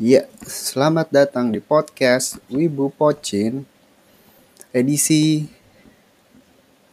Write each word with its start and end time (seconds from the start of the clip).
Ya, 0.00 0.24
selamat 0.48 1.12
datang 1.12 1.52
di 1.52 1.60
podcast 1.60 2.40
Wibu 2.48 2.88
Pocin 2.88 3.68
edisi 4.72 5.44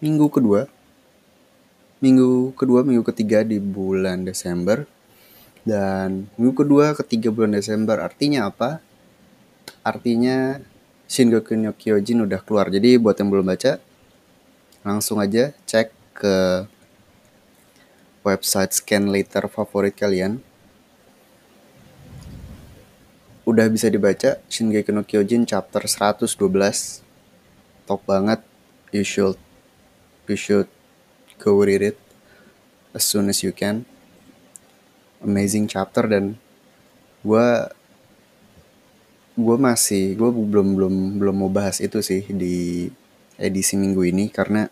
minggu 0.04 0.28
kedua. 0.28 0.68
Minggu 2.04 2.52
kedua, 2.60 2.84
minggu 2.84 3.08
ketiga 3.08 3.48
di 3.48 3.64
bulan 3.64 4.28
Desember. 4.28 4.84
Dan 5.64 6.28
minggu 6.36 6.68
kedua, 6.68 7.00
ketiga 7.00 7.32
bulan 7.32 7.56
Desember 7.56 8.04
artinya 8.04 8.52
apa? 8.52 8.84
Artinya 9.88 10.60
Shingoku 11.08 11.56
no 11.56 11.72
Kyojin 11.72 12.28
udah 12.28 12.44
keluar. 12.44 12.68
Jadi 12.68 13.00
buat 13.00 13.16
yang 13.16 13.32
belum 13.32 13.48
baca, 13.48 13.80
langsung 14.84 15.24
aja 15.24 15.56
cek 15.64 15.96
ke 16.12 16.68
website 18.28 18.76
scan 18.76 19.08
later 19.08 19.48
favorit 19.48 19.96
kalian 19.96 20.44
udah 23.48 23.72
bisa 23.72 23.88
dibaca 23.88 24.44
Shingeki 24.52 24.92
no 24.92 25.08
Kyojin 25.08 25.48
chapter 25.48 25.80
112 25.80 26.28
top 27.88 28.04
banget. 28.04 28.44
You 28.92 29.08
should 29.08 29.40
you 30.28 30.36
should 30.36 30.68
go 31.40 31.56
read 31.64 31.80
it 31.80 31.98
as 32.92 33.08
soon 33.08 33.32
as 33.32 33.40
you 33.48 33.56
can. 33.56 33.88
Amazing 35.24 35.72
chapter 35.72 36.04
dan 36.12 36.36
gue 37.24 37.48
gue 39.40 39.58
masih 39.58 40.20
gue 40.20 40.28
belum 40.28 40.76
belum 40.76 40.96
belum 41.24 41.36
mau 41.40 41.48
bahas 41.48 41.80
itu 41.80 42.04
sih 42.04 42.28
di 42.28 42.92
edisi 43.40 43.80
minggu 43.80 44.04
ini 44.12 44.28
karena 44.28 44.68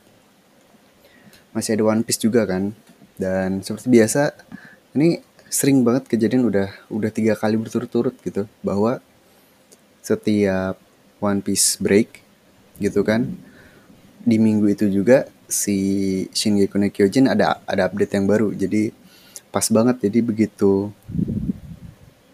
masih 1.56 1.80
ada 1.80 1.96
One 1.96 2.04
Piece 2.04 2.20
juga 2.20 2.44
kan. 2.44 2.76
Dan 3.16 3.64
seperti 3.64 3.88
biasa 3.88 4.36
ini 5.00 5.24
sering 5.50 5.86
banget 5.86 6.10
kejadian 6.10 6.48
udah 6.50 6.70
udah 6.90 7.10
tiga 7.14 7.34
kali 7.38 7.56
berturut-turut 7.56 8.16
gitu 8.22 8.50
bahwa 8.66 9.00
setiap 10.02 10.78
One 11.22 11.42
Piece 11.42 11.80
break 11.82 12.22
gitu 12.82 13.02
kan 13.02 13.34
di 14.26 14.38
minggu 14.42 14.68
itu 14.70 14.90
juga 14.90 15.30
si 15.46 15.78
Shingeki 16.34 16.76
no 16.82 16.88
Kyojin 16.90 17.30
ada 17.30 17.62
ada 17.70 17.86
update 17.88 18.18
yang 18.18 18.26
baru. 18.26 18.50
Jadi 18.54 18.90
pas 19.54 19.66
banget 19.72 20.10
jadi 20.10 20.20
begitu 20.26 20.92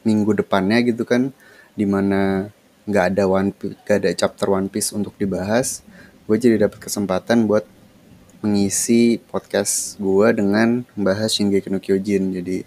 minggu 0.02 0.32
depannya 0.34 0.82
gitu 0.82 1.06
kan 1.06 1.30
di 1.78 1.86
mana 1.86 2.50
nggak 2.90 3.06
ada 3.14 3.24
One 3.30 3.52
Piece, 3.54 3.78
gak 3.86 3.98
ada 4.02 4.10
chapter 4.18 4.48
One 4.50 4.68
Piece 4.72 4.90
untuk 4.96 5.14
dibahas 5.22 5.86
gue 6.32 6.38
jadi 6.40 6.64
dapat 6.64 6.80
kesempatan 6.80 7.44
buat 7.44 7.68
mengisi 8.40 9.20
podcast 9.20 10.00
gue 10.00 10.28
dengan 10.32 10.88
membahas 10.96 11.28
Shingeki 11.28 11.68
no 11.68 11.84
Kyojin. 11.84 12.32
Jadi 12.32 12.64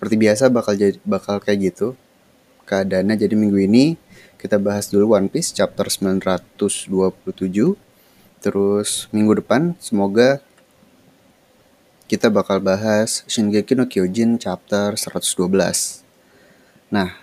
seperti 0.00 0.16
biasa 0.16 0.48
bakal 0.48 0.72
jadi 0.72 0.96
bakal 1.04 1.36
kayak 1.44 1.76
gitu 1.76 1.92
keadaannya. 2.64 3.20
Jadi 3.20 3.36
minggu 3.36 3.60
ini 3.60 4.00
kita 4.40 4.56
bahas 4.56 4.88
dulu 4.88 5.12
One 5.12 5.28
Piece 5.28 5.52
chapter 5.52 5.92
927 5.92 6.88
terus 8.40 9.04
minggu 9.12 9.44
depan 9.44 9.76
semoga 9.76 10.40
kita 12.08 12.32
bakal 12.32 12.56
bahas 12.56 13.20
Shingeki 13.28 13.76
no 13.76 13.84
Kyojin 13.84 14.40
chapter 14.40 14.96
112 14.96 15.52
nah 16.88 17.20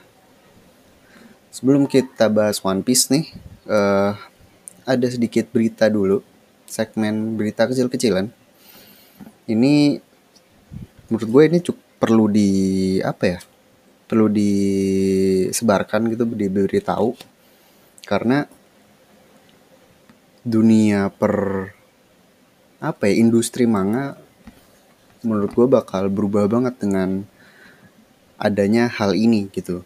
sebelum 1.50 1.90
kita 1.90 2.30
bahas 2.30 2.62
One 2.62 2.86
Piece 2.86 3.10
nih 3.10 3.34
uh, 3.66 4.14
ada 4.86 5.08
sedikit 5.10 5.50
berita 5.50 5.90
dulu 5.90 6.22
segmen 6.68 7.40
berita 7.40 7.64
kecil-kecilan. 7.66 8.30
Ini 9.48 9.98
menurut 11.08 11.30
gue 11.32 11.44
ini 11.48 11.60
cukup 11.64 11.87
perlu 11.98 12.30
di 12.30 12.50
apa 13.02 13.24
ya 13.26 13.40
perlu 14.08 14.32
disebarkan 14.32 16.08
gitu 16.16 16.24
diberitahu. 16.24 17.12
Karena 18.08 18.48
dunia 20.48 21.12
per 21.12 21.36
apa 22.80 23.04
ya 23.12 23.20
industri 23.20 23.68
manga 23.68 24.16
menurut 25.26 25.52
gue 25.52 25.68
bakal 25.68 26.08
berubah 26.08 26.48
banget 26.48 26.80
dengan 26.80 27.28
adanya 28.40 28.88
hal 28.88 29.12
ini 29.12 29.52
gitu. 29.52 29.84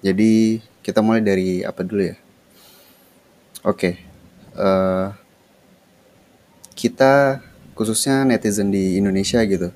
Jadi 0.00 0.64
kita 0.80 1.04
mulai 1.04 1.20
dari 1.20 1.60
apa 1.60 1.84
dulu 1.84 2.00
ya? 2.00 2.16
Oke 3.64 3.76
okay. 3.76 3.94
uh, 4.56 4.64
eh, 4.64 5.06
kita 6.72 7.44
khususnya 7.76 8.24
netizen 8.24 8.72
di 8.72 8.96
Indonesia 8.96 9.42
gitu 9.44 9.72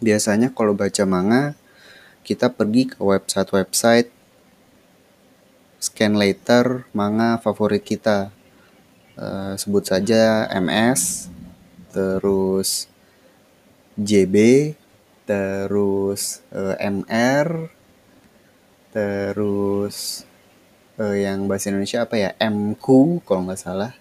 biasanya 0.00 0.50
kalau 0.50 0.72
baca 0.72 1.04
manga 1.04 1.54
kita 2.24 2.52
pergi 2.52 2.92
ke 2.92 2.98
website-website 3.00 4.12
scan 5.80 6.14
later 6.20 6.84
manga 6.92 7.40
favorit 7.40 7.80
kita. 7.84 8.32
Uh, 9.20 9.52
sebut 9.60 9.84
saja 9.84 10.48
MS 10.48 11.28
terus 11.92 12.88
JB 14.00 14.72
terus 15.28 16.40
uh, 16.56 16.72
eh, 16.80 16.88
MR 16.88 17.68
terus 18.96 20.24
uh, 20.96 21.12
yang 21.12 21.44
bahasa 21.44 21.68
Indonesia 21.68 22.00
apa 22.00 22.16
ya? 22.16 22.30
MQ 22.40 22.86
kalau 23.28 23.44
nggak 23.44 23.60
salah. 23.60 23.92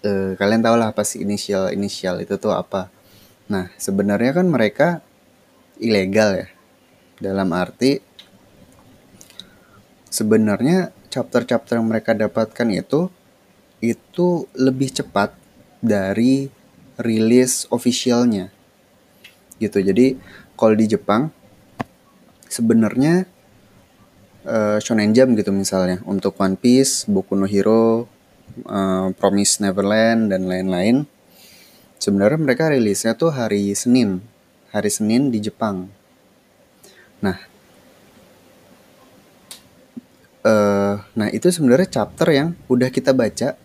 Uh, 0.00 0.38
kalian 0.40 0.62
tahu 0.64 0.78
lah 0.78 0.94
apa 0.94 1.02
sih 1.04 1.26
inisial 1.26 1.74
inisial 1.74 2.22
itu 2.22 2.38
tuh 2.38 2.54
apa 2.54 2.88
Nah, 3.48 3.72
sebenarnya 3.80 4.36
kan 4.36 4.46
mereka 4.48 5.00
ilegal 5.80 6.44
ya. 6.44 6.48
Dalam 7.18 7.50
arti 7.56 7.98
sebenarnya 10.12 10.92
chapter-chapter 11.08 11.80
yang 11.80 11.88
mereka 11.88 12.12
dapatkan 12.12 12.68
itu 12.70 13.08
itu 13.80 14.44
lebih 14.52 14.92
cepat 14.92 15.32
dari 15.80 16.52
rilis 17.00 17.64
officialnya. 17.72 18.52
Gitu. 19.56 19.80
Jadi 19.80 20.20
kalau 20.58 20.74
di 20.76 20.84
Jepang 20.84 21.32
sebenarnya 22.52 23.24
uh, 24.44 24.76
Shonen 24.82 25.16
Jump 25.16 25.38
gitu 25.40 25.54
misalnya 25.56 26.04
untuk 26.04 26.36
One 26.36 26.60
Piece, 26.60 27.08
Boku 27.08 27.32
no 27.32 27.48
Hero, 27.48 28.04
uh, 28.68 29.08
Promise 29.16 29.64
Neverland 29.64 30.28
dan 30.34 30.44
lain-lain 30.44 31.08
sebenarnya 31.98 32.38
mereka 32.38 32.70
rilisnya 32.70 33.14
tuh 33.18 33.34
hari 33.34 33.74
Senin. 33.74 34.22
Hari 34.70 34.90
Senin 34.90 35.34
di 35.34 35.38
Jepang. 35.42 35.90
Nah 37.20 37.38
uh, 40.46 40.94
nah 41.12 41.28
itu 41.34 41.50
sebenarnya 41.50 42.02
chapter 42.02 42.28
yang 42.30 42.48
udah 42.70 42.88
kita 42.88 43.10
baca 43.12 43.58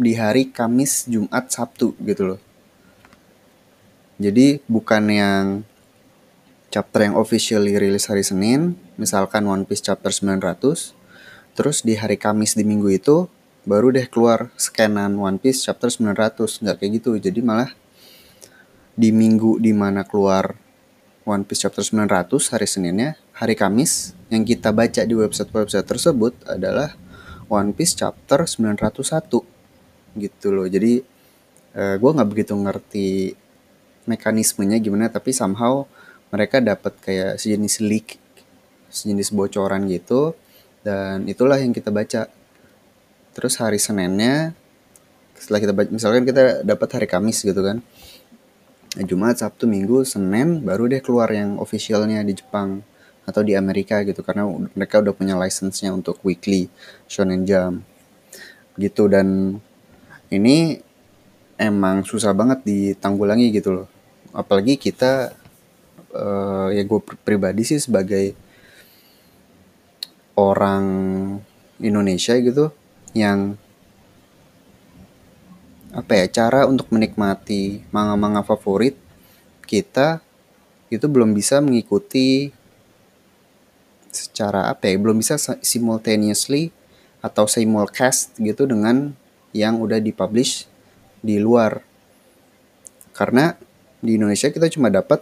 di 0.00 0.12
hari 0.16 0.48
Kamis 0.48 1.04
Jumat 1.06 1.52
Sabtu 1.52 1.92
gitu 2.00 2.34
loh. 2.34 2.40
Jadi 4.20 4.60
bukan 4.68 5.04
yang 5.08 5.44
chapter 6.70 7.04
yang 7.04 7.18
officially 7.18 7.74
rilis 7.76 8.06
hari 8.06 8.22
Senin 8.22 8.78
misalkan 8.94 9.42
One 9.44 9.66
Piece 9.66 9.82
chapter 9.82 10.14
900 10.14 10.94
terus 11.58 11.82
di 11.82 11.98
hari 11.98 12.14
Kamis 12.14 12.54
di 12.54 12.62
minggu 12.62 12.88
itu 12.94 13.26
baru 13.68 13.92
deh 13.92 14.08
keluar 14.08 14.48
scanan 14.56 15.20
One 15.20 15.36
Piece 15.36 15.68
chapter 15.68 15.92
900 15.92 16.64
nggak 16.64 16.76
kayak 16.80 16.92
gitu 17.00 17.20
jadi 17.20 17.40
malah 17.44 17.72
di 18.96 19.12
minggu 19.12 19.60
di 19.60 19.76
mana 19.76 20.04
keluar 20.04 20.56
One 21.28 21.44
Piece 21.44 21.68
chapter 21.68 21.84
900 21.84 22.52
hari 22.56 22.64
Seninnya 22.64 23.20
hari 23.36 23.52
Kamis 23.52 24.16
yang 24.32 24.42
kita 24.48 24.72
baca 24.72 25.04
di 25.04 25.12
website-website 25.12 25.84
tersebut 25.84 26.32
adalah 26.48 26.96
One 27.52 27.76
Piece 27.76 27.96
chapter 27.96 28.48
901 28.48 30.16
gitu 30.16 30.48
loh. 30.48 30.66
Jadi 30.66 31.04
eh, 31.76 31.94
gue 32.00 32.10
nggak 32.10 32.28
begitu 32.28 32.56
ngerti 32.56 33.36
mekanismenya 34.08 34.80
gimana 34.80 35.12
tapi 35.12 35.36
somehow 35.36 35.84
mereka 36.32 36.58
dapat 36.64 36.96
kayak 37.04 37.36
sejenis 37.36 37.84
leak 37.84 38.16
sejenis 38.88 39.36
bocoran 39.36 39.84
gitu. 39.92 40.32
Dan 40.80 41.28
itulah 41.28 41.60
yang 41.60 41.76
kita 41.76 41.92
baca 41.92 42.39
terus 43.40 43.56
hari 43.56 43.80
Seninnya 43.80 44.52
setelah 45.40 45.64
kita 45.64 45.72
misalkan 45.88 46.28
kita 46.28 46.60
dapat 46.60 46.88
hari 47.00 47.08
Kamis 47.08 47.40
gitu 47.40 47.56
kan. 47.64 47.80
Nah, 48.90 49.04
Jumat 49.08 49.40
Sabtu 49.40 49.64
Minggu 49.64 50.04
Senin 50.04 50.60
baru 50.60 50.84
deh 50.84 51.00
keluar 51.00 51.32
yang 51.32 51.56
officialnya 51.56 52.20
di 52.20 52.36
Jepang 52.36 52.84
atau 53.24 53.40
di 53.40 53.56
Amerika 53.56 54.04
gitu 54.04 54.20
karena 54.20 54.44
mereka 54.76 55.00
udah 55.00 55.16
punya 55.16 55.40
license-nya 55.40 55.94
untuk 55.96 56.20
weekly 56.20 56.68
Shonen 57.08 57.48
Jump 57.48 57.80
gitu. 58.76 59.08
Dan 59.08 59.56
ini 60.28 60.76
emang 61.56 62.04
susah 62.04 62.36
banget 62.36 62.60
ditanggulangi 62.68 63.48
gitu 63.56 63.72
loh. 63.72 63.88
Apalagi 64.36 64.76
kita 64.76 65.32
uh, 66.12 66.68
ya 66.68 66.82
gue 66.84 67.00
pribadi 67.24 67.64
sih 67.64 67.80
sebagai 67.80 68.36
orang 70.36 70.84
Indonesia 71.80 72.36
gitu 72.36 72.76
yang 73.16 73.58
apa 75.90 76.22
ya 76.22 76.26
cara 76.30 76.70
untuk 76.70 76.86
menikmati 76.94 77.82
manga-manga 77.90 78.46
favorit 78.46 78.94
kita 79.66 80.22
itu 80.90 81.06
belum 81.10 81.34
bisa 81.34 81.58
mengikuti 81.58 82.54
secara 84.10 84.70
apa 84.70 84.90
ya 84.90 84.98
belum 84.98 85.18
bisa 85.22 85.38
simultaneously 85.62 86.70
atau 87.22 87.46
simulcast 87.46 88.38
gitu 88.38 88.66
dengan 88.66 89.14
yang 89.54 89.78
udah 89.82 90.00
dipublish 90.00 90.66
di 91.20 91.36
luar. 91.38 91.84
Karena 93.12 93.54
di 94.00 94.16
Indonesia 94.16 94.48
kita 94.48 94.72
cuma 94.72 94.88
dapat 94.88 95.20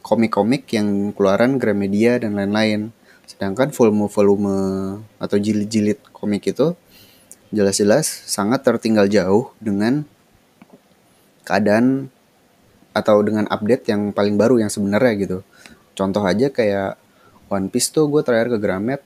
komik-komik 0.00 0.64
yang 0.72 1.12
keluaran 1.12 1.60
Gramedia 1.60 2.16
dan 2.16 2.38
lain-lain. 2.38 2.94
Sedangkan 3.26 3.74
volume-volume 3.74 4.56
atau 5.18 5.36
jilid-jilid 5.36 5.98
komik 6.14 6.46
itu 6.46 6.78
jelas-jelas 7.54 8.06
sangat 8.06 8.62
tertinggal 8.66 9.06
jauh 9.06 9.54
dengan 9.62 10.06
keadaan 11.46 12.10
atau 12.96 13.20
dengan 13.22 13.46
update 13.52 13.92
yang 13.92 14.10
paling 14.10 14.40
baru 14.40 14.58
yang 14.58 14.72
sebenarnya 14.72 15.12
gitu. 15.20 15.38
Contoh 15.92 16.24
aja 16.24 16.48
kayak 16.48 16.98
One 17.46 17.70
Piece 17.70 17.92
tuh 17.94 18.10
gue 18.10 18.24
terakhir 18.24 18.56
ke 18.56 18.58
Gramet 18.58 19.00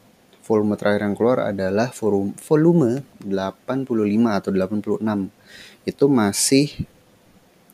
volume 0.50 0.74
terakhir 0.74 1.06
yang 1.06 1.14
keluar 1.14 1.38
adalah 1.46 1.94
volume, 1.94 2.34
volume 2.42 3.06
85 3.22 3.86
atau 4.34 4.50
86. 4.50 5.86
Itu 5.86 6.10
masih 6.10 6.90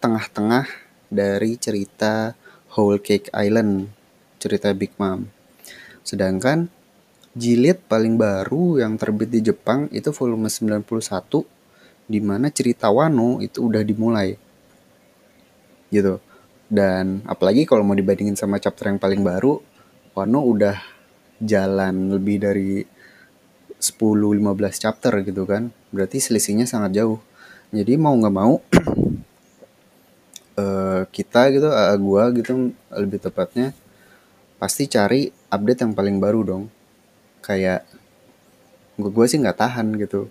tengah-tengah 0.05 0.69
dari 1.09 1.57
cerita 1.57 2.37
Whole 2.77 3.01
Cake 3.01 3.33
Island, 3.33 3.89
cerita 4.37 4.77
Big 4.77 4.93
Mom. 5.01 5.33
Sedangkan 6.05 6.69
jilid 7.37 7.85
paling 7.85 8.17
baru 8.17 8.81
yang 8.81 8.97
terbit 8.97 9.29
di 9.29 9.44
Jepang 9.44 9.93
itu 9.93 10.09
volume 10.17 10.49
91 10.49 10.88
di 12.09 12.19
mana 12.25 12.49
cerita 12.49 12.88
Wano 12.88 13.44
itu 13.44 13.69
udah 13.69 13.85
dimulai. 13.85 14.33
Gitu. 15.93 16.17
Dan 16.67 17.21
apalagi 17.29 17.69
kalau 17.69 17.85
mau 17.85 17.94
dibandingin 17.94 18.35
sama 18.35 18.56
chapter 18.56 18.88
yang 18.88 18.99
paling 18.99 19.21
baru, 19.21 19.61
Wano 20.17 20.41
udah 20.49 20.81
jalan 21.37 22.17
lebih 22.17 22.41
dari 22.41 22.81
10-15 23.77 24.82
chapter 24.82 25.12
gitu 25.21 25.44
kan 25.44 25.69
berarti 25.93 26.17
selisihnya 26.17 26.65
sangat 26.65 26.97
jauh 26.97 27.21
jadi 27.69 28.00
mau 28.00 28.17
nggak 28.17 28.35
mau 28.35 28.65
uh, 30.56 31.03
kita 31.17 31.53
gitu 31.53 31.69
uh, 31.69 31.97
gua 32.00 32.32
gitu 32.32 32.73
lebih 32.89 33.21
tepatnya 33.21 33.77
pasti 34.56 34.89
cari 34.89 35.29
update 35.53 35.85
yang 35.85 35.93
paling 35.93 36.17
baru 36.17 36.41
dong 36.41 36.65
kayak 37.46 37.87
gua, 38.98 39.10
gua 39.14 39.26
sih 39.31 39.38
nggak 39.38 39.58
tahan 39.62 39.94
gitu. 40.02 40.26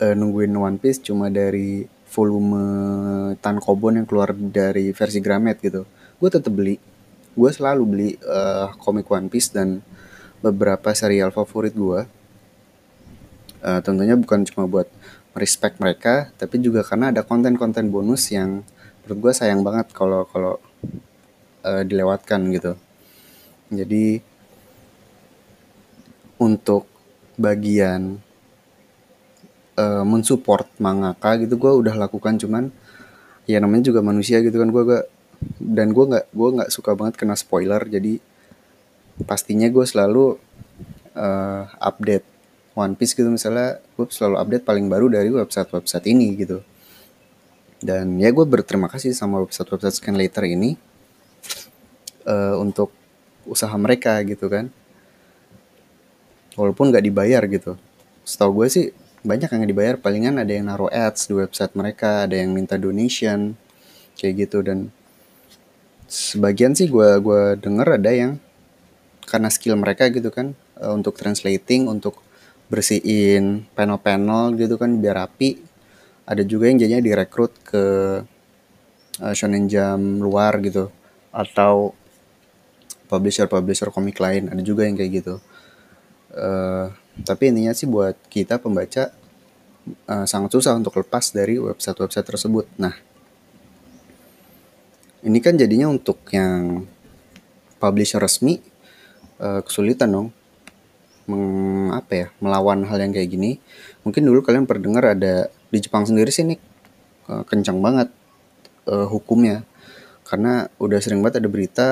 Uh, 0.00 0.12
nungguin 0.16 0.52
One 0.52 0.76
Piece 0.76 1.00
cuma 1.00 1.32
dari 1.32 1.88
volume 2.12 2.60
Tankobon 3.40 4.00
yang 4.00 4.06
keluar 4.08 4.36
dari 4.36 4.92
versi 4.92 5.20
Gramet 5.24 5.60
gitu. 5.64 5.88
Gue 6.16 6.28
tetap 6.28 6.52
beli. 6.52 6.80
Gue 7.36 7.50
selalu 7.52 7.82
beli 7.86 8.10
uh, 8.24 8.72
komik 8.80 9.08
One 9.08 9.28
Piece 9.28 9.52
dan 9.52 9.84
beberapa 10.40 10.96
serial 10.96 11.30
favorit 11.36 11.76
gue 11.76 12.00
uh, 13.60 13.80
tentunya 13.84 14.16
bukan 14.16 14.44
cuma 14.48 14.64
buat 14.64 14.88
respect 15.36 15.78
mereka 15.78 16.32
tapi 16.40 16.58
juga 16.58 16.82
karena 16.82 17.12
ada 17.14 17.22
konten-konten 17.22 17.92
bonus 17.92 18.32
yang 18.32 18.64
menurut 19.04 19.18
gue 19.30 19.32
sayang 19.36 19.60
banget 19.60 19.92
kalau 19.92 20.26
kalau 20.28 20.56
uh, 21.64 21.82
dilewatkan 21.84 22.50
gitu. 22.56 22.74
Jadi 23.70 24.24
untuk 26.40 26.88
bagian 27.36 28.18
uh, 29.76 30.04
mensupport 30.04 30.66
mangaka 30.80 31.36
gitu 31.40 31.60
gue 31.60 31.72
udah 31.84 31.94
lakukan 31.94 32.40
cuman 32.40 32.72
ya 33.44 33.60
namanya 33.60 33.92
juga 33.92 34.00
manusia 34.00 34.40
gitu 34.40 34.56
kan 34.56 34.72
gue 34.72 34.82
gak 34.88 35.04
dan 35.60 35.92
gue 35.92 36.04
nggak 36.04 36.26
gue 36.32 36.48
nggak 36.60 36.70
suka 36.72 36.92
banget 36.96 37.16
kena 37.16 37.36
spoiler 37.36 37.80
jadi 37.88 38.20
pastinya 39.24 39.68
gue 39.68 39.84
selalu 39.84 40.36
uh, 41.16 41.62
update 41.80 42.24
One 42.76 42.94
Piece 42.96 43.12
gitu. 43.12 43.28
Misalnya 43.28 43.82
gue 43.96 44.06
selalu 44.08 44.36
update 44.40 44.64
paling 44.64 44.86
baru 44.88 45.10
dari 45.12 45.28
website-website 45.28 46.06
ini 46.08 46.38
gitu. 46.38 46.64
Dan 47.80 48.20
ya 48.20 48.28
gue 48.32 48.44
berterima 48.44 48.88
kasih 48.88 49.16
sama 49.16 49.40
website-website 49.40 49.96
scan 50.00 50.16
later 50.16 50.44
ini 50.44 50.76
uh, 52.28 52.56
untuk 52.60 52.92
usaha 53.48 53.72
mereka 53.80 54.20
gitu 54.28 54.52
kan 54.52 54.68
walaupun 56.60 56.92
nggak 56.92 57.04
dibayar 57.08 57.40
gitu. 57.48 57.80
Setahu 58.20 58.60
gue 58.60 58.66
sih 58.68 58.86
banyak 59.24 59.48
yang 59.48 59.64
dibayar. 59.64 59.94
Palingan 59.96 60.36
ada 60.36 60.52
yang 60.52 60.68
naruh 60.68 60.92
ads 60.92 61.32
di 61.32 61.34
website 61.40 61.72
mereka 61.72 62.28
ada 62.28 62.36
yang 62.36 62.52
minta 62.52 62.76
donation 62.76 63.56
kayak 64.20 64.44
gitu. 64.44 64.60
Dan 64.60 64.92
sebagian 66.04 66.76
sih 66.76 66.92
gue 66.92 67.08
gua 67.24 67.56
denger 67.56 67.96
ada 67.96 68.10
yang 68.12 68.32
karena 69.24 69.48
skill 69.48 69.80
mereka 69.80 70.10
gitu 70.12 70.28
kan 70.28 70.52
uh, 70.82 70.92
untuk 70.92 71.16
translating 71.16 71.86
untuk 71.86 72.20
bersihin 72.68 73.64
panel-panel 73.72 74.52
gitu 74.60 74.76
kan 74.76 75.00
biar 75.00 75.24
rapi. 75.24 75.56
Ada 76.28 76.44
juga 76.44 76.70
yang 76.70 76.78
jadinya 76.78 77.02
direkrut 77.02 77.56
ke 77.64 77.84
uh, 79.18 79.34
shonen 79.34 79.66
jam 79.66 79.98
luar 80.20 80.60
gitu 80.60 80.92
atau 81.32 81.96
publisher-publisher 83.10 83.90
komik 83.90 84.20
lain. 84.22 84.52
Ada 84.52 84.62
juga 84.62 84.86
yang 84.86 84.94
kayak 84.94 85.24
gitu 85.24 85.42
uh, 86.34 86.92
tapi 87.22 87.50
intinya 87.52 87.74
sih 87.74 87.90
buat 87.90 88.16
kita 88.30 88.62
pembaca 88.62 89.12
uh, 90.08 90.26
sangat 90.26 90.50
susah 90.54 90.76
untuk 90.76 90.96
lepas 91.00 91.32
dari 91.34 91.58
website-website 91.58 92.26
tersebut. 92.26 92.66
Nah 92.80 92.94
ini 95.20 95.38
kan 95.44 95.56
jadinya 95.56 95.92
untuk 95.92 96.24
yang 96.32 96.88
publisher 97.76 98.20
resmi 98.20 98.60
uh, 99.40 99.60
kesulitan 99.64 100.12
dong. 100.12 100.28
Meng, 101.28 101.94
apa 101.94 102.12
ya 102.16 102.26
melawan 102.42 102.82
hal 102.88 102.98
yang 102.98 103.12
kayak 103.14 103.30
gini. 103.30 103.60
Mungkin 104.02 104.24
dulu 104.24 104.42
kalian 104.42 104.66
pernah 104.66 104.82
dengar 104.82 105.04
ada 105.14 105.34
di 105.70 105.78
Jepang 105.78 106.08
sendiri 106.08 106.32
sih 106.32 106.42
nih 106.48 106.58
uh, 107.30 107.44
kencang 107.44 107.78
banget 107.78 108.08
uh, 108.88 109.06
hukumnya. 109.06 109.62
Karena 110.24 110.70
udah 110.78 110.98
sering 111.02 111.20
banget 111.20 111.42
ada 111.42 111.50
berita 111.50 111.88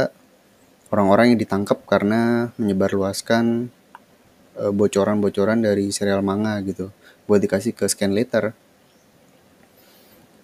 orang-orang 0.89 1.35
yang 1.35 1.39
ditangkap 1.43 1.85
karena 1.85 2.51
menyebarluaskan 2.57 3.69
bocoran-bocoran 4.59 5.63
dari 5.63 5.91
serial 5.95 6.21
manga 6.21 6.59
gitu. 6.67 6.91
Buat 7.31 7.47
dikasih 7.47 7.73
ke 7.77 7.87
scan 7.87 8.13
later. 8.13 8.53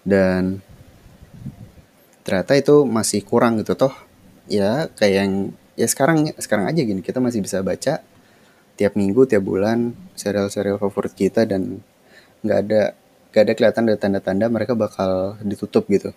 Dan 0.05 0.63
ternyata 2.25 2.53
itu 2.57 2.85
masih 2.87 3.21
kurang 3.25 3.59
gitu 3.59 3.75
toh. 3.75 3.93
Ya 4.47 4.87
kayak 4.93 5.15
yang 5.25 5.31
ya 5.75 5.87
sekarang 5.89 6.31
sekarang 6.39 6.71
aja 6.71 6.81
gini 6.81 7.03
kita 7.03 7.19
masih 7.19 7.43
bisa 7.43 7.59
baca 7.59 7.99
tiap 8.75 8.93
minggu 8.95 9.27
tiap 9.27 9.43
bulan 9.43 9.91
serial-serial 10.15 10.79
favorit 10.79 11.11
kita 11.15 11.43
dan 11.43 11.83
nggak 12.43 12.59
ada 12.67 12.81
nggak 13.31 13.43
ada 13.43 13.53
kelihatan 13.55 13.83
ada 13.91 13.97
tanda-tanda 13.99 14.45
mereka 14.47 14.73
bakal 14.75 15.35
ditutup 15.43 15.87
gitu. 15.91 16.15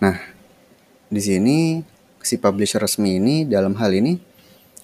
Nah 0.00 0.20
di 1.08 1.20
sini 1.20 1.80
si 2.20 2.36
publisher 2.40 2.80
resmi 2.80 3.20
ini 3.20 3.44
dalam 3.44 3.76
hal 3.76 3.92
ini 3.92 4.31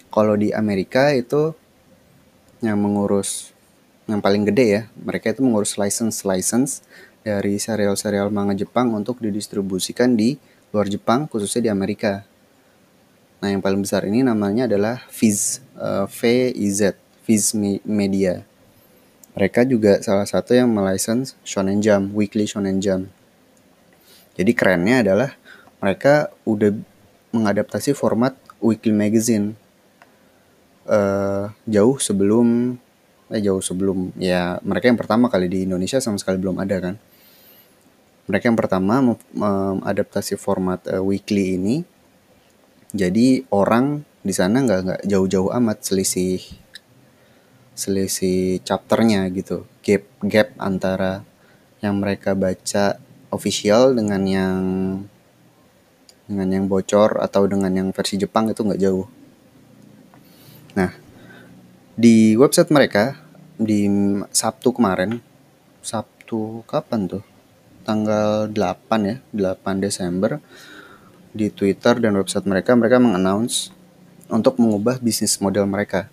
kalau 0.09 0.35
di 0.35 0.53
Amerika 0.53 1.13
itu 1.15 1.53
yang 2.65 2.81
mengurus 2.81 3.55
yang 4.09 4.25
paling 4.25 4.49
gede 4.49 4.67
ya 4.67 4.83
mereka 4.97 5.31
itu 5.31 5.45
mengurus 5.45 5.77
license 5.77 6.25
license 6.25 6.81
dari 7.23 7.61
serial-serial 7.61 8.33
manga 8.33 8.57
Jepang 8.57 8.91
untuk 8.97 9.21
didistribusikan 9.21 10.17
di 10.17 10.41
luar 10.73 10.89
Jepang 10.89 11.29
khususnya 11.29 11.69
di 11.69 11.71
Amerika 11.71 12.25
Nah, 13.39 13.55
yang 13.55 13.63
paling 13.63 13.87
besar 13.87 14.03
ini 14.03 14.27
namanya 14.27 14.67
adalah 14.67 15.07
Viz, 15.15 15.63
uh, 15.79 16.11
VIZ, 16.11 16.99
Viz 17.23 17.55
Media. 17.87 18.43
Mereka 19.39 19.63
juga 19.63 20.03
salah 20.03 20.27
satu 20.27 20.59
yang 20.59 20.67
melicense 20.67 21.39
Shonen 21.47 21.79
Jump, 21.79 22.11
Weekly 22.19 22.51
Shonen 22.51 22.83
Jump. 22.83 23.07
Jadi 24.35 24.51
kerennya 24.59 25.07
adalah 25.07 25.31
mereka 25.79 26.35
udah 26.43 26.75
mengadaptasi 27.31 27.95
format 27.95 28.35
weekly 28.59 28.91
magazine 28.91 29.55
uh, 30.89 31.53
jauh 31.69 31.97
sebelum 32.01 32.77
eh 33.29 33.45
jauh 33.45 33.61
sebelum 33.61 34.17
ya 34.17 34.57
mereka 34.65 34.89
yang 34.89 34.97
pertama 34.97 35.29
kali 35.29 35.53
di 35.53 35.69
Indonesia 35.69 36.01
sama 36.01 36.17
sekali 36.17 36.41
belum 36.41 36.57
ada 36.59 36.77
kan. 36.81 36.95
Mereka 38.29 38.53
yang 38.53 38.59
pertama 38.61 39.17
mengadaptasi 39.33 40.37
format 40.41 40.81
uh, 40.89 41.01
weekly 41.05 41.61
ini 41.61 41.77
jadi 42.93 43.45
orang 43.53 44.05
di 44.25 44.33
sana 44.33 44.65
nggak 44.65 44.81
nggak 44.85 45.01
jauh-jauh 45.05 45.53
amat 45.61 45.85
selisih 45.85 46.41
selisih 47.77 48.65
chapternya 48.65 49.29
gitu 49.31 49.69
gap 49.85 50.09
gap 50.25 50.49
antara 50.59 51.23
yang 51.85 52.01
mereka 52.01 52.35
baca 52.35 52.99
official 53.31 53.95
dengan 53.95 54.23
yang 54.25 54.63
dengan 56.29 56.49
yang 56.53 56.65
bocor 56.69 57.21
atau 57.25 57.49
dengan 57.49 57.73
yang 57.73 57.89
versi 57.93 58.21
Jepang 58.21 58.53
itu 58.53 58.61
nggak 58.61 58.83
jauh. 58.85 59.09
Di 61.99 62.39
website 62.39 62.71
mereka 62.71 63.19
di 63.59 63.91
Sabtu 64.31 64.71
kemarin, 64.71 65.19
Sabtu 65.83 66.63
kapan 66.63 67.11
tuh? 67.11 67.27
Tanggal 67.83 68.47
8 68.55 68.55
ya, 69.03 69.19
8 69.35 69.83
Desember 69.83 70.39
di 71.35 71.51
Twitter 71.51 71.99
dan 71.99 72.15
website 72.15 72.47
mereka 72.47 72.79
mereka 72.79 73.03
mengannounce 73.03 73.75
untuk 74.31 74.63
mengubah 74.63 75.03
bisnis 75.03 75.43
model 75.43 75.67
mereka. 75.67 76.07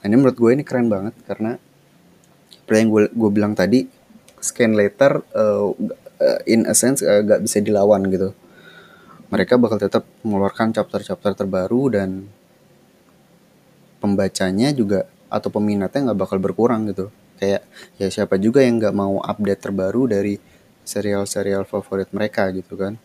Nah, 0.00 0.08
ini 0.08 0.16
menurut 0.16 0.40
gue 0.40 0.50
ini 0.56 0.64
keren 0.64 0.88
banget 0.88 1.20
karena 1.28 1.60
seperti 2.48 2.78
yang 2.80 2.88
gue, 2.96 3.02
gue 3.12 3.28
bilang 3.28 3.52
tadi, 3.52 3.84
scan 4.40 4.72
later 4.72 5.20
uh, 5.36 5.68
in 6.48 6.64
a 6.64 6.72
sense 6.72 7.04
uh, 7.04 7.20
gak 7.20 7.44
bisa 7.44 7.60
dilawan 7.60 8.08
gitu. 8.08 8.32
Mereka 9.28 9.60
bakal 9.60 9.76
tetap 9.76 10.08
mengeluarkan 10.24 10.72
chapter-chapter 10.72 11.44
terbaru 11.44 11.92
dan 11.92 12.24
pembacanya 14.02 14.74
juga 14.74 15.06
atau 15.30 15.48
peminatnya 15.48 16.10
nggak 16.10 16.18
bakal 16.18 16.42
berkurang 16.42 16.90
gitu. 16.90 17.14
Kayak 17.38 17.62
ya 17.96 18.10
siapa 18.10 18.34
juga 18.42 18.60
yang 18.66 18.82
nggak 18.82 18.94
mau 18.94 19.22
update 19.22 19.62
terbaru 19.62 20.10
dari 20.10 20.42
serial-serial 20.82 21.62
favorit 21.62 22.10
mereka 22.10 22.50
gitu 22.50 22.74
kan. 22.74 22.98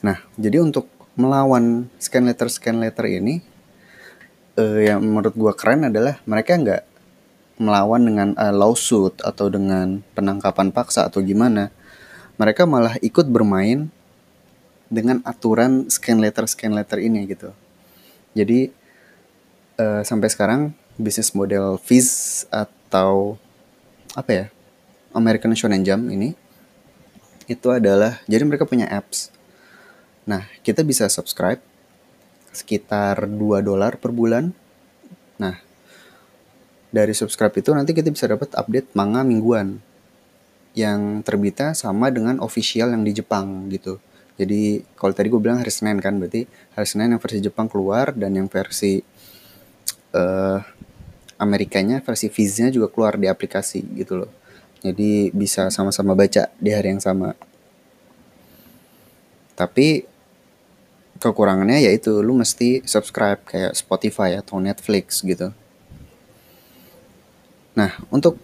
Nah, 0.00 0.24
jadi 0.40 0.64
untuk 0.64 0.88
melawan 1.18 1.92
scan 2.00 2.24
letter 2.24 2.48
scan 2.48 2.80
letter 2.80 3.04
ini 3.10 3.44
uh, 4.56 4.78
yang 4.80 5.04
menurut 5.04 5.34
gua 5.36 5.52
keren 5.52 5.90
adalah 5.90 6.22
mereka 6.24 6.56
nggak 6.56 6.82
melawan 7.58 8.02
dengan 8.06 8.28
uh, 8.38 8.54
lawsuit 8.54 9.18
atau 9.20 9.50
dengan 9.50 10.00
penangkapan 10.14 10.72
paksa 10.72 11.10
atau 11.10 11.20
gimana. 11.20 11.74
Mereka 12.38 12.70
malah 12.70 12.94
ikut 13.02 13.26
bermain 13.26 13.90
dengan 14.88 15.20
aturan 15.26 15.90
scan 15.90 16.22
letter 16.22 16.46
scan 16.48 16.72
letter 16.72 17.02
ini 17.02 17.28
gitu. 17.28 17.50
Jadi 18.32 18.70
uh, 19.78 20.02
sampai 20.02 20.28
sekarang 20.28 20.60
bisnis 20.98 21.32
model 21.32 21.78
Viz 21.86 22.44
atau 22.50 23.38
apa 24.12 24.30
ya 24.34 24.46
American 25.14 25.54
Shonen 25.54 25.86
Jump 25.86 26.10
ini 26.10 26.34
itu 27.48 27.68
adalah 27.72 28.20
jadi 28.28 28.44
mereka 28.44 28.68
punya 28.68 28.84
apps. 28.90 29.32
Nah 30.28 30.44
kita 30.60 30.84
bisa 30.84 31.08
subscribe 31.08 31.62
sekitar 32.52 33.30
2 33.30 33.62
dolar 33.62 33.96
per 34.02 34.10
bulan. 34.10 34.50
Nah, 35.38 35.54
dari 36.90 37.14
subscribe 37.14 37.54
itu 37.54 37.70
nanti 37.70 37.94
kita 37.94 38.10
bisa 38.10 38.26
dapat 38.26 38.50
update 38.58 38.92
manga 38.98 39.22
mingguan 39.22 39.78
yang 40.74 41.22
terbitnya 41.22 41.74
sama 41.78 42.10
dengan 42.10 42.42
official 42.42 42.90
yang 42.90 43.06
di 43.06 43.14
Jepang 43.14 43.70
gitu. 43.70 44.02
Jadi 44.38 44.86
kalau 44.94 45.10
tadi 45.14 45.30
gue 45.30 45.40
bilang 45.42 45.58
hari 45.58 45.70
Senin 45.70 45.98
kan 45.98 46.14
berarti 46.18 46.46
hari 46.78 46.86
Senin 46.86 47.14
yang 47.14 47.22
versi 47.22 47.38
Jepang 47.42 47.66
keluar 47.66 48.14
dan 48.14 48.38
yang 48.38 48.46
versi 48.46 49.02
uh, 50.14 50.60
Amerikanya 51.38 52.02
versi 52.02 52.26
Viznya 52.28 52.68
juga 52.68 52.90
keluar 52.90 53.14
di 53.14 53.30
aplikasi 53.30 53.82
gitu 53.94 54.24
loh. 54.24 54.30
Jadi 54.82 55.34
bisa 55.34 55.70
sama-sama 55.74 56.14
baca 56.14 56.50
di 56.58 56.70
hari 56.70 56.94
yang 56.94 57.02
sama. 57.02 57.34
Tapi 59.58 60.06
kekurangannya 61.18 61.82
yaitu 61.82 62.22
lu 62.22 62.38
mesti 62.38 62.86
subscribe 62.86 63.42
kayak 63.42 63.74
Spotify 63.74 64.38
atau 64.38 64.62
Netflix 64.62 65.22
gitu. 65.26 65.50
Nah, 67.74 67.94
untuk 68.10 68.38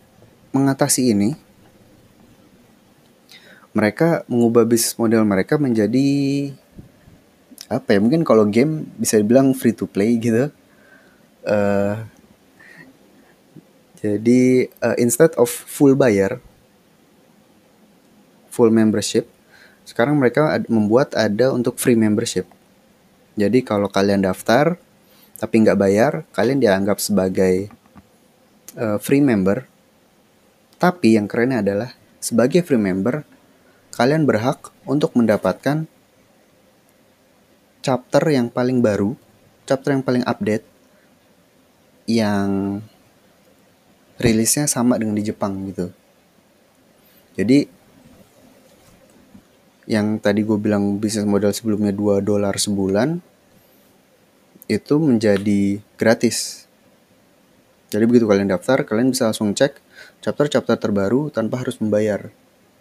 mengatasi 0.54 1.10
ini, 1.10 1.34
mereka 3.74 4.22
mengubah 4.30 4.62
bisnis 4.62 4.94
model 4.94 5.26
mereka 5.26 5.58
menjadi 5.58 6.06
apa 7.66 7.94
ya? 7.94 7.98
Mungkin 7.98 8.22
kalau 8.22 8.46
game 8.46 8.86
bisa 8.94 9.18
dibilang 9.18 9.50
free 9.54 9.74
to 9.74 9.90
play 9.90 10.14
gitu. 10.18 10.54
Uh, 11.44 12.08
jadi 14.00 14.68
uh, 14.84 14.96
instead 15.00 15.32
of 15.40 15.48
full 15.48 15.96
bayar, 15.96 16.40
full 18.52 18.68
membership, 18.68 19.28
sekarang 19.84 20.16
mereka 20.16 20.56
membuat 20.68 21.12
ada 21.16 21.52
untuk 21.52 21.76
free 21.76 21.96
membership. 21.96 22.48
Jadi 23.36 23.60
kalau 23.64 23.88
kalian 23.88 24.24
daftar 24.24 24.76
tapi 25.34 25.60
nggak 25.60 25.80
bayar, 25.80 26.12
kalian 26.32 26.62
dianggap 26.62 27.02
sebagai 27.02 27.68
uh, 28.80 28.96
free 28.96 29.20
member. 29.20 29.68
Tapi 30.80 31.16
yang 31.16 31.28
kerennya 31.28 31.60
adalah 31.60 31.90
sebagai 32.20 32.64
free 32.64 32.80
member, 32.80 33.24
kalian 33.92 34.24
berhak 34.24 34.72
untuk 34.88 35.12
mendapatkan 35.16 35.88
chapter 37.84 38.22
yang 38.28 38.48
paling 38.48 38.80
baru, 38.80 39.16
chapter 39.68 39.92
yang 39.92 40.04
paling 40.04 40.24
update, 40.24 40.64
yang 42.04 42.80
rilisnya 44.20 44.68
sama 44.68 45.00
dengan 45.00 45.16
di 45.16 45.24
Jepang 45.26 45.68
gitu. 45.68 45.90
Jadi 47.34 47.66
yang 49.84 50.16
tadi 50.16 50.40
gue 50.40 50.56
bilang 50.56 50.96
bisnis 50.96 51.28
model 51.28 51.52
sebelumnya 51.52 51.92
2 51.92 52.24
dolar 52.24 52.56
sebulan 52.56 53.20
itu 54.64 54.94
menjadi 54.96 55.82
gratis. 56.00 56.64
Jadi 57.92 58.04
begitu 58.08 58.24
kalian 58.24 58.48
daftar, 58.48 58.82
kalian 58.82 59.12
bisa 59.12 59.28
langsung 59.28 59.52
cek 59.52 59.76
chapter-chapter 60.24 60.80
terbaru 60.80 61.28
tanpa 61.28 61.60
harus 61.60 61.76
membayar 61.78 62.32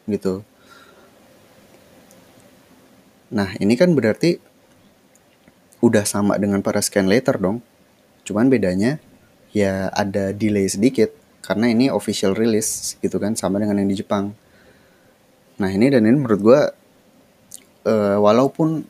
gitu. 0.08 0.48
Nah, 3.34 3.52
ini 3.60 3.76
kan 3.76 3.92
berarti 3.98 4.40
udah 5.84 6.08
sama 6.08 6.40
dengan 6.40 6.64
para 6.64 6.80
scan 6.80 7.12
later 7.12 7.36
dong. 7.36 7.60
Cuman 8.24 8.48
bedanya 8.48 9.04
ya 9.54 9.88
ada 9.94 10.34
delay 10.34 10.66
sedikit 10.66 11.14
karena 11.46 11.70
ini 11.70 11.94
official 11.94 12.34
release 12.34 12.98
gitu 13.00 13.22
kan 13.22 13.38
sama 13.38 13.62
dengan 13.62 13.78
yang 13.80 13.88
di 13.88 13.98
Jepang. 14.02 14.34
Nah, 15.62 15.70
ini 15.70 15.94
dan 15.94 16.10
ini 16.10 16.18
menurut 16.18 16.42
gue 16.42 16.62
uh, 17.86 18.18
walaupun 18.18 18.84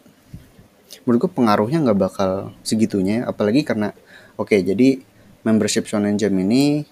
menurut 1.04 1.20
gue 1.28 1.32
pengaruhnya 1.34 1.84
nggak 1.84 2.00
bakal 2.00 2.32
segitunya 2.64 3.28
apalagi 3.28 3.68
karena 3.68 3.92
oke 4.40 4.54
okay, 4.54 4.64
jadi 4.64 5.04
membership 5.44 5.90
Shonen 5.90 6.16
Jump 6.16 6.40
ini 6.40 6.88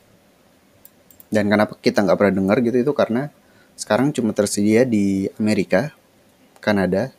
dan 1.31 1.47
kenapa 1.47 1.79
kita 1.79 2.03
nggak 2.03 2.17
pernah 2.19 2.35
dengar 2.35 2.57
gitu 2.59 2.75
itu 2.83 2.91
karena 2.91 3.31
sekarang 3.79 4.11
cuma 4.11 4.35
tersedia 4.35 4.83
di 4.83 5.31
Amerika, 5.39 5.95
Kanada, 6.59 7.15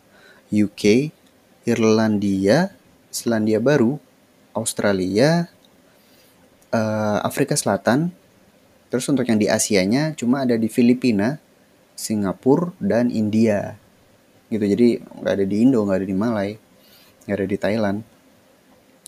UK, 0.52 1.08
Irlandia, 1.64 2.76
Selandia 3.08 3.56
Baru, 3.56 3.96
Australia, 4.52 5.48
uh, 6.72 7.18
Afrika 7.22 7.54
Selatan. 7.54 8.10
Terus 8.88 9.08
untuk 9.08 9.24
yang 9.24 9.40
di 9.40 9.48
Asianya 9.48 10.12
cuma 10.12 10.44
ada 10.44 10.56
di 10.56 10.68
Filipina, 10.68 11.40
Singapura, 11.96 12.76
dan 12.76 13.08
India. 13.08 13.76
Gitu 14.52 14.60
jadi 14.60 15.00
nggak 15.00 15.32
ada 15.40 15.46
di 15.48 15.56
Indo 15.64 15.80
nggak 15.80 15.98
ada 16.04 16.08
di 16.08 16.16
Malai 16.16 16.50
nggak 17.24 17.36
ada 17.38 17.46
di 17.48 17.56
Thailand. 17.56 17.98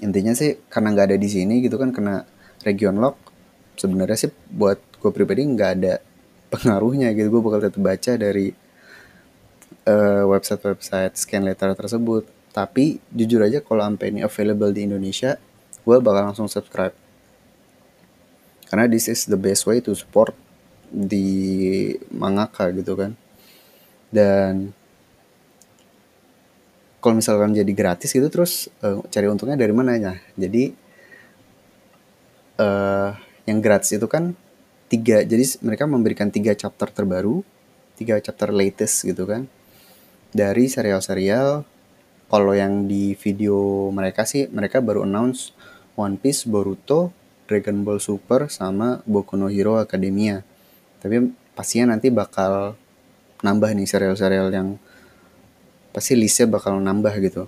Intinya 0.00 0.32
sih 0.32 0.56
karena 0.72 0.96
nggak 0.96 1.06
ada 1.12 1.18
di 1.20 1.28
sini 1.28 1.60
gitu 1.60 1.76
kan 1.76 1.92
kena 1.92 2.24
region 2.64 2.96
lock 2.96 3.20
sebenarnya 3.76 4.16
sih 4.16 4.30
buat 4.48 4.80
gue 5.02 5.10
pribadi 5.12 5.44
nggak 5.44 5.70
ada 5.80 6.00
pengaruhnya 6.48 7.12
gitu. 7.12 7.28
Gue 7.28 7.42
bakal 7.44 7.60
tetap 7.68 7.82
baca 7.84 8.12
dari 8.16 8.56
uh, 9.84 10.24
website-website 10.32 11.12
scan 11.20 11.44
letter 11.44 11.76
tersebut. 11.76 12.24
Tapi 12.54 13.02
jujur 13.12 13.44
aja 13.44 13.60
kalau 13.60 13.84
sampai 13.84 14.16
ini 14.16 14.24
available 14.24 14.72
di 14.72 14.88
Indonesia 14.88 15.36
gue 15.84 15.96
bakal 16.00 16.32
langsung 16.32 16.48
subscribe 16.48 17.03
karena 18.68 18.88
this 18.90 19.06
is 19.10 19.26
the 19.28 19.38
best 19.38 19.68
way 19.68 19.80
to 19.84 19.92
support 19.92 20.32
di 20.94 21.90
mangaka 22.14 22.70
gitu 22.70 22.94
kan. 22.94 23.18
Dan 24.14 24.70
kalau 27.02 27.20
misalkan 27.20 27.52
jadi 27.52 27.72
gratis 27.76 28.14
gitu 28.14 28.30
terus 28.32 28.72
uh, 28.80 29.02
cari 29.10 29.26
untungnya 29.28 29.58
dari 29.58 29.74
mana 29.76 29.98
ya? 29.98 30.14
Jadi 30.38 30.72
uh, 32.62 33.10
yang 33.44 33.58
gratis 33.60 33.98
itu 33.98 34.08
kan 34.08 34.32
tiga 34.88 35.20
jadi 35.26 35.42
mereka 35.60 35.84
memberikan 35.84 36.30
tiga 36.30 36.54
chapter 36.54 36.88
terbaru 36.92 37.42
tiga 37.98 38.18
chapter 38.22 38.54
latest 38.54 39.04
gitu 39.04 39.26
kan. 39.26 39.50
Dari 40.34 40.66
serial-serial 40.66 41.62
kalau 42.26 42.54
yang 42.56 42.90
di 42.90 43.14
video 43.14 43.90
mereka 43.94 44.26
sih 44.26 44.50
mereka 44.50 44.82
baru 44.82 45.06
announce 45.06 45.54
One 45.94 46.18
Piece, 46.18 46.50
Boruto, 46.50 47.14
Dragon 47.44 47.84
Ball 47.84 48.00
Super 48.00 48.48
sama 48.48 49.04
Boku 49.04 49.36
no 49.36 49.52
Hero 49.52 49.76
Academia. 49.76 50.40
Tapi 51.00 51.32
pastinya 51.52 51.94
nanti 51.96 52.08
bakal 52.08 52.76
nambah 53.44 53.70
nih 53.76 53.84
serial-serial 53.84 54.48
yang 54.48 54.80
pasti 55.92 56.16
listnya 56.16 56.48
bakal 56.48 56.80
nambah 56.80 57.12
gitu. 57.20 57.46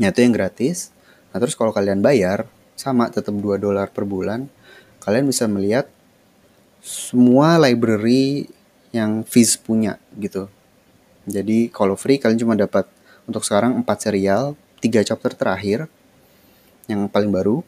Nah 0.00 0.08
itu 0.10 0.20
yang 0.24 0.34
gratis. 0.34 0.90
Nah 1.30 1.38
terus 1.38 1.54
kalau 1.54 1.70
kalian 1.70 2.00
bayar 2.00 2.48
sama 2.74 3.06
tetap 3.12 3.36
2 3.36 3.60
dolar 3.60 3.86
per 3.94 4.02
bulan 4.02 4.50
kalian 4.98 5.30
bisa 5.30 5.46
melihat 5.46 5.86
semua 6.82 7.60
library 7.60 8.50
yang 8.90 9.22
Viz 9.22 9.54
punya 9.60 10.00
gitu. 10.18 10.48
Jadi 11.24 11.72
kalau 11.72 11.96
free 11.96 12.20
kalian 12.20 12.40
cuma 12.40 12.54
dapat 12.56 12.88
untuk 13.24 13.44
sekarang 13.44 13.80
4 13.80 13.86
serial 14.00 14.56
3 14.80 15.04
chapter 15.04 15.32
terakhir 15.32 15.88
yang 16.88 17.08
paling 17.08 17.32
baru 17.32 17.64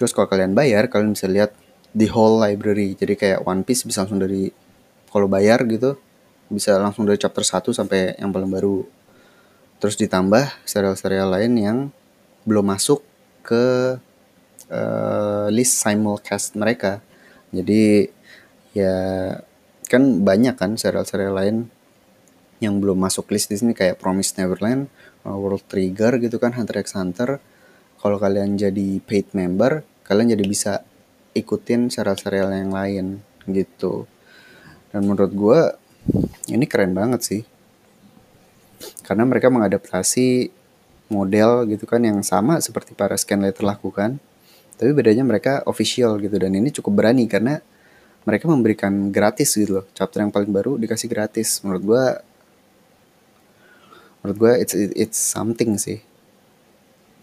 terus 0.00 0.16
kalau 0.16 0.32
kalian 0.32 0.56
bayar 0.56 0.88
kalian 0.88 1.12
bisa 1.12 1.28
lihat 1.28 1.52
the 1.92 2.08
whole 2.08 2.40
library. 2.40 2.96
Jadi 2.96 3.20
kayak 3.20 3.44
One 3.44 3.68
Piece 3.68 3.84
bisa 3.84 4.08
langsung 4.08 4.16
dari 4.16 4.48
kalau 5.12 5.28
bayar 5.28 5.60
gitu 5.68 6.00
bisa 6.50 6.74
langsung 6.80 7.06
dari 7.06 7.20
chapter 7.20 7.44
1 7.44 7.70
sampai 7.70 8.16
yang 8.16 8.32
paling 8.32 8.48
baru. 8.48 8.82
Terus 9.78 9.94
ditambah 10.00 10.66
serial-serial 10.66 11.30
lain 11.30 11.52
yang 11.60 11.78
belum 12.48 12.72
masuk 12.74 13.04
ke 13.44 13.96
uh, 14.72 15.46
list 15.52 15.78
simulcast 15.78 16.58
mereka. 16.58 16.98
Jadi 17.54 18.10
ya 18.74 18.96
kan 19.86 20.22
banyak 20.26 20.58
kan 20.58 20.74
serial-serial 20.74 21.38
lain 21.38 21.56
yang 22.60 22.82
belum 22.82 22.98
masuk 22.98 23.30
list 23.32 23.48
di 23.48 23.56
sini 23.56 23.72
kayak 23.72 23.96
Promise 24.02 24.36
Neverland, 24.36 24.90
uh, 25.24 25.38
World 25.38 25.64
Trigger 25.70 26.18
gitu 26.20 26.36
kan, 26.36 26.52
Hunter 26.58 26.82
x 26.82 26.92
Hunter. 26.98 27.40
Kalau 28.00 28.16
kalian 28.16 28.56
jadi 28.56 28.96
paid 29.04 29.36
member, 29.36 29.84
kalian 30.08 30.32
jadi 30.32 30.44
bisa 30.48 30.72
ikutin 31.36 31.92
serial-serial 31.92 32.48
yang 32.48 32.72
lain 32.72 33.20
gitu. 33.44 34.08
Dan 34.88 35.04
menurut 35.04 35.32
gue 35.36 35.60
ini 36.48 36.64
keren 36.64 36.96
banget 36.96 37.20
sih. 37.20 37.42
Karena 39.04 39.28
mereka 39.28 39.52
mengadaptasi 39.52 40.48
model 41.12 41.68
gitu 41.68 41.84
kan 41.84 42.00
yang 42.00 42.24
sama 42.24 42.56
seperti 42.64 42.96
para 42.96 43.18
scan 43.18 43.42
letter 43.42 43.66
lakukan 43.66 44.22
tapi 44.80 44.96
bedanya 44.96 45.20
mereka 45.26 45.60
official 45.68 46.16
gitu. 46.16 46.40
Dan 46.40 46.56
ini 46.56 46.72
cukup 46.72 47.04
berani 47.04 47.28
karena 47.28 47.60
mereka 48.24 48.48
memberikan 48.48 49.12
gratis 49.12 49.52
gitu 49.52 49.84
loh. 49.84 49.86
Chapter 49.92 50.24
yang 50.24 50.32
paling 50.32 50.48
baru 50.48 50.80
dikasih 50.80 51.12
gratis. 51.12 51.60
Menurut 51.60 51.84
gua 51.84 52.04
menurut 54.24 54.36
gua 54.40 54.52
it's 54.56 54.72
it's 54.72 55.20
something 55.20 55.76
sih 55.76 56.00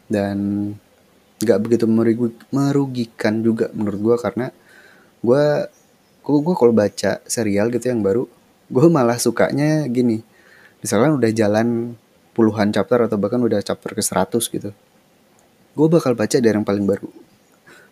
dan 0.08 0.38
nggak 1.38 1.60
begitu 1.62 1.86
merugikan 2.50 3.46
juga 3.46 3.70
menurut 3.76 4.00
gua 4.02 4.16
karena 4.18 4.50
gua 5.22 5.70
gua, 6.26 6.40
gua 6.42 6.56
kalau 6.58 6.74
baca 6.74 7.22
serial 7.30 7.70
gitu 7.70 7.94
yang 7.94 8.02
baru 8.02 8.26
gue 8.68 8.88
malah 8.92 9.16
sukanya 9.16 9.88
gini. 9.88 10.20
Misalkan 10.84 11.16
udah 11.16 11.32
jalan 11.32 11.96
puluhan 12.36 12.68
chapter 12.76 13.08
atau 13.08 13.16
bahkan 13.16 13.40
udah 13.40 13.64
chapter 13.64 13.96
ke 13.96 14.04
100 14.04 14.44
gitu 14.44 14.76
gue 15.78 15.88
bakal 15.94 16.18
baca 16.18 16.42
dari 16.42 16.58
yang 16.58 16.66
paling 16.66 16.90
baru. 16.90 17.06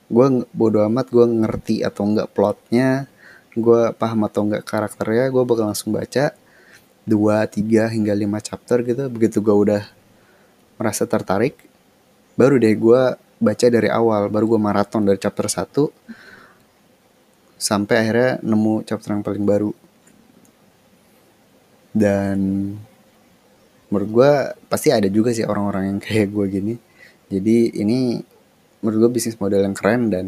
Gue 0.09 0.25
bodo 0.49 0.81
amat 0.89 1.05
gue 1.13 1.21
ngerti 1.21 1.85
atau 1.85 2.09
enggak 2.09 2.33
plotnya 2.33 3.05
gue 3.53 3.93
paham 3.95 4.25
atau 4.25 4.41
enggak 4.49 4.65
karakternya 4.65 5.29
gue 5.29 5.43
bakal 5.45 5.69
langsung 5.69 5.93
baca 5.93 6.33
2, 7.05 7.13
3 7.13 7.93
hingga 7.93 8.13
5 8.17 8.41
chapter 8.41 8.77
gitu. 8.81 9.05
Begitu 9.13 9.37
gue 9.37 9.53
udah 9.53 9.83
merasa 10.81 11.05
tertarik 11.05 11.61
baru 12.35 12.59
deh 12.59 12.75
gue 12.75 13.01
baca 13.35 13.65
dari 13.67 13.87
awal 13.91 14.31
baru 14.31 14.55
gue 14.55 14.59
maraton 14.59 15.03
dari 15.03 15.19
chapter 15.19 15.47
1 15.47 15.71
sampai 17.55 17.95
akhirnya 17.97 18.31
nemu 18.43 18.83
chapter 18.83 19.15
yang 19.15 19.23
paling 19.23 19.45
baru. 19.47 19.71
Dan 21.95 22.37
menurut 23.87 24.09
gue 24.11 24.31
pasti 24.67 24.91
ada 24.91 25.07
juga 25.07 25.31
sih 25.31 25.47
orang-orang 25.47 25.95
yang 25.95 25.99
kayak 26.03 26.29
gue 26.35 26.45
gini. 26.51 26.75
Jadi 27.31 27.79
ini 27.79 28.19
menurut 28.83 29.07
gue 29.07 29.11
bisnis 29.17 29.39
model 29.39 29.65
yang 29.65 29.73
keren 29.73 30.11
dan 30.11 30.25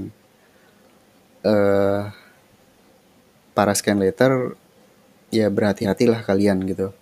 uh, 1.43 2.09
para 3.51 3.73
scan 3.75 3.99
later 3.99 4.55
ya 5.29 5.51
berhati-hatilah 5.51 6.23
kalian 6.23 6.63
gitu. 6.63 6.95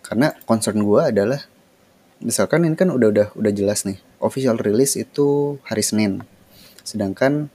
Karena 0.00 0.32
concern 0.48 0.80
gue 0.80 1.02
adalah 1.12 1.38
misalkan 2.24 2.64
ini 2.64 2.74
kan 2.74 2.88
udah 2.88 3.08
udah 3.12 3.28
udah 3.36 3.52
jelas 3.52 3.84
nih 3.84 3.98
official 4.22 4.56
release 4.56 4.94
itu 4.94 5.58
hari 5.66 5.82
Senin. 5.82 6.22
Sedangkan 6.86 7.50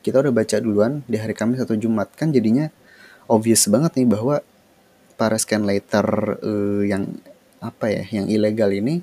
kita 0.00 0.24
udah 0.24 0.32
baca 0.32 0.56
duluan 0.58 1.04
di 1.04 1.20
hari 1.20 1.36
Kamis 1.36 1.60
atau 1.60 1.76
Jumat. 1.76 2.10
Kan 2.16 2.32
jadinya 2.32 2.72
obvious 3.28 3.68
banget 3.68 4.00
nih 4.00 4.08
bahwa 4.08 4.40
para 5.20 5.36
scan 5.36 5.68
later 5.68 6.40
uh, 6.40 6.82
yang 6.82 7.20
apa 7.60 7.88
ya 7.88 8.04
yang 8.12 8.26
ilegal 8.28 8.68
ini 8.68 9.00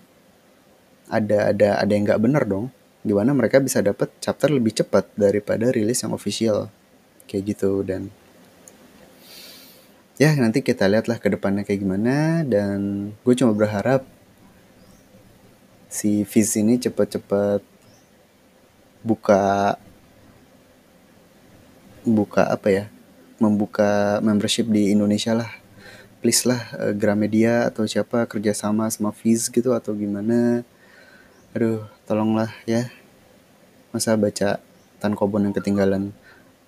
ada 1.09 1.51
ada 1.51 1.81
ada 1.81 1.91
yang 1.91 2.03
nggak 2.09 2.21
bener 2.21 2.43
dong. 2.47 2.65
Gimana 3.03 3.35
mereka 3.35 3.59
bisa 3.59 3.83
dapat 3.83 4.09
chapter 4.23 4.47
lebih 4.47 4.73
cepat 4.73 5.11
daripada 5.13 5.69
rilis 5.69 6.01
yang 6.01 6.15
official. 6.15 6.71
Kayak 7.27 7.55
gitu 7.55 7.83
dan 7.83 8.07
ya 10.15 10.31
nanti 10.39 10.63
kita 10.63 10.87
lihatlah 10.87 11.19
ke 11.19 11.27
depannya 11.27 11.67
kayak 11.67 11.83
gimana. 11.83 12.47
Dan 12.47 13.11
gue 13.21 13.35
cuma 13.35 13.51
berharap 13.51 14.07
si 15.93 16.25
Viz 16.25 16.49
ini 16.57 16.81
cepet-cepet 16.81 17.61
buka 19.05 19.77
buka 22.01 22.49
apa 22.49 22.67
ya 22.73 22.85
membuka 23.37 24.17
membership 24.25 24.65
di 24.73 24.89
Indonesia 24.89 25.37
lah. 25.37 25.53
Please 26.25 26.49
lah 26.49 26.65
uh, 26.81 26.93
Gramedia 26.97 27.69
atau 27.69 27.85
siapa 27.85 28.25
kerjasama 28.25 28.89
sama 28.89 29.13
Viz 29.13 29.53
gitu 29.53 29.77
atau 29.77 29.93
gimana. 29.93 30.65
Aduh 31.53 31.85
tolonglah 32.09 32.49
ya. 32.65 32.89
Masa 33.93 34.17
baca 34.17 34.57
Tan 34.97 35.13
Kobon 35.13 35.45
yang 35.45 35.53
ketinggalan 35.53 36.09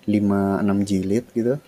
5-6 0.06 0.86
jilid 0.86 1.26
gitu. 1.34 1.58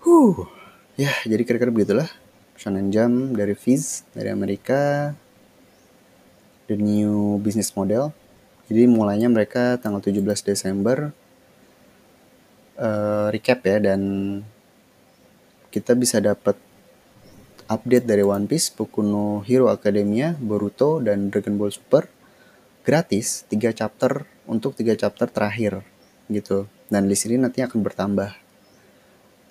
Huh 0.00 0.48
ya 0.96 1.12
jadi 1.28 1.42
kira-kira 1.44 1.68
begitulah. 1.68 2.08
Shonen 2.56 2.88
Jump 2.88 3.36
dari 3.36 3.52
Viz 3.52 4.08
dari 4.16 4.32
Amerika 4.32 5.12
the 6.68 6.76
new 6.76 7.40
business 7.40 7.74
model 7.74 8.12
jadi 8.68 8.84
mulainya 8.84 9.32
mereka 9.32 9.80
tanggal 9.80 10.04
17 10.04 10.22
Desember 10.44 11.10
uh, 12.78 13.26
recap 13.32 13.64
ya 13.64 13.80
dan 13.80 14.00
kita 15.72 15.96
bisa 15.96 16.20
dapat 16.20 16.56
update 17.68 18.08
dari 18.08 18.24
One 18.24 18.48
Piece, 18.48 18.72
Boku 18.72 19.04
Hero 19.44 19.68
Academia, 19.68 20.32
Boruto, 20.40 21.04
dan 21.04 21.28
Dragon 21.28 21.60
Ball 21.60 21.72
Super 21.72 22.08
gratis 22.82 23.44
3 23.52 23.76
chapter 23.76 24.24
untuk 24.48 24.72
3 24.72 24.96
chapter 24.96 25.28
terakhir 25.28 25.84
gitu. 26.32 26.64
Dan 26.88 27.04
list 27.04 27.28
ini 27.28 27.36
nanti 27.36 27.60
akan 27.60 27.84
bertambah. 27.84 28.32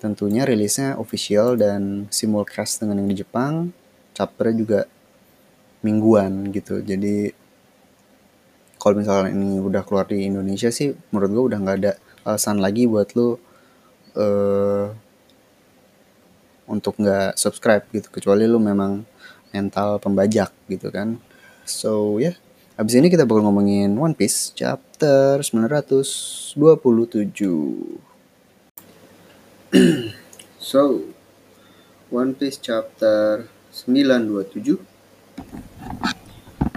Tentunya 0.02 0.42
rilisnya 0.42 0.98
official 0.98 1.54
dan 1.54 2.10
simulcast 2.10 2.82
dengan 2.82 3.02
yang 3.02 3.10
di 3.10 3.22
Jepang, 3.22 3.70
chapternya 4.14 4.54
juga 4.58 4.80
mingguan 5.84 6.50
gitu. 6.50 6.80
Jadi 6.82 7.32
kalau 8.78 8.94
misalnya 9.02 9.34
ini 9.34 9.58
udah 9.58 9.82
keluar 9.82 10.06
di 10.06 10.24
Indonesia 10.24 10.70
sih 10.70 10.94
menurut 11.10 11.30
gue 11.34 11.44
udah 11.52 11.58
nggak 11.58 11.78
ada 11.82 11.92
alasan 12.22 12.62
lagi 12.62 12.86
buat 12.86 13.10
lo 13.18 13.36
uh, 14.14 14.86
untuk 16.70 16.94
nggak 17.02 17.34
subscribe 17.34 17.84
gitu 17.90 18.08
kecuali 18.12 18.46
lu 18.46 18.62
memang 18.62 19.02
mental 19.50 19.98
pembajak 19.98 20.54
gitu 20.70 20.94
kan 20.94 21.18
so 21.66 22.22
ya 22.22 22.32
yeah. 22.32 22.36
Abis 22.78 22.94
ini 22.94 23.10
kita 23.10 23.26
bakal 23.26 23.42
ngomongin 23.42 23.98
One 23.98 24.14
Piece 24.14 24.54
chapter 24.54 25.42
927 25.42 26.54
So 30.62 31.10
One 32.14 32.38
Piece 32.38 32.62
chapter 32.62 33.50
927 33.74 34.97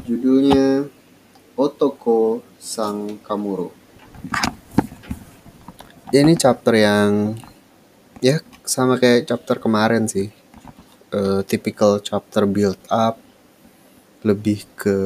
Judulnya 0.06 0.86
Otoko 1.56 2.42
Sang 2.58 3.22
Kamuro. 3.22 3.72
Ini 6.12 6.34
chapter 6.36 6.76
yang 6.76 7.40
ya 8.20 8.44
sama 8.68 9.00
kayak 9.00 9.30
chapter 9.30 9.62
kemarin 9.62 10.10
sih. 10.10 10.34
Uh, 11.12 11.44
typical 11.44 12.00
chapter 12.00 12.48
build 12.48 12.80
up 12.88 13.20
lebih 14.24 14.64
ke 14.78 14.98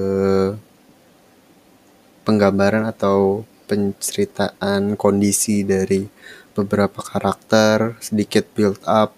penggambaran 2.25 2.83
atau 2.85 3.45
penceritaan 3.65 4.97
kondisi 4.97 5.65
dari 5.65 6.05
beberapa 6.53 7.01
karakter 7.01 7.97
sedikit 8.01 8.47
build 8.53 8.81
up 8.85 9.13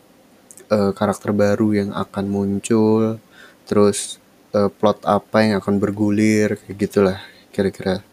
uh, 0.71 0.91
karakter 0.91 1.31
baru 1.31 1.75
yang 1.85 1.91
akan 1.95 2.25
muncul 2.27 3.19
terus 3.67 4.19
uh, 4.55 4.69
plot 4.71 5.03
apa 5.03 5.43
yang 5.43 5.55
akan 5.59 5.81
bergulir 5.81 6.59
kayak 6.61 6.77
gitulah 6.77 7.19
kira-kira. 7.51 8.05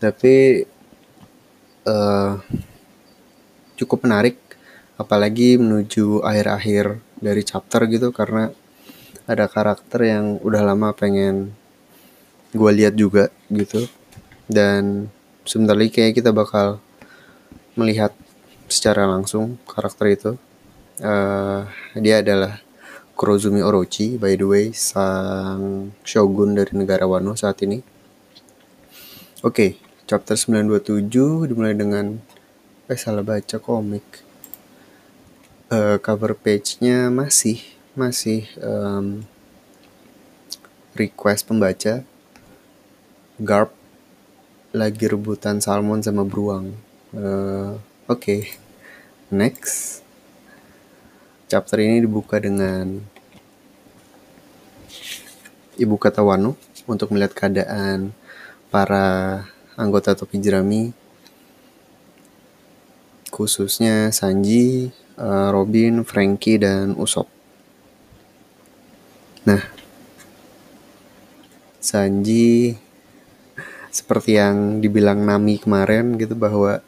Tapi 0.00 0.64
uh, 1.86 2.40
cukup 3.76 4.06
menarik 4.06 4.40
apalagi 4.94 5.58
menuju 5.58 6.22
akhir-akhir 6.22 7.02
dari 7.18 7.42
chapter 7.42 7.86
gitu 7.90 8.14
karena 8.14 8.50
ada 9.24 9.48
karakter 9.48 10.00
yang 10.04 10.24
udah 10.44 10.62
lama 10.62 10.92
pengen 10.92 11.52
gue 12.54 12.70
lihat 12.72 12.94
juga 12.94 13.28
gitu. 13.50 13.84
Dan 14.44 15.08
sebentar 15.44 15.76
lagi 15.76 15.92
kayak 15.92 16.20
kita 16.20 16.30
bakal 16.32 16.80
melihat 17.74 18.12
secara 18.68 19.04
langsung 19.04 19.60
karakter 19.68 20.06
itu. 20.14 20.32
Uh, 21.02 21.66
dia 21.98 22.22
adalah 22.22 22.63
Kurozumi 23.14 23.62
Orochi 23.62 24.18
by 24.18 24.34
the 24.34 24.46
way 24.46 24.66
sang 24.74 25.94
shogun 26.02 26.58
dari 26.58 26.74
negara 26.74 27.06
Wano 27.06 27.38
saat 27.38 27.62
ini 27.62 27.82
oke 29.42 29.54
okay, 29.54 29.70
chapter 30.06 30.34
927 30.36 31.48
dimulai 31.50 31.74
dengan 31.74 32.18
eh 32.90 32.98
salah 33.00 33.24
baca 33.24 33.56
komik 33.62 34.04
uh, 35.72 35.96
cover 35.98 36.36
page-nya 36.36 37.08
masih 37.08 37.62
masih 37.94 38.44
um, 38.60 39.24
request 40.98 41.46
pembaca 41.48 42.06
Garp 43.34 43.74
lagi 44.70 45.10
rebutan 45.10 45.58
salmon 45.58 45.98
sama 45.98 46.22
beruang. 46.22 46.70
Uh, 47.10 47.82
Oke, 48.06 48.06
okay. 48.06 48.40
next. 49.26 50.03
Chapter 51.44 51.76
ini 51.80 52.00
dibuka 52.04 52.40
dengan 52.40 52.98
ibu 55.76 55.94
kota 56.00 56.24
Wano 56.24 56.56
untuk 56.88 57.12
melihat 57.12 57.36
keadaan 57.36 58.16
para 58.72 59.42
anggota 59.76 60.14
topi 60.14 60.40
jerami 60.40 60.94
khususnya 63.34 64.14
Sanji, 64.14 64.94
uh, 65.18 65.50
Robin, 65.50 66.06
Frankie, 66.06 66.62
dan 66.62 66.94
Usop. 66.94 67.26
Nah, 69.42 69.58
Sanji 71.82 72.78
seperti 73.90 74.38
yang 74.38 74.78
dibilang 74.78 75.26
Nami 75.26 75.58
kemarin 75.58 76.14
gitu 76.14 76.38
bahwa 76.38 76.78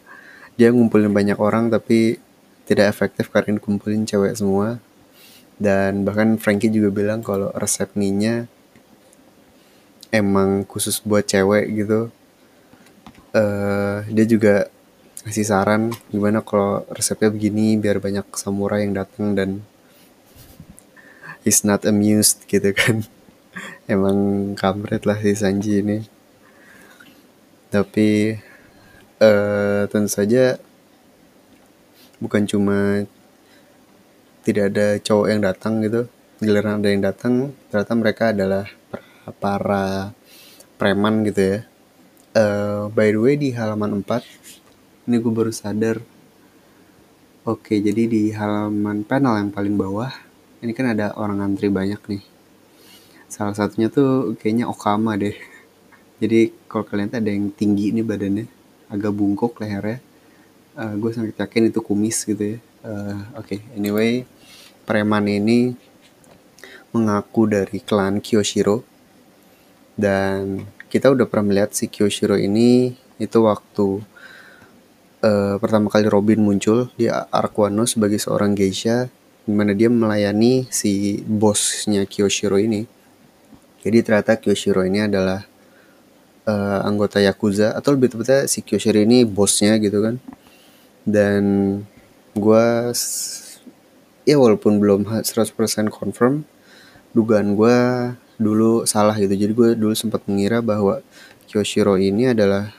dia 0.54 0.70
ngumpulin 0.70 1.10
banyak 1.10 1.36
orang 1.36 1.68
tapi 1.68 2.22
tidak 2.66 2.90
efektif 2.90 3.30
karena 3.30 3.56
dikumpulin 3.56 4.04
cewek 4.04 4.34
semua. 4.34 4.82
Dan 5.56 6.04
bahkan 6.04 6.36
Frankie 6.36 6.68
juga 6.68 6.92
bilang 6.92 7.24
kalau 7.24 7.48
resep 7.56 7.88
mie 7.96 8.44
emang 10.12 10.66
khusus 10.68 11.00
buat 11.00 11.24
cewek 11.24 11.72
gitu. 11.72 12.12
Uh, 13.32 14.04
dia 14.12 14.26
juga 14.28 14.68
ngasih 15.26 15.46
saran 15.46 15.92
gimana 16.08 16.40
kalau 16.40 16.86
resepnya 16.92 17.28
begini 17.28 17.76
biar 17.76 17.98
banyak 17.98 18.24
samurai 18.38 18.86
yang 18.86 18.94
datang 18.94 19.34
dan 19.34 19.50
he's 21.46 21.62
not 21.62 21.86
amused 21.86 22.44
gitu 22.50 22.74
kan. 22.76 23.06
Emang 23.92 24.52
kampret 24.58 25.06
lah 25.06 25.16
si 25.22 25.32
Sanji 25.38 25.80
ini. 25.80 25.98
Tapi 27.70 28.36
uh, 29.22 29.86
tentu 29.88 30.10
saja 30.10 30.58
bukan 32.22 32.48
cuma 32.48 33.04
tidak 34.46 34.72
ada 34.72 34.86
cowok 35.02 35.26
yang 35.28 35.40
datang 35.42 35.82
gitu 35.82 36.06
giliran 36.36 36.84
ada 36.84 36.88
yang 36.92 37.00
datang 37.00 37.56
ternyata 37.72 37.92
mereka 37.96 38.24
adalah 38.36 38.64
para 39.40 40.12
preman 40.76 41.24
gitu 41.24 41.40
ya. 41.40 41.58
Uh, 42.36 42.92
by 42.92 43.08
the 43.08 43.16
way 43.16 43.34
di 43.40 43.56
halaman 43.56 44.04
4 44.04 45.08
ini 45.08 45.16
gue 45.16 45.32
baru 45.32 45.48
sadar. 45.48 46.04
Oke 47.48 47.80
jadi 47.80 48.04
di 48.04 48.28
halaman 48.36 49.06
panel 49.08 49.40
yang 49.40 49.48
paling 49.48 49.80
bawah 49.80 50.12
ini 50.60 50.76
kan 50.76 50.92
ada 50.92 51.16
orang 51.16 51.40
antri 51.40 51.72
banyak 51.72 52.00
nih. 52.04 52.22
Salah 53.32 53.56
satunya 53.56 53.88
tuh 53.88 54.36
kayaknya 54.36 54.68
Okama 54.68 55.18
deh. 55.18 55.34
Jadi 56.22 56.48
kalau 56.64 56.88
kalian 56.88 57.12
ada 57.12 57.28
yang 57.28 57.52
tinggi 57.52 57.92
nih 57.92 58.00
badannya 58.00 58.48
agak 58.88 59.12
bungkuk 59.12 59.60
lehernya 59.60 60.00
uh, 60.76 60.94
gue 60.94 61.10
sangat 61.10 61.34
yakin 61.40 61.72
itu 61.72 61.80
kumis 61.80 62.22
gitu 62.22 62.56
ya. 62.56 62.58
Uh, 62.86 63.18
oke 63.34 63.58
okay. 63.58 63.60
anyway 63.74 64.22
preman 64.86 65.26
ini 65.26 65.74
mengaku 66.94 67.50
dari 67.50 67.82
klan 67.82 68.22
Kyoshiro. 68.22 68.86
Dan 69.96 70.62
kita 70.86 71.10
udah 71.10 71.26
pernah 71.26 71.52
melihat 71.52 71.74
si 71.74 71.90
Kyoshiro 71.90 72.38
ini 72.38 72.94
itu 73.18 73.38
waktu 73.42 74.00
uh, 75.26 75.56
pertama 75.58 75.90
kali 75.90 76.06
Robin 76.06 76.40
muncul 76.40 76.88
di 76.94 77.10
Arkwano 77.10 77.84
sebagai 77.84 78.22
seorang 78.22 78.54
geisha 78.54 79.10
di 79.42 79.52
mana 79.52 79.74
dia 79.74 79.90
melayani 79.90 80.68
si 80.70 81.20
bosnya 81.26 82.06
Kyoshiro 82.06 82.56
ini. 82.56 82.86
Jadi 83.82 83.98
ternyata 84.04 84.38
Kyoshiro 84.38 84.84
ini 84.86 85.04
adalah 85.04 85.42
uh, 86.46 86.80
anggota 86.86 87.18
Yakuza 87.18 87.74
atau 87.74 87.96
lebih 87.96 88.14
tepatnya 88.14 88.46
si 88.46 88.62
Kyoshiro 88.62 89.02
ini 89.02 89.26
bosnya 89.26 89.74
gitu 89.82 90.00
kan 90.04 90.16
dan 91.06 91.42
gue 92.34 92.66
ya 94.26 94.36
walaupun 94.36 94.82
belum 94.82 95.06
100% 95.06 95.54
confirm 95.88 96.42
dugaan 97.14 97.54
gue 97.56 97.78
dulu 98.36 98.84
salah 98.84 99.16
gitu. 99.16 99.32
Jadi 99.32 99.52
gue 99.56 99.68
dulu 99.78 99.94
sempat 99.96 100.26
mengira 100.28 100.60
bahwa 100.60 101.00
Kyoshiro 101.48 101.96
ini 101.96 102.34
adalah 102.34 102.74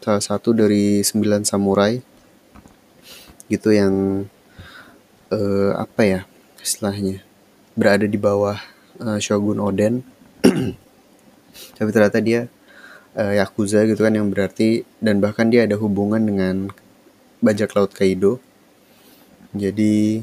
salah 0.00 0.22
satu 0.22 0.54
dari 0.56 1.02
sembilan 1.04 1.42
samurai 1.44 2.00
gitu 3.50 3.74
yang 3.74 4.24
uh, 5.28 5.72
apa 5.76 6.02
ya 6.06 6.20
istilahnya 6.64 7.20
berada 7.76 8.08
di 8.08 8.16
bawah 8.16 8.56
uh, 9.02 9.18
Shogun 9.20 9.60
Oden. 9.60 10.00
Tapi 11.78 11.90
ternyata 11.90 12.22
dia 12.22 12.46
uh, 13.18 13.34
yakuza 13.34 13.84
gitu 13.84 14.00
kan 14.00 14.14
yang 14.14 14.30
berarti 14.30 14.86
dan 15.02 15.20
bahkan 15.20 15.50
dia 15.52 15.66
ada 15.66 15.76
hubungan 15.76 16.22
dengan 16.22 16.72
bajak 17.44 17.76
laut 17.76 17.92
Kaido 17.92 18.40
jadi 19.54 20.18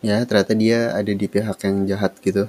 ya 0.00 0.24
ternyata 0.24 0.56
dia 0.56 0.96
ada 0.96 1.12
di 1.12 1.26
pihak 1.28 1.60
yang 1.68 1.84
jahat 1.84 2.16
gitu. 2.24 2.48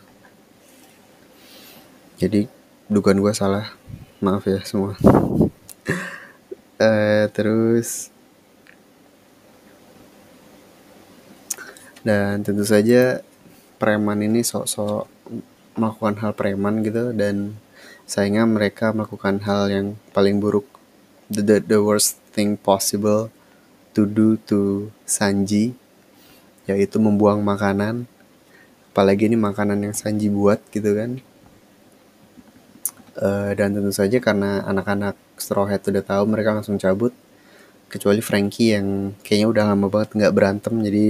Jadi 2.15 2.47
dugaan 2.87 3.19
gue 3.19 3.35
salah. 3.35 3.75
Maaf 4.23 4.47
ya 4.47 4.63
semua. 4.63 4.95
Uh, 6.79 7.27
terus 7.35 8.09
dan 12.07 12.39
tentu 12.47 12.63
saja 12.63 13.19
preman 13.75 14.23
ini 14.23 14.39
sok-sok 14.39 15.11
melakukan 15.75 16.15
hal 16.23 16.31
preman 16.31 16.79
gitu 16.79 17.11
dan 17.11 17.59
sayangnya 18.07 18.47
mereka 18.47 18.95
melakukan 18.95 19.43
hal 19.43 19.67
yang 19.67 19.87
paling 20.15 20.39
buruk. 20.39 20.65
The, 21.27 21.43
the, 21.43 21.57
the 21.59 21.79
worst 21.83 22.23
thing 22.31 22.55
possible 22.55 23.35
to 23.97 24.05
do 24.05 24.37
to 24.45 24.93
Sanji 25.09 25.73
yaitu 26.69 27.01
membuang 27.01 27.41
makanan. 27.41 28.05
Apalagi 28.93 29.25
ini 29.25 29.33
makanan 29.33 29.81
yang 29.81 29.95
Sanji 29.97 30.29
buat 30.29 30.61
gitu 30.69 30.93
kan. 30.93 31.17
Uh, 33.17 33.49
dan 33.57 33.73
tentu 33.73 33.89
saja 33.89 34.21
karena 34.21 34.61
anak-anak 34.69 35.17
Straw 35.41 35.65
Hat 35.65 35.89
udah 35.89 36.05
tahu 36.05 36.23
mereka 36.29 36.53
langsung 36.53 36.77
cabut. 36.77 37.09
Kecuali 37.89 38.21
Frankie 38.21 38.77
yang 38.77 39.17
kayaknya 39.25 39.47
udah 39.49 39.63
lama 39.73 39.87
banget 39.89 40.13
nggak 40.13 40.35
berantem 40.35 40.75
jadi 40.83 41.05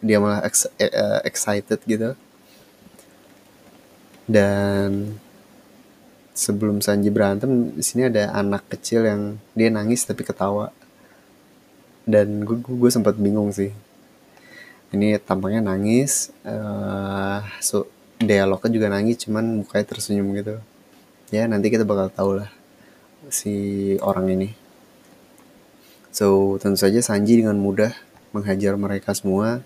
dia 0.00 0.16
malah 0.22 0.40
ex 0.48 0.64
uh, 0.70 1.20
excited 1.28 1.82
gitu. 1.84 2.16
Dan 4.24 5.20
sebelum 6.32 6.80
Sanji 6.80 7.12
berantem 7.12 7.74
di 7.76 7.84
sini 7.84 8.08
ada 8.08 8.32
anak 8.32 8.64
kecil 8.72 9.04
yang 9.04 9.36
dia 9.52 9.68
nangis 9.68 10.08
tapi 10.08 10.24
ketawa 10.24 10.72
dan 12.06 12.46
gue 12.46 12.62
gue 12.62 12.90
sempat 12.94 13.18
bingung 13.18 13.50
sih. 13.50 13.74
Ini 14.94 15.18
tampangnya 15.18 15.74
nangis 15.74 16.30
uh, 16.46 17.42
so 17.58 17.90
dialognya 18.16 18.70
juga 18.70 18.86
nangis 18.88 19.26
cuman 19.26 19.60
mukanya 19.60 19.84
tersenyum 19.90 20.30
gitu. 20.38 20.56
Ya 21.34 21.50
nanti 21.50 21.68
kita 21.68 21.82
bakal 21.82 22.08
tahu 22.08 22.30
lah 22.40 22.50
si 23.28 23.98
orang 23.98 24.30
ini. 24.30 24.48
So 26.14 26.56
tentu 26.62 26.78
saja 26.78 27.02
Sanji 27.02 27.42
dengan 27.42 27.58
mudah 27.58 27.92
menghajar 28.30 28.78
mereka 28.78 29.12
semua. 29.12 29.60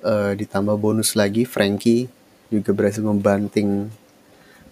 Uh, 0.00 0.32
ditambah 0.32 0.80
bonus 0.80 1.12
lagi 1.12 1.44
Frankie 1.44 2.08
juga 2.48 2.72
berhasil 2.72 3.04
membanting 3.04 3.92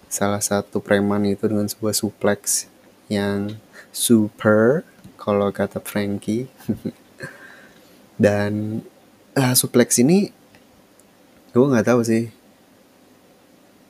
salah 0.09 0.41
satu 0.41 0.81
preman 0.81 1.21
itu 1.29 1.45
dengan 1.45 1.69
sebuah 1.69 1.93
suplex 1.93 2.65
yang 3.13 3.53
super 3.93 4.81
kalau 5.19 5.51
kata 5.51 5.83
Frankie. 5.83 6.47
Dan 8.23 8.83
uh, 9.35 9.51
suplex 9.55 9.99
ini 9.99 10.31
gue 11.51 11.65
nggak 11.67 11.91
tahu 11.91 12.01
sih. 12.07 12.31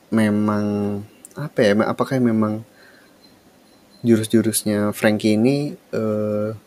Memang 0.09 0.99
apa 1.37 1.59
ya 1.61 1.77
apakah 1.85 2.17
memang 2.17 2.65
jurus-jurusnya 4.01 4.89
Frankie 4.97 5.37
ini 5.37 5.77
uh, 5.93 6.57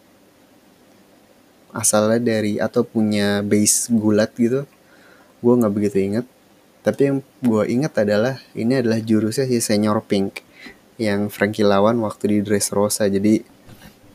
asalnya 1.74 2.22
dari 2.22 2.62
atau 2.62 2.86
punya 2.86 3.42
base 3.42 3.90
gulat 3.90 4.30
gitu? 4.38 4.62
Gue 5.42 5.54
nggak 5.58 5.74
begitu 5.74 5.98
inget 5.98 6.26
tapi 6.82 7.00
yang 7.06 7.18
gue 7.38 7.62
ingat 7.70 8.02
adalah 8.02 8.42
ini 8.58 8.82
adalah 8.82 8.98
jurusnya 8.98 9.46
si 9.46 9.62
Senior 9.62 10.02
Pink 10.02 10.42
yang 10.98 11.30
Frankie 11.30 11.62
lawan 11.62 12.02
waktu 12.02 12.24
di 12.26 12.38
Dressrosa. 12.42 13.06
Jadi 13.06 13.46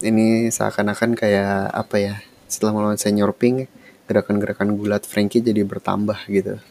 ini 0.01 0.53
seakan-akan 0.53 1.17
kayak 1.17 1.73
apa 1.73 1.95
ya 1.97 2.15
setelah 2.45 2.73
melawan 2.73 2.99
senior 3.01 3.33
pink 3.33 3.65
gerakan-gerakan 4.07 4.77
gulat 4.79 5.03
Frankie 5.03 5.43
jadi 5.43 5.65
bertambah 5.67 6.17
gitu. 6.31 6.61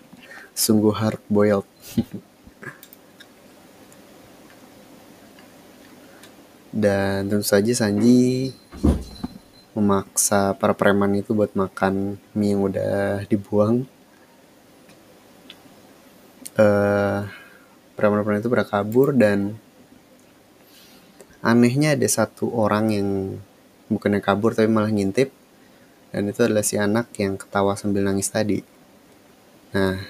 Sungguh 0.57 0.95
hard 0.95 1.21
boiled. 1.29 1.69
Dan 6.77 7.29
tentu 7.33 7.45
saja 7.45 7.73
Sanji 7.73 8.53
memaksa 9.73 10.57
para 10.57 10.77
preman 10.77 11.12
itu 11.17 11.33
buat 11.33 11.53
makan 11.57 12.21
mie 12.37 12.53
yang 12.53 12.69
udah 12.69 13.25
dibuang. 13.29 13.85
Uh, 16.57 17.29
preman-preman 17.97 18.41
itu 18.41 18.49
berkabur 18.49 19.12
dan 19.12 19.61
anehnya 21.44 21.96
ada 21.96 22.09
satu 22.09 22.53
orang 22.53 22.92
yang 22.92 23.09
bukannya 23.88 24.20
kabur 24.20 24.53
tapi 24.57 24.68
malah 24.68 24.92
ngintip. 24.92 25.33
Dan 26.14 26.33
itu 26.33 26.40
adalah 26.46 26.64
si 26.64 26.81
anak 26.81 27.12
yang 27.20 27.37
ketawa 27.37 27.77
sambil 27.77 28.07
nangis 28.07 28.33
tadi. 28.33 28.64
Nah 29.77 30.01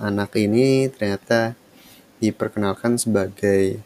anak 0.00 0.36
ini 0.40 0.88
ternyata 0.88 1.56
diperkenalkan 2.22 2.96
sebagai 2.96 3.80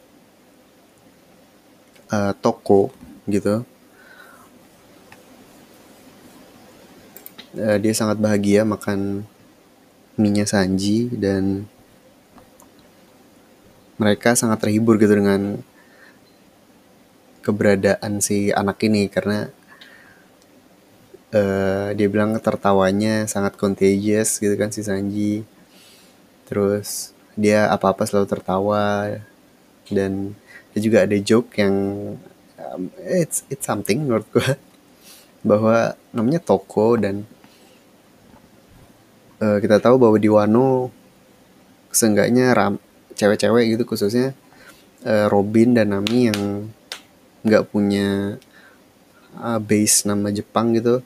uh, 2.11 2.33
toko 2.37 2.91
gitu. 3.27 3.63
Uh, 7.57 7.77
dia 7.81 7.93
sangat 7.95 8.21
bahagia 8.21 8.61
makan 8.61 9.25
minyak 10.17 10.49
Sanji 10.49 11.09
dan 11.13 11.65
mereka 13.97 14.37
sangat 14.37 14.61
terhibur 14.61 15.01
gitu 15.01 15.17
dengan 15.17 15.61
keberadaan 17.47 18.19
si 18.19 18.51
anak 18.51 18.83
ini 18.83 19.07
karena 19.07 19.47
uh, 21.31 21.95
dia 21.95 22.07
bilang 22.11 22.35
tertawanya 22.43 23.23
sangat 23.31 23.55
contagious 23.55 24.43
gitu 24.43 24.59
kan 24.59 24.75
si 24.75 24.83
Sanji. 24.83 25.47
Terus 26.43 27.15
dia 27.39 27.71
apa-apa 27.71 28.03
selalu 28.03 28.27
tertawa 28.27 29.15
dan 29.87 30.35
dia 30.75 30.81
juga 30.83 31.07
ada 31.07 31.15
joke 31.23 31.55
yang 31.55 31.75
um, 32.59 32.91
it's 33.07 33.47
it's 33.47 33.63
something 33.63 34.03
menurut 34.03 34.27
gue 34.35 34.49
bahwa 35.49 35.95
namanya 36.11 36.43
toko 36.43 36.99
dan 36.99 37.23
uh, 39.39 39.57
kita 39.63 39.79
tahu 39.79 39.95
bahwa 40.01 40.17
di 40.19 40.27
Wano 40.27 40.91
seenggaknya 41.93 42.51
ram 42.51 42.75
cewek-cewek 43.17 43.73
gitu 43.73 43.83
khususnya 43.87 44.35
uh, 45.07 45.25
Robin 45.31 45.73
dan 45.73 45.93
Nami 45.93 46.29
yang 46.29 46.69
nggak 47.47 47.71
punya 47.71 48.35
uh, 49.39 49.59
base 49.63 50.03
nama 50.03 50.27
Jepang 50.29 50.75
gitu 50.75 50.99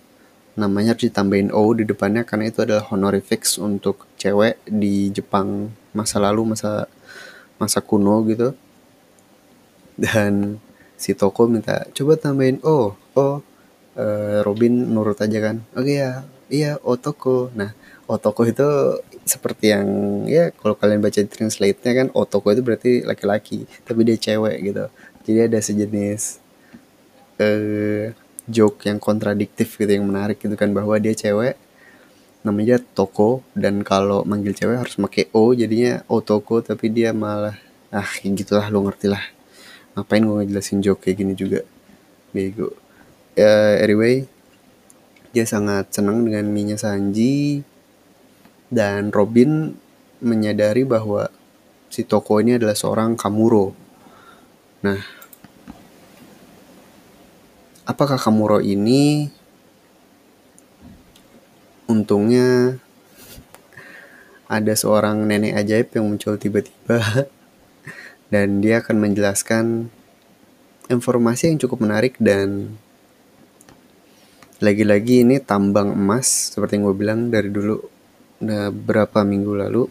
namanya 0.59 0.91
harus 0.93 1.07
ditambahin 1.07 1.49
O 1.55 1.71
di 1.71 1.87
depannya 1.87 2.27
karena 2.27 2.51
itu 2.51 2.59
adalah 2.63 2.83
honorifics 2.91 3.55
untuk 3.55 4.07
cewek 4.19 4.59
di 4.67 5.07
Jepang 5.15 5.71
masa 5.95 6.19
lalu 6.19 6.55
masa 6.55 6.91
masa 7.55 7.79
kuno 7.79 8.19
gitu. 8.27 8.51
Dan 9.95 10.57
si 10.99 11.15
toko 11.15 11.47
minta 11.47 11.87
coba 11.95 12.19
tambahin 12.19 12.59
O 12.67 12.93
O 13.15 13.27
uh, 13.95 14.39
Robin 14.43 14.73
nurut 14.91 15.19
aja 15.23 15.39
kan? 15.39 15.63
Oke 15.77 16.03
ya. 16.03 16.27
Iya 16.51 16.83
O 16.83 16.99
toko. 16.99 17.47
Nah 17.55 17.71
O 18.11 18.19
toko 18.19 18.43
itu 18.43 18.67
seperti 19.23 19.71
yang 19.71 19.87
ya 20.27 20.49
kalau 20.51 20.75
kalian 20.75 20.99
baca 20.99 21.21
translate-nya 21.21 21.91
kan 21.93 22.07
Otoko 22.11 22.49
itu 22.51 22.61
berarti 22.65 22.91
laki-laki 23.05 23.69
tapi 23.85 24.01
dia 24.01 24.17
cewek 24.17 24.57
gitu 24.65 24.89
jadi 25.31 25.47
ada 25.47 25.59
sejenis 25.63 26.43
uh, 27.39 28.11
joke 28.51 28.83
yang 28.85 28.99
kontradiktif 28.99 29.79
gitu 29.79 29.87
yang 29.87 30.05
menarik 30.05 30.37
gitu 30.43 30.53
kan 30.59 30.69
bahwa 30.75 30.99
dia 30.99 31.15
cewek 31.15 31.55
namanya 32.41 32.81
Toko 32.81 33.45
dan 33.53 33.85
kalau 33.85 34.25
manggil 34.25 34.51
cewek 34.51 34.81
harus 34.81 34.97
pakai 34.97 35.29
O 35.31 35.53
jadinya 35.53 36.01
Otoko 36.09 36.59
tapi 36.59 36.89
dia 36.91 37.13
malah 37.15 37.55
ah 37.93 38.09
gitulah 38.21 38.67
lo 38.67 38.83
ngerti 38.85 39.07
lah 39.07 39.21
ngapain 39.93 40.23
gue 40.23 40.35
ngejelasin 40.41 40.79
joke 40.79 41.03
kayak 41.03 41.19
gini 41.19 41.33
juga? 41.35 41.61
Bego. 42.31 42.71
Uh, 43.35 43.75
anyway 43.79 44.23
dia 45.31 45.47
sangat 45.47 45.95
senang 45.95 46.27
dengan 46.27 46.47
Minya 46.51 46.75
Sanji 46.75 47.63
dan 48.67 49.11
Robin 49.11 49.71
menyadari 50.19 50.83
bahwa 50.83 51.31
si 51.91 52.03
Toko 52.03 52.39
ini 52.39 52.59
adalah 52.59 52.75
seorang 52.75 53.15
Kamuro. 53.15 53.71
Nah, 54.83 54.99
apakah 57.91 58.15
Kamuro 58.15 58.63
ini? 58.63 59.27
Untungnya 61.91 62.79
ada 64.47 64.73
seorang 64.75 65.27
nenek 65.27 65.59
ajaib 65.59 65.87
yang 65.91 66.07
muncul 66.07 66.39
tiba-tiba. 66.39 67.27
Dan 68.31 68.63
dia 68.63 68.79
akan 68.79 68.95
menjelaskan 68.95 69.91
informasi 70.87 71.51
yang 71.51 71.59
cukup 71.59 71.83
menarik 71.83 72.15
dan 72.19 72.75
lagi-lagi 74.63 75.23
ini 75.23 75.39
tambang 75.39 75.95
emas 75.95 76.51
seperti 76.55 76.79
yang 76.79 76.91
gue 76.91 76.95
bilang 76.95 77.19
dari 77.27 77.47
dulu 77.51 77.79
beberapa 78.39 79.23
minggu 79.23 79.51
lalu 79.67 79.83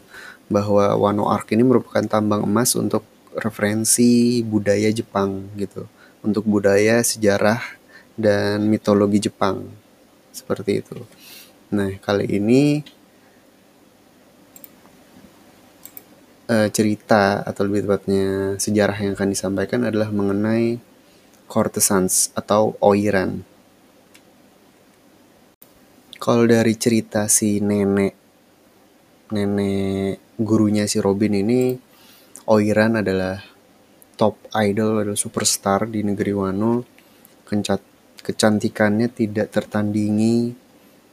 bahwa 0.53 0.93
Wano 0.97 1.29
Arc 1.29 1.53
ini 1.53 1.65
merupakan 1.65 2.05
tambang 2.05 2.45
emas 2.45 2.77
untuk 2.77 3.05
referensi 3.33 4.41
budaya 4.43 4.91
Jepang 4.91 5.53
gitu, 5.55 5.87
untuk 6.21 6.43
budaya, 6.45 7.01
sejarah 7.01 7.80
dan 8.21 8.69
mitologi 8.69 9.27
Jepang 9.27 9.65
seperti 10.31 10.85
itu. 10.85 10.99
Nah 11.73 11.91
kali 11.99 12.29
ini 12.29 12.85
uh, 16.47 16.69
cerita 16.69 17.41
atau 17.41 17.65
lebih 17.65 17.89
tepatnya 17.89 18.61
sejarah 18.61 18.99
yang 19.01 19.17
akan 19.17 19.31
disampaikan 19.33 19.89
adalah 19.89 20.13
mengenai 20.13 20.77
courtesans 21.49 22.31
atau 22.37 22.77
oiran. 22.85 23.43
Kalau 26.21 26.45
dari 26.45 26.77
cerita 26.77 27.33
si 27.33 27.65
nenek 27.65 28.13
nenek 29.33 30.37
gurunya 30.37 30.85
si 30.85 31.01
Robin 31.01 31.33
ini 31.33 31.91
Oiran 32.51 32.99
adalah 32.99 33.39
top 34.19 34.51
idol 34.59 35.07
adalah 35.07 35.15
superstar 35.15 35.87
di 35.87 36.03
negeri 36.03 36.33
Wano 36.35 36.83
Kencat, 37.47 37.79
kecantikannya 38.21 39.09
tidak 39.11 39.53
tertandingi 39.53 40.55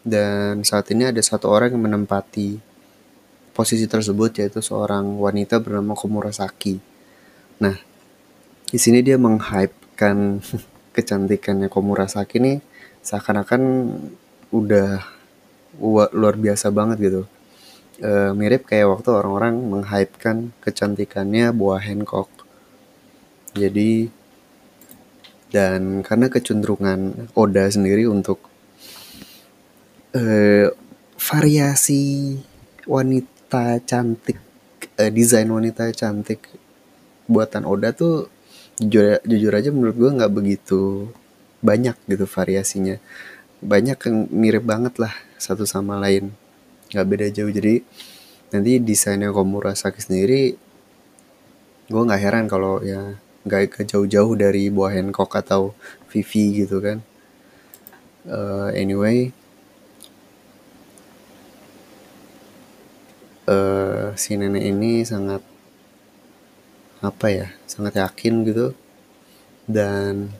dan 0.03 0.63
saat 0.63 0.91
ini 0.91 1.09
ada 1.09 1.19
satu 1.19 1.51
orang 1.51 1.75
yang 1.75 1.83
menempati 1.83 2.59
posisi 3.51 3.89
tersebut 3.89 4.37
yaitu 4.39 4.61
seorang 4.61 5.17
wanita 5.17 5.59
bernama 5.59 5.97
Komurasaki. 5.97 6.77
Nah, 7.59 7.75
di 8.69 8.79
sini 8.79 9.01
dia 9.01 9.17
menghypekan 9.17 10.43
kecantikannya 10.95 11.67
Komurasaki 11.67 12.37
nih 12.39 12.57
seakan-akan 13.01 13.61
udah 14.51 15.03
luar 16.11 16.35
biasa 16.39 16.71
banget 16.73 16.97
gitu 17.03 17.21
uh, 18.03 18.31
mirip 18.33 18.65
kayak 18.67 18.89
waktu 18.89 19.09
orang-orang 19.13 19.55
menghypekan 19.61 20.53
kecantikannya 20.61 21.53
buah 21.53 21.81
Hancock. 21.81 22.29
Jadi 23.57 24.09
dan 25.47 26.03
karena 26.03 26.27
kecenderungan 26.27 27.31
Oda 27.35 27.67
sendiri 27.71 28.07
untuk 28.07 28.43
uh, 30.15 30.67
variasi 31.15 32.35
wanita 32.83 33.79
cantik, 33.83 34.39
uh, 34.99 35.11
desain 35.11 35.47
wanita 35.47 35.91
cantik 35.95 36.47
buatan 37.27 37.63
Oda 37.67 37.91
tuh 37.91 38.31
jujur, 38.79 39.19
jujur 39.23 39.53
aja 39.55 39.69
menurut 39.71 39.95
gue 39.95 40.11
nggak 40.19 40.33
begitu 40.33 41.11
banyak 41.63 41.95
gitu 42.07 42.25
variasinya. 42.27 42.99
Banyak 43.57 43.97
yang 44.05 44.17
mirip 44.29 44.63
banget 44.63 45.01
lah 45.01 45.11
satu 45.41 45.65
sama 45.65 45.97
lain. 45.97 46.29
Nggak 46.93 47.07
beda 47.09 47.27
jauh. 47.33 47.49
Jadi 47.49 47.81
nanti 48.53 48.79
desainnya 48.79 49.33
Komurasaki 49.33 49.99
sendiri 49.99 50.55
gue 51.87 52.01
nggak 52.03 52.19
heran 52.19 52.45
kalau 52.51 52.83
ya 52.83 53.15
nggak 53.47 53.87
jauh-jauh 53.87 54.35
dari 54.35 54.69
buah 54.69 54.93
Hancock 54.93 55.31
atau 55.39 55.73
Vivi 56.11 56.67
gitu 56.67 56.83
kan. 56.83 56.99
Uh, 58.27 58.67
anyway 58.75 59.31
uh, 63.47 64.11
si 64.19 64.35
nenek 64.35 64.67
ini 64.67 65.07
sangat 65.07 65.39
apa 66.99 67.27
ya 67.31 67.47
sangat 67.65 67.97
yakin 67.97 68.43
gitu. 68.45 68.75
Dan 69.67 70.31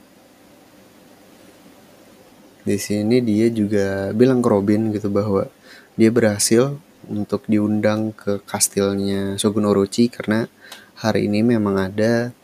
di 2.68 2.76
sini 2.80 3.24
dia 3.24 3.48
juga 3.48 4.12
bilang 4.12 4.44
ke 4.44 4.48
Robin 4.52 4.92
gitu 4.92 5.08
bahwa 5.08 5.48
dia 5.96 6.12
berhasil 6.12 6.76
untuk 7.08 7.48
diundang 7.48 8.12
ke 8.12 8.44
kastilnya 8.44 9.40
Shogun 9.40 9.68
Orochi 9.68 10.12
karena 10.12 10.52
hari 11.00 11.32
ini 11.32 11.44
memang 11.44 11.80
ada 11.80 12.36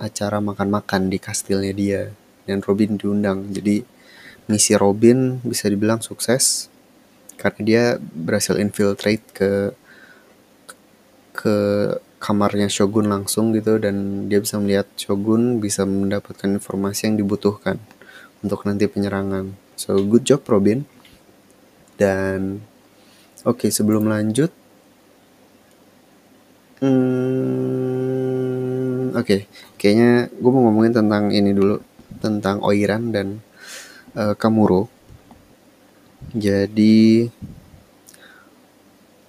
acara 0.00 0.40
makan-makan 0.40 1.12
di 1.12 1.18
kastilnya 1.20 1.72
dia 1.74 2.02
dan 2.48 2.60
Robin 2.64 2.96
diundang. 2.96 3.50
Jadi 3.52 3.84
misi 4.48 4.72
Robin 4.76 5.40
bisa 5.44 5.68
dibilang 5.68 6.00
sukses 6.00 6.68
karena 7.36 7.60
dia 7.62 7.84
berhasil 8.00 8.56
infiltrate 8.58 9.24
ke 9.34 9.50
ke 11.32 11.56
kamarnya 12.22 12.70
Shogun 12.70 13.10
langsung 13.10 13.50
gitu 13.56 13.82
dan 13.82 14.28
dia 14.30 14.38
bisa 14.38 14.60
melihat 14.62 14.86
Shogun 14.94 15.58
bisa 15.58 15.82
mendapatkan 15.82 16.46
informasi 16.46 17.10
yang 17.10 17.16
dibutuhkan 17.18 17.82
untuk 18.44 18.62
nanti 18.68 18.86
penyerangan. 18.86 19.54
So 19.74 19.98
good 20.06 20.22
job 20.28 20.46
Robin. 20.46 20.86
Dan 21.98 22.62
Oke, 23.42 23.74
sebelum 23.74 24.06
lanjut, 24.06 24.54
hmm, 26.78 28.11
oke 29.12 29.24
okay, 29.24 29.40
kayaknya 29.76 30.32
gue 30.32 30.50
mau 30.50 30.64
ngomongin 30.68 30.94
tentang 30.96 31.32
ini 31.32 31.52
dulu 31.52 31.80
tentang 32.18 32.62
Oiran 32.62 33.10
dan 33.10 33.40
uh, 34.16 34.34
Kamuro. 34.38 34.88
Jadi 36.32 37.26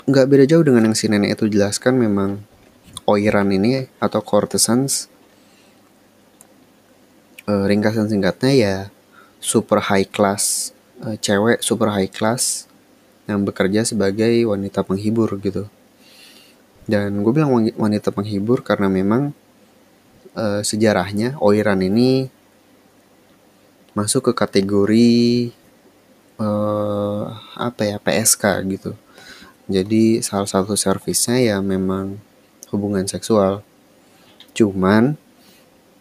nggak 0.04 0.28
beda 0.28 0.46
jauh 0.46 0.64
dengan 0.68 0.92
yang 0.92 0.96
si 0.96 1.08
nenek 1.08 1.40
itu 1.40 1.48
jelaskan 1.48 1.96
memang 1.96 2.44
Oiran 3.08 3.50
ini 3.52 3.88
atau 4.00 4.20
courtesans 4.20 5.08
uh, 7.48 7.66
ringkasan 7.68 8.08
singkatnya 8.12 8.52
ya 8.52 8.76
super 9.40 9.80
high 9.80 10.08
class 10.08 10.72
uh, 11.04 11.16
cewek 11.20 11.60
super 11.60 11.92
high 11.92 12.12
class 12.12 12.68
yang 13.28 13.48
bekerja 13.48 13.88
sebagai 13.88 14.44
wanita 14.48 14.84
penghibur 14.84 15.40
gitu. 15.40 15.68
Dan 16.84 17.24
gue 17.24 17.32
bilang 17.32 17.56
wanita 17.80 18.12
penghibur 18.12 18.60
karena 18.60 18.92
memang 18.92 19.32
uh, 20.38 20.62
sejarahnya 20.66 21.38
Oiran 21.42 21.82
ini 21.82 22.30
masuk 23.94 24.30
ke 24.30 24.34
kategori 24.34 25.14
uh, 26.42 27.30
apa 27.58 27.82
ya 27.86 27.98
PSK 28.02 28.44
gitu. 28.74 28.92
Jadi 29.70 30.20
salah 30.20 30.50
satu 30.50 30.76
servisnya 30.76 31.40
ya 31.40 31.58
memang 31.64 32.20
hubungan 32.74 33.06
seksual. 33.08 33.64
Cuman 34.52 35.16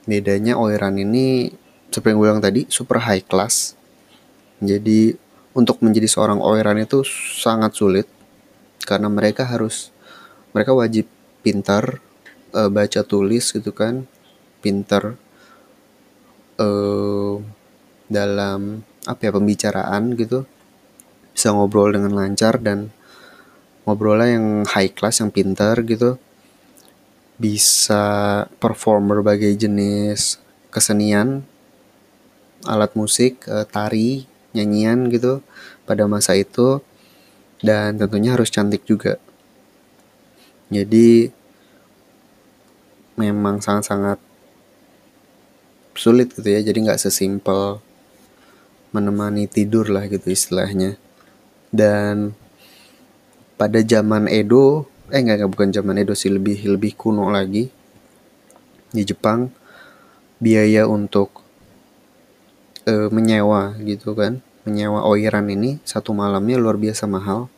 bedanya 0.08 0.58
Oiran 0.58 0.98
ini 0.98 1.52
seperti 1.92 2.16
yang 2.16 2.18
gue 2.18 2.26
bilang 2.26 2.42
tadi 2.42 2.60
super 2.72 2.98
high 3.04 3.22
class. 3.22 3.76
Jadi 4.58 5.14
untuk 5.52 5.84
menjadi 5.84 6.08
seorang 6.08 6.40
Oiran 6.40 6.80
itu 6.80 7.04
sangat 7.38 7.76
sulit 7.76 8.08
karena 8.82 9.06
mereka 9.12 9.46
harus 9.46 9.92
mereka 10.56 10.72
wajib 10.74 11.06
pintar 11.44 12.00
uh, 12.56 12.72
baca 12.72 13.04
tulis 13.04 13.52
gitu 13.52 13.70
kan 13.70 14.08
pinter 14.62 15.18
uh, 16.62 17.34
dalam 18.06 18.86
apa 19.02 19.20
ya 19.26 19.32
pembicaraan 19.34 20.14
gitu. 20.14 20.46
Bisa 21.34 21.50
ngobrol 21.50 21.96
dengan 21.96 22.14
lancar 22.14 22.60
dan 22.62 22.92
ngobrolnya 23.82 24.38
yang 24.38 24.46
high 24.68 24.92
class 24.94 25.18
yang 25.18 25.34
pintar 25.34 25.82
gitu. 25.82 26.20
Bisa 27.40 28.04
perform 28.62 29.10
berbagai 29.10 29.50
jenis 29.58 30.38
kesenian 30.70 31.42
alat 32.62 32.94
musik 32.94 33.42
uh, 33.50 33.66
tari 33.66 34.30
nyanyian 34.54 35.10
gitu 35.10 35.42
pada 35.82 36.06
masa 36.06 36.38
itu. 36.38 36.78
Dan 37.62 37.94
tentunya 37.94 38.34
harus 38.34 38.50
cantik 38.50 38.82
juga. 38.82 39.22
Jadi 40.66 41.30
memang 43.14 43.60
sangat-sangat 43.62 44.18
sulit 45.94 46.32
gitu 46.32 46.48
ya 46.48 46.60
jadi 46.64 46.78
nggak 46.90 47.00
sesimpel 47.00 47.80
menemani 48.92 49.48
tidur 49.48 49.88
lah 49.88 50.06
gitu 50.06 50.28
istilahnya. 50.28 51.00
Dan 51.72 52.36
pada 53.56 53.80
zaman 53.80 54.28
Edo 54.28 54.84
eh 55.08 55.20
enggak, 55.20 55.40
enggak 55.40 55.52
bukan 55.52 55.68
zaman 55.72 55.96
Edo 56.00 56.12
sih 56.12 56.28
lebih 56.28 56.60
lebih 56.68 56.92
kuno 56.96 57.28
lagi 57.32 57.72
di 58.92 59.02
Jepang 59.08 59.48
biaya 60.36 60.84
untuk 60.84 61.40
uh, 62.84 63.08
menyewa 63.08 63.72
gitu 63.80 64.12
kan 64.12 64.44
menyewa 64.68 65.02
oiran 65.08 65.48
ini 65.48 65.80
satu 65.82 66.14
malamnya 66.14 66.60
luar 66.60 66.78
biasa 66.78 67.08
mahal. 67.10 67.50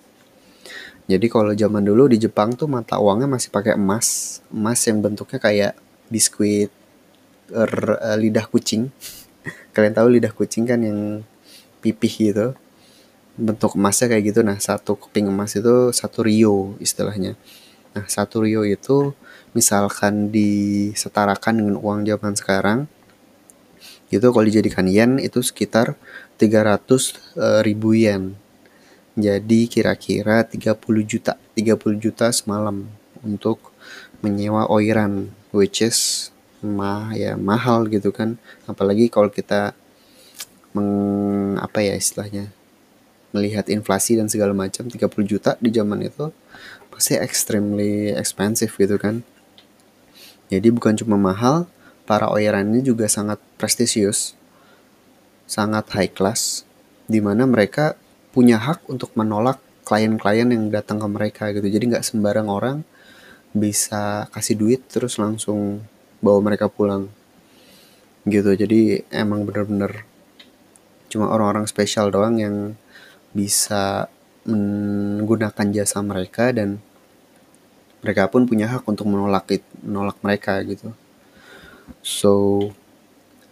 Jadi 1.05 1.29
kalau 1.29 1.53
zaman 1.53 1.85
dulu 1.85 2.09
di 2.09 2.17
Jepang 2.17 2.57
tuh 2.57 2.65
mata 2.65 2.97
uangnya 2.97 3.29
masih 3.29 3.53
pakai 3.53 3.77
emas 3.77 4.41
emas 4.49 4.81
yang 4.89 5.05
bentuknya 5.05 5.37
kayak 5.37 5.73
biskuit 6.09 6.73
er, 7.53 7.73
uh, 8.01 8.17
lidah 8.17 8.47
kucing. 8.49 8.89
Kalian 9.75 9.95
tahu 9.97 10.09
lidah 10.17 10.33
kucing 10.33 10.65
kan 10.65 10.81
yang 10.81 11.25
pipih 11.85 12.15
gitu. 12.33 12.47
Bentuk 13.37 13.75
emasnya 13.77 14.15
kayak 14.15 14.25
gitu. 14.31 14.41
Nah, 14.47 14.57
satu 14.63 14.97
keping 14.97 15.29
emas 15.29 15.59
itu 15.59 15.91
satu 15.91 16.25
rio 16.25 16.79
istilahnya. 16.79 17.35
Nah, 17.93 18.05
satu 18.07 18.47
rio 18.47 18.63
itu 18.65 19.13
misalkan 19.55 20.35
disetarakan 20.35 21.63
dengan 21.63 21.77
uang 21.79 22.03
zaman 22.07 22.35
sekarang 22.35 22.79
itu 24.15 24.27
kalau 24.31 24.47
dijadikan 24.47 24.87
yen 24.87 25.19
itu 25.19 25.43
sekitar 25.43 25.99
300 26.39 26.79
uh, 26.79 27.01
eh, 27.01 27.61
ribu 27.67 27.99
yen. 27.99 28.39
Jadi 29.15 29.71
kira-kira 29.71 30.43
30 30.43 30.75
juta, 31.07 31.39
30 31.55 32.03
juta 32.03 32.31
semalam 32.35 32.87
untuk 33.23 33.75
menyewa 34.23 34.67
oiran 34.67 35.31
which 35.55 35.83
is 35.83 36.31
mah 36.65 37.13
ya 37.13 37.37
mahal 37.37 37.85
gitu 37.93 38.11
kan. 38.11 38.41
Apalagi 38.65 39.13
kalau 39.13 39.29
kita 39.29 39.77
meng 40.75 41.55
apa 41.61 41.85
ya 41.85 41.95
istilahnya 41.95 42.51
melihat 43.31 43.67
inflasi 43.71 44.19
dan 44.19 44.27
segala 44.27 44.55
macam 44.55 44.87
30 44.87 44.99
juta 45.27 45.55
di 45.59 45.71
zaman 45.71 46.07
itu 46.07 46.31
pasti 46.89 47.19
extremely 47.19 48.15
expensive 48.15 48.73
gitu 48.75 48.97
kan. 48.97 49.21
Jadi 50.49 50.71
bukan 50.73 50.95
cuma 50.97 51.21
mahal 51.21 51.67
para 52.09 52.31
oyeran 52.31 52.71
ini 52.73 52.81
juga 52.85 53.11
sangat 53.11 53.41
prestisius 53.57 54.37
sangat 55.45 55.85
high 55.93 56.13
class 56.13 56.65
di 57.05 57.21
mana 57.21 57.45
mereka 57.45 57.97
punya 58.33 58.57
hak 58.57 58.89
untuk 58.89 59.13
menolak 59.15 59.61
klien-klien 59.85 60.49
yang 60.49 60.73
datang 60.73 60.99
ke 60.99 61.09
mereka 61.09 61.45
gitu. 61.53 61.69
Jadi 61.69 61.95
nggak 61.95 62.05
sembarang 62.07 62.49
orang 62.49 62.77
bisa 63.55 64.27
kasih 64.35 64.59
duit 64.59 64.81
terus 64.91 65.21
langsung 65.21 65.85
bawa 66.25 66.41
mereka 66.41 66.73
pulang. 66.73 67.13
Gitu 68.25 68.57
jadi 68.57 69.05
emang 69.13 69.45
bener-bener 69.45 70.09
cuma 71.13 71.29
orang-orang 71.29 71.69
spesial 71.69 72.09
doang 72.09 72.41
yang 72.41 72.57
bisa 73.37 74.09
menggunakan 74.49 75.67
jasa 75.71 76.01
mereka 76.01 76.51
dan 76.51 76.81
mereka 78.05 78.29
pun 78.29 78.45
punya 78.45 78.69
hak 78.69 78.85
untuk 78.85 79.09
menolak 79.09 79.49
it, 79.53 79.65
menolak 79.81 80.17
mereka 80.21 80.61
gitu. 80.65 80.93
So 82.01 82.33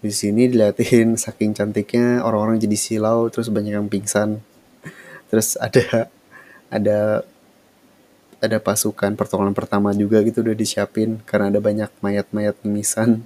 di 0.04 0.12
sini 0.12 0.50
diliatin 0.50 1.16
saking 1.24 1.56
cantiknya 1.56 2.20
orang-orang 2.20 2.60
jadi 2.60 2.76
silau 2.76 3.32
terus 3.32 3.48
banyak 3.48 3.76
yang 3.76 3.88
pingsan. 3.88 4.40
Terus 5.32 5.56
ada 5.56 6.12
ada 6.68 7.24
ada 8.42 8.58
pasukan 8.58 9.14
pertolongan 9.14 9.54
pertama 9.54 9.94
juga 9.94 10.18
gitu 10.26 10.42
udah 10.42 10.58
disiapin 10.58 11.22
karena 11.22 11.54
ada 11.54 11.62
banyak 11.62 11.86
mayat-mayat 12.02 12.58
mimisan. 12.66 13.22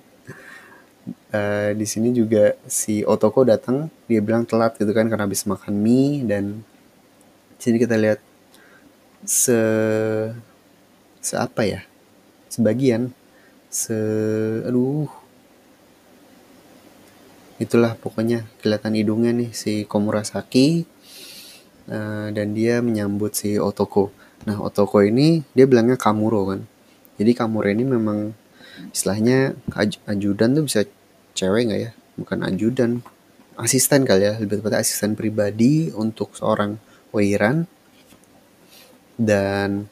Uh, 1.32 1.72
di 1.80 1.88
sini 1.88 2.12
juga 2.12 2.52
si 2.68 3.00
Otoko 3.00 3.48
datang, 3.48 3.88
dia 4.04 4.20
bilang 4.20 4.44
telat 4.44 4.76
gitu 4.76 4.92
kan 4.92 5.08
karena 5.08 5.24
habis 5.24 5.48
makan 5.48 5.72
mie 5.72 6.20
dan 6.28 6.60
sini 7.56 7.80
kita 7.80 7.96
lihat 7.96 8.20
se 9.24 9.56
se 11.24 11.34
apa 11.40 11.64
ya? 11.64 11.80
Sebagian 12.52 13.16
se 13.72 13.96
aduh 14.68 15.08
itulah 17.56 17.96
pokoknya 17.96 18.44
kelihatan 18.60 18.92
hidungnya 19.00 19.32
nih 19.32 19.50
si 19.56 19.88
Komurasaki 19.88 20.84
uh, 21.88 22.28
dan 22.36 22.52
dia 22.52 22.84
menyambut 22.84 23.32
si 23.32 23.56
Otoko 23.56 24.12
Nah, 24.46 24.62
Otoko 24.62 25.02
ini 25.02 25.42
dia 25.52 25.66
bilangnya 25.66 25.98
Kamuro 25.98 26.46
kan. 26.54 26.62
Jadi 27.18 27.34
Kamuro 27.34 27.66
ini 27.66 27.82
memang 27.82 28.30
istilahnya 28.94 29.58
aj 29.74 29.98
ajudan 30.06 30.54
tuh 30.54 30.64
bisa 30.70 30.80
cewek 31.34 31.66
nggak 31.66 31.80
ya? 31.82 31.90
Bukan 32.16 32.46
ajudan, 32.46 33.02
asisten 33.58 34.06
kali 34.06 34.24
ya, 34.24 34.38
lebih 34.38 34.62
tepatnya 34.62 34.80
asisten 34.80 35.18
pribadi 35.18 35.90
untuk 35.92 36.32
seorang 36.38 36.78
Weiran. 37.10 37.66
Dan 39.16 39.90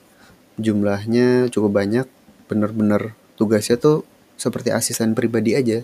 jumlahnya 0.61 1.51
cukup 1.51 1.75
banyak, 1.75 2.07
bener-bener 2.47 3.19
tugasnya 3.35 3.81
tuh 3.81 4.07
seperti 4.39 4.71
asisten 4.71 5.17
pribadi 5.17 5.59
aja, 5.59 5.83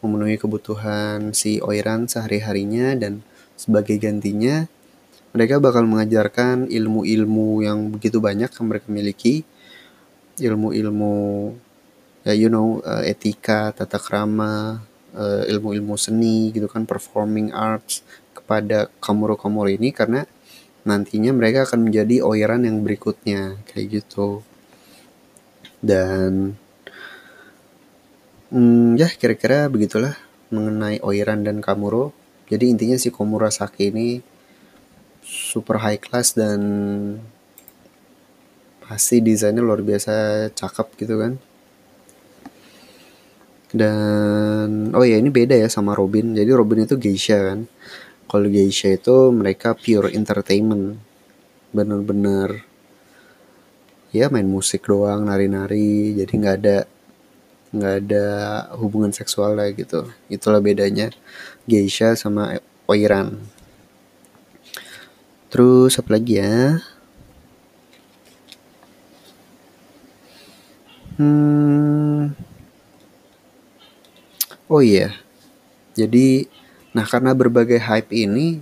memenuhi 0.00 0.40
kebutuhan 0.40 1.36
si 1.36 1.60
Oiran 1.60 2.08
sehari-harinya 2.08 2.96
dan 2.96 3.26
sebagai 3.56 3.96
gantinya 3.98 4.68
mereka 5.36 5.60
bakal 5.60 5.84
mengajarkan 5.84 6.72
ilmu-ilmu 6.72 7.60
yang 7.60 7.92
begitu 7.92 8.24
banyak 8.24 8.48
yang 8.48 8.64
mereka 8.64 8.88
miliki. 8.88 9.44
Ilmu-ilmu 10.40 11.16
ya 12.24 12.32
you 12.32 12.48
know 12.48 12.80
uh, 12.80 13.04
etika 13.04 13.76
tata 13.76 14.00
krama 14.00 14.80
uh, 15.12 15.44
ilmu-ilmu 15.44 16.00
seni 16.00 16.56
gitu 16.56 16.72
kan 16.72 16.88
performing 16.88 17.52
arts 17.52 18.00
kepada 18.32 18.88
kamuro-kamuro 19.04 19.68
ini 19.68 19.92
karena 19.92 20.24
nantinya 20.88 21.36
mereka 21.36 21.68
akan 21.68 21.92
menjadi 21.92 22.24
oyeran 22.24 22.64
yang 22.64 22.80
berikutnya 22.80 23.60
kayak 23.68 24.00
gitu. 24.00 24.40
Dan 25.84 26.56
hmm, 28.48 28.96
ya 28.96 29.12
kira-kira 29.12 29.68
begitulah 29.68 30.16
mengenai 30.48 31.04
oyeran 31.04 31.44
dan 31.44 31.60
kamuro. 31.60 32.16
Jadi 32.48 32.72
intinya 32.72 32.96
si 32.96 33.12
Komurasaki 33.12 33.90
ini 33.92 34.35
super 35.26 35.82
high 35.82 35.98
class 35.98 36.38
dan 36.38 36.62
pasti 38.86 39.18
desainnya 39.18 39.66
luar 39.66 39.82
biasa 39.82 40.46
cakep 40.54 40.86
gitu 41.02 41.14
kan. 41.18 41.32
Dan 43.74 44.94
oh 44.94 45.02
ya 45.02 45.18
ini 45.18 45.28
beda 45.34 45.58
ya 45.58 45.66
sama 45.66 45.98
Robin. 45.98 46.30
Jadi 46.30 46.50
Robin 46.54 46.86
itu 46.86 46.94
geisha 46.94 47.34
kan. 47.42 47.66
Kalau 48.30 48.46
geisha 48.46 48.94
itu 48.94 49.34
mereka 49.34 49.74
pure 49.74 50.14
entertainment. 50.14 51.02
Bener-bener 51.74 52.62
ya 54.14 54.30
main 54.30 54.46
musik 54.46 54.86
doang 54.86 55.26
nari-nari. 55.26 56.14
Jadi 56.14 56.32
nggak 56.38 56.56
ada 56.62 56.78
nggak 57.74 57.94
ada 58.06 58.26
hubungan 58.78 59.10
seksual 59.10 59.58
lah 59.58 59.74
gitu. 59.74 60.06
Itulah 60.30 60.62
bedanya 60.62 61.10
geisha 61.66 62.14
sama 62.14 62.62
oiran 62.86 63.55
terus 65.50 65.98
apa 65.98 66.16
lagi 66.16 66.38
ya? 66.42 66.82
Hmm. 71.16 72.36
Oh 74.68 74.82
iya. 74.84 75.16
Jadi 75.96 76.50
nah 76.92 77.04
karena 77.08 77.32
berbagai 77.32 77.80
hype 77.80 78.12
ini 78.12 78.60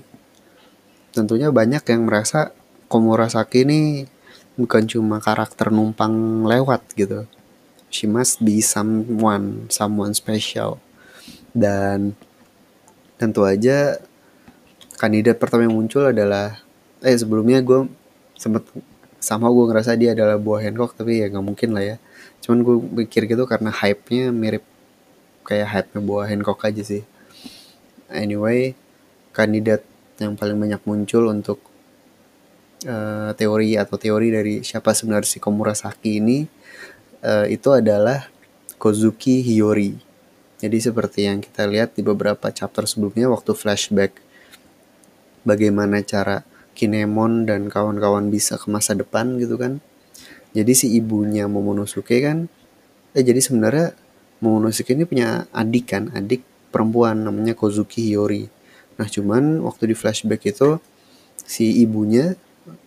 tentunya 1.14 1.51
banyak 1.55 1.82
yang 1.87 2.03
merasa 2.07 2.51
Komurasaki 2.91 3.66
ini 3.66 4.07
bukan 4.55 4.87
cuma 4.87 5.18
karakter 5.18 5.74
numpang 5.74 6.47
lewat 6.47 6.95
gitu. 6.95 7.26
She 7.91 8.07
must 8.07 8.39
be 8.43 8.62
someone 8.62 9.66
someone 9.66 10.14
special. 10.14 10.78
Dan 11.51 12.14
tentu 13.18 13.43
aja 13.47 13.99
kandidat 14.99 15.43
pertama 15.43 15.66
yang 15.66 15.74
muncul 15.74 16.07
adalah 16.07 16.64
eh 17.05 17.17
sebelumnya 17.21 17.61
gue 17.61 17.87
sempet 18.35 18.65
sama 19.21 19.49
gue 19.53 19.65
ngerasa 19.69 19.97
dia 19.97 20.17
adalah 20.17 20.41
buah 20.41 20.65
Hancock 20.65 20.97
tapi 20.97 21.21
ya 21.21 21.29
nggak 21.29 21.45
mungkin 21.45 21.77
lah 21.77 21.85
ya 21.85 21.97
cuman 22.41 22.59
gue 22.65 22.77
pikir 23.05 23.29
gitu 23.29 23.45
karena 23.45 23.69
hype-nya 23.73 24.33
mirip 24.33 24.65
kayak 25.45 25.69
hype-nya 25.69 26.01
buah 26.01 26.27
Hancock 26.29 26.65
aja 26.65 26.83
sih 26.85 27.05
anyway 28.09 28.73
kandidat 29.37 29.85
yang 30.21 30.39
paling 30.39 30.57
banyak 30.57 30.81
muncul 30.87 31.29
untuk 31.29 31.59
uh, 32.87 33.33
teori 33.35 33.75
atau 33.75 33.97
teori 33.99 34.29
dari 34.31 34.55
siapa 34.63 34.95
sebenarnya 34.95 35.29
si 35.29 35.39
Komurasaki 35.43 36.23
ini 36.23 36.47
uh, 37.25 37.47
itu 37.51 37.69
adalah 37.75 38.29
Kozuki 38.79 39.41
Hiyori. 39.41 39.97
Jadi 40.61 40.79
seperti 40.81 41.27
yang 41.29 41.43
kita 41.43 41.67
lihat 41.67 41.99
di 41.99 42.03
beberapa 42.05 42.49
chapter 42.53 42.87
sebelumnya 42.87 43.29
waktu 43.29 43.53
flashback 43.53 44.21
bagaimana 45.45 46.01
cara 46.01 46.47
Kinemon 46.75 47.47
dan 47.47 47.70
kawan-kawan 47.70 48.29
bisa 48.29 48.59
ke 48.59 48.66
masa 48.68 48.99
depan 48.99 49.39
gitu 49.39 49.55
kan. 49.57 49.79
Jadi 50.55 50.72
si 50.75 50.87
ibunya 50.95 51.47
Momonosuke 51.47 52.18
kan 52.22 52.51
eh 53.14 53.22
jadi 53.22 53.39
sebenarnya 53.39 53.95
Momonosuke 54.43 54.93
ini 54.93 55.07
punya 55.07 55.47
adik 55.55 55.95
kan, 55.95 56.11
adik 56.12 56.43
perempuan 56.75 57.22
namanya 57.22 57.55
Kozuki 57.55 58.11
Hiyori. 58.11 58.51
Nah 58.99 59.07
cuman 59.07 59.62
waktu 59.62 59.91
di 59.91 59.95
flashback 59.95 60.43
itu 60.51 60.83
si 61.41 61.83
ibunya 61.83 62.35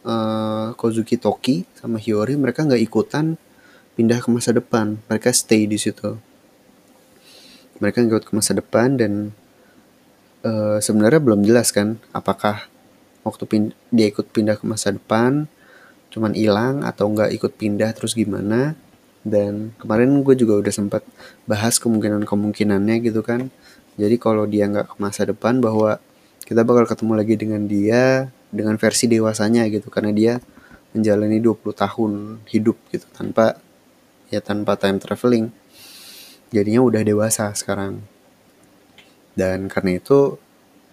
uh, 0.03 0.73
Kozuki 0.73 1.15
Toki 1.19 1.63
sama 1.77 2.01
Hiyori 2.01 2.35
mereka 2.35 2.65
nggak 2.65 2.81
ikutan 2.81 3.37
pindah 3.97 4.21
ke 4.21 4.29
masa 4.29 4.53
depan 4.53 4.97
mereka 5.09 5.33
stay 5.33 5.65
di 5.65 5.77
situ 5.77 6.17
mereka 7.77 8.01
ngikut 8.01 8.25
ke 8.25 8.33
masa 8.33 8.57
depan 8.57 8.97
dan 8.97 9.13
uh, 10.41 10.77
sebenarnya 10.81 11.21
belum 11.21 11.45
jelas 11.45 11.69
kan 11.69 12.01
apakah 12.13 12.65
waktu 13.27 13.43
pin 13.43 13.63
dia 13.91 14.07
ikut 14.07 14.31
pindah 14.31 14.55
ke 14.55 14.63
masa 14.63 14.95
depan 14.95 15.51
cuman 16.07 16.33
hilang 16.33 16.81
atau 16.81 17.11
nggak 17.11 17.29
ikut 17.35 17.53
pindah 17.59 17.91
terus 17.93 18.15
gimana. 18.17 18.73
Dan 19.27 19.75
kemarin 19.75 20.23
gue 20.23 20.35
juga 20.39 20.55
udah 20.57 20.73
sempat 20.73 21.03
bahas 21.43 21.77
kemungkinan 21.77 22.23
kemungkinannya 22.23 23.03
gitu 23.03 23.19
kan. 23.21 23.51
Jadi 23.99 24.15
kalau 24.15 24.47
dia 24.47 24.71
nggak 24.71 24.87
ke 24.87 24.95
masa 25.03 25.27
depan 25.27 25.59
bahwa 25.59 25.99
kita 26.47 26.63
bakal 26.63 26.87
ketemu 26.87 27.13
lagi 27.19 27.35
dengan 27.35 27.61
dia 27.67 28.31
dengan 28.49 28.79
versi 28.79 29.11
dewasanya 29.11 29.67
gitu. 29.67 29.91
Karena 29.91 30.15
dia 30.15 30.33
menjalani 30.95 31.43
20 31.43 31.75
tahun 31.75 32.11
hidup 32.47 32.79
gitu 32.89 33.05
tanpa 33.11 33.59
ya 34.31 34.39
tanpa 34.39 34.79
time 34.79 34.97
traveling. 35.03 35.51
Jadinya 36.55 36.81
udah 36.87 37.03
dewasa 37.03 37.51
sekarang. 37.51 37.99
Dan 39.35 39.67
karena 39.67 39.99
itu 39.99 40.39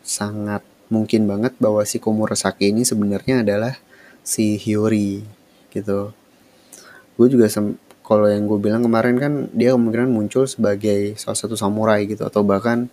sangat 0.03 0.67
mungkin 0.95 1.27
banget 1.27 1.59
bahwa 1.59 1.83
si 1.83 1.99
Komurasaki 1.99 2.71
ini 2.71 2.87
sebenarnya 2.87 3.43
adalah 3.43 3.75
si 4.23 4.55
Hiyori 4.55 5.27
gitu. 5.75 6.15
Gue 7.19 7.27
juga 7.27 7.51
kalau 8.07 8.31
yang 8.31 8.47
gue 8.47 8.59
bilang 8.63 8.87
kemarin 8.87 9.19
kan 9.19 9.33
dia 9.51 9.75
kemungkinan 9.75 10.15
muncul 10.15 10.47
sebagai 10.47 11.19
salah 11.19 11.35
satu 11.35 11.59
samurai 11.59 12.07
gitu 12.07 12.23
atau 12.23 12.47
bahkan 12.47 12.87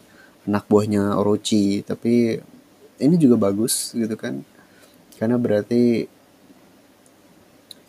anak 0.50 0.66
buahnya 0.66 1.14
Orochi. 1.22 1.86
Tapi 1.86 2.42
ini 2.98 3.16
juga 3.22 3.38
bagus 3.38 3.94
gitu 3.94 4.18
kan 4.18 4.42
karena 5.22 5.38
berarti 5.38 6.10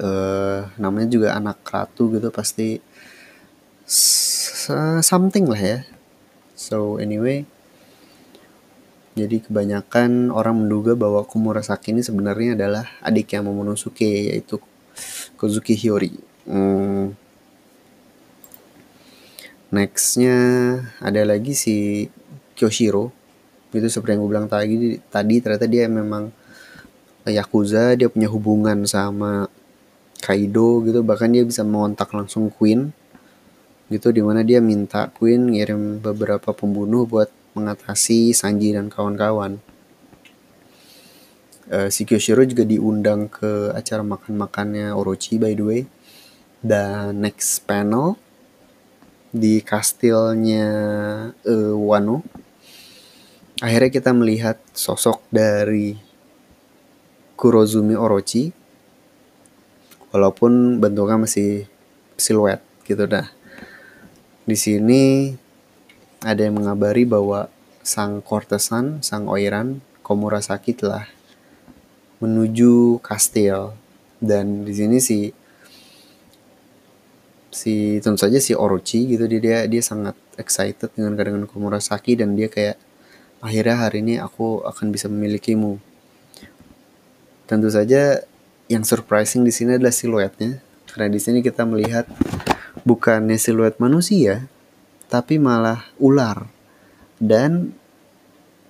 uh, 0.05 0.69
namanya 0.77 1.09
juga 1.09 1.29
anak 1.33 1.65
ratu 1.65 2.13
gitu 2.13 2.29
pasti 2.29 2.85
something 5.01 5.49
lah 5.49 5.63
ya. 5.63 5.79
So 6.53 7.01
anyway 7.01 7.49
jadi 9.13 9.45
kebanyakan 9.45 10.33
orang 10.33 10.65
menduga 10.65 10.97
bahwa 10.97 11.29
Komurasaki 11.29 11.93
ini 11.93 12.01
sebenarnya 12.01 12.57
adalah 12.57 12.89
adiknya 13.05 13.45
Momonosuke 13.45 14.33
yaitu 14.33 14.57
Kozuki 15.37 15.77
Hiyori. 15.77 16.17
Hmm. 16.49 17.13
Nextnya 19.73 20.37
ada 21.01 21.23
lagi 21.29 21.53
si 21.53 22.09
Kyoshiro. 22.57 23.13
Itu 23.73 23.89
seperti 23.89 24.17
yang 24.17 24.21
gue 24.25 24.31
bilang 24.33 24.49
tadi, 24.49 25.01
tadi 25.09 25.35
ternyata 25.41 25.65
dia 25.69 25.89
memang 25.89 26.29
Yakuza, 27.29 27.97
dia 27.97 28.09
punya 28.09 28.29
hubungan 28.33 28.85
sama 28.89 29.49
Kaido 30.23 30.87
gitu 30.87 31.03
bahkan 31.03 31.35
dia 31.35 31.43
bisa 31.43 31.67
mengontak 31.67 32.15
langsung 32.15 32.47
Queen 32.47 32.95
gitu 33.91 34.15
di 34.15 34.23
mana 34.23 34.47
dia 34.47 34.63
minta 34.63 35.11
Queen 35.11 35.51
ngirim 35.51 35.99
beberapa 35.99 36.55
pembunuh 36.55 37.05
buat 37.11 37.42
mengatasi 37.53 38.33
Sanji 38.33 38.73
dan 38.73 38.89
kawan-kawan. 38.89 39.61
Uh, 41.73 41.89
si 41.89 42.05
Kyoshiro 42.05 42.45
juga 42.45 42.69
diundang 42.69 43.33
ke 43.33 43.73
acara 43.73 44.05
makan-makannya 44.05 44.93
Orochi 44.93 45.41
by 45.41 45.57
the 45.57 45.65
way. 45.65 45.83
Dan 46.63 47.25
next 47.25 47.65
panel 47.65 48.21
di 49.33 49.65
kastilnya 49.65 50.69
uh, 51.33 51.75
Wano. 51.75 52.21
Akhirnya 53.63 53.91
kita 53.95 54.11
melihat 54.13 54.61
sosok 54.77 55.25
dari 55.33 55.97
Kurozumi 57.39 57.97
Orochi. 57.97 58.53
Walaupun 60.13 60.77
bentuknya 60.77 61.17
masih 61.17 61.65
siluet 62.21 62.61
gitu 62.85 63.09
dah. 63.09 63.27
Di 64.45 64.59
sini 64.59 65.33
ada 66.23 66.41
yang 66.47 66.63
mengabari 66.63 67.03
bahwa 67.03 67.51
sang 67.83 68.23
kortesan, 68.23 69.03
sang 69.03 69.27
oiran 69.27 69.83
Komurasaki 70.03 70.75
telah 70.75 71.07
menuju 72.23 73.03
kastil 73.03 73.75
dan 74.23 74.63
di 74.63 74.75
sini 74.75 74.99
si 75.03 75.35
si 77.51 77.99
tentu 77.99 78.23
saja 78.23 78.39
si 78.39 78.55
Orochi 78.55 79.11
gitu 79.11 79.27
dia 79.27 79.41
dia, 79.43 79.59
dia 79.67 79.83
sangat 79.83 80.15
excited 80.39 80.95
dengan 80.95 81.19
kedatangan 81.19 81.51
Komurasaki 81.51 82.19
dan 82.19 82.39
dia 82.39 82.47
kayak 82.47 82.79
akhirnya 83.43 83.77
hari 83.83 84.07
ini 84.07 84.15
aku 84.23 84.63
akan 84.63 84.95
bisa 84.95 85.11
memilikimu. 85.11 85.83
Tentu 87.51 87.69
saja 87.69 88.23
yang 88.71 88.87
surprising 88.87 89.43
di 89.43 89.51
sini 89.51 89.77
adalah 89.77 89.93
siluetnya 89.93 90.63
karena 90.87 91.11
di 91.11 91.21
sini 91.21 91.43
kita 91.43 91.67
melihat 91.67 92.07
bukannya 92.87 93.37
siluet 93.37 93.77
manusia 93.83 94.47
tapi 95.13 95.37
malah 95.37 95.85
ular. 96.01 96.49
Dan 97.21 97.77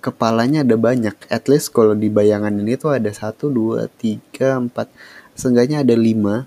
kepalanya 0.03 0.67
ada 0.67 0.75
banyak. 0.75 1.15
At 1.31 1.47
least 1.47 1.71
kalau 1.71 1.95
di 1.95 2.11
bayangan 2.11 2.51
ini 2.51 2.75
tuh 2.75 2.99
ada 2.99 3.07
satu 3.15 3.47
dua 3.47 3.87
tiga 3.87 4.59
empat. 4.59 4.91
Seenggaknya 5.39 5.87
ada 5.87 5.95
lima. 5.95 6.43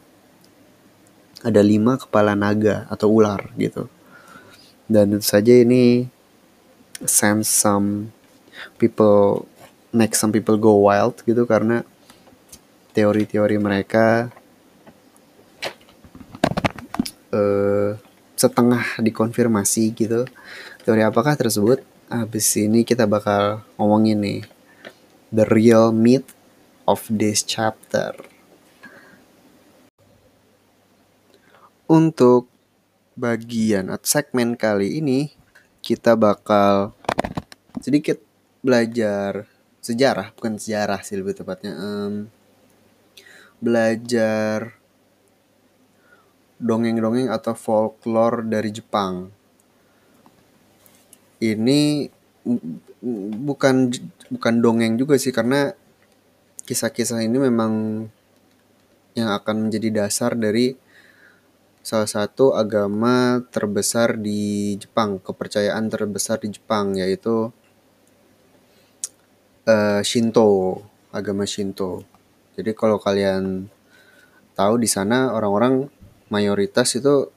Ada 1.40 1.64
lima 1.64 1.96
kepala 1.96 2.36
naga 2.36 2.84
atau 2.92 3.08
ular 3.08 3.48
gitu. 3.56 3.88
Dan 4.84 5.16
tentu 5.16 5.24
saja 5.24 5.56
ini 5.56 6.12
sense 7.08 7.48
some 7.48 8.12
people 8.76 9.48
make 9.96 10.12
some 10.12 10.32
people 10.32 10.60
go 10.60 10.76
wild 10.84 11.16
gitu 11.24 11.48
karena 11.48 11.84
teori-teori 12.96 13.56
mereka 13.60 14.32
uh, 17.32 18.00
setengah 18.36 19.00
dikonfirmasi 19.00 19.96
gitu. 19.96 20.28
Teori 20.84 21.02
apakah 21.02 21.34
tersebut? 21.34 21.80
Habis 22.06 22.46
ini 22.60 22.86
kita 22.86 23.08
bakal 23.08 23.66
ngomongin 23.80 24.22
nih 24.22 24.40
the 25.34 25.48
real 25.50 25.90
myth 25.90 26.36
of 26.86 27.02
this 27.10 27.42
chapter. 27.42 28.14
Untuk 31.90 32.46
bagian 33.16 33.88
atau 33.90 34.06
segmen 34.06 34.54
kali 34.54 35.00
ini 35.00 35.32
kita 35.80 36.14
bakal 36.14 36.92
sedikit 37.80 38.20
belajar 38.60 39.48
sejarah, 39.80 40.34
bukan 40.34 40.58
sejarah 40.58 41.00
sih 41.06 41.16
lebih 41.16 41.38
tepatnya. 41.38 41.78
Um, 41.78 42.28
belajar 43.62 44.75
dongeng-dongeng 46.56 47.28
atau 47.28 47.52
folklore 47.52 48.44
dari 48.44 48.70
Jepang. 48.72 49.28
Ini 51.36 52.08
bukan 53.44 53.92
bukan 54.32 54.54
dongeng 54.62 54.96
juga 54.96 55.20
sih 55.20 55.34
karena 55.34 55.76
kisah-kisah 56.64 57.22
ini 57.22 57.36
memang 57.36 57.72
yang 59.16 59.32
akan 59.32 59.68
menjadi 59.68 60.04
dasar 60.04 60.36
dari 60.36 60.76
salah 61.86 62.10
satu 62.10 62.50
agama 62.58 63.46
terbesar 63.54 64.18
di 64.18 64.74
Jepang, 64.74 65.22
kepercayaan 65.22 65.86
terbesar 65.86 66.42
di 66.42 66.50
Jepang 66.50 66.98
yaitu 66.98 67.54
uh, 69.70 70.00
Shinto, 70.02 70.82
agama 71.14 71.46
Shinto. 71.46 72.02
Jadi 72.58 72.72
kalau 72.72 72.98
kalian 72.98 73.70
tahu 74.56 74.80
di 74.80 74.88
sana 74.88 75.36
orang-orang 75.36 75.92
mayoritas 76.28 76.98
itu 76.98 77.30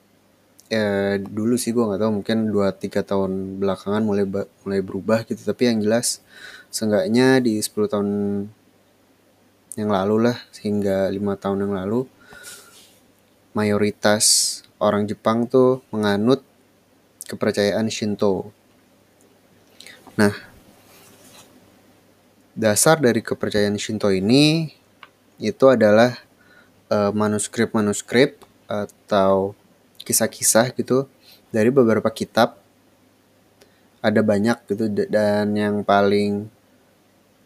ya 0.70 1.18
dulu 1.18 1.58
sih 1.58 1.74
gue 1.74 1.82
nggak 1.82 1.98
tahu 1.98 2.12
mungkin 2.22 2.38
2-3 2.54 3.02
tahun 3.02 3.30
belakangan 3.58 4.02
mulai 4.06 4.22
mulai 4.62 4.80
berubah 4.80 5.26
gitu 5.26 5.42
tapi 5.42 5.66
yang 5.66 5.82
jelas 5.82 6.22
seenggaknya 6.70 7.42
di 7.42 7.58
10 7.58 7.74
tahun 7.90 8.08
yang 9.74 9.90
lalu 9.90 10.30
lah 10.30 10.38
hingga 10.62 11.10
lima 11.10 11.34
tahun 11.34 11.66
yang 11.66 11.74
lalu 11.74 12.06
mayoritas 13.54 14.62
orang 14.78 15.10
Jepang 15.10 15.50
tuh 15.50 15.82
menganut 15.90 16.46
kepercayaan 17.26 17.86
Shinto. 17.90 18.50
Nah, 20.18 20.34
dasar 22.54 22.98
dari 22.98 23.22
kepercayaan 23.22 23.78
Shinto 23.78 24.10
ini 24.10 24.74
itu 25.38 25.64
adalah 25.70 26.18
eh, 26.90 27.12
manuskrip-manuskrip 27.14 28.42
uh, 28.42 28.49
atau 28.70 29.58
kisah-kisah 30.06 30.70
gitu 30.78 31.10
dari 31.50 31.74
beberapa 31.74 32.06
kitab 32.14 32.54
ada 33.98 34.22
banyak 34.22 34.58
gitu 34.70 34.86
dan 35.10 35.50
yang 35.58 35.82
paling 35.82 36.46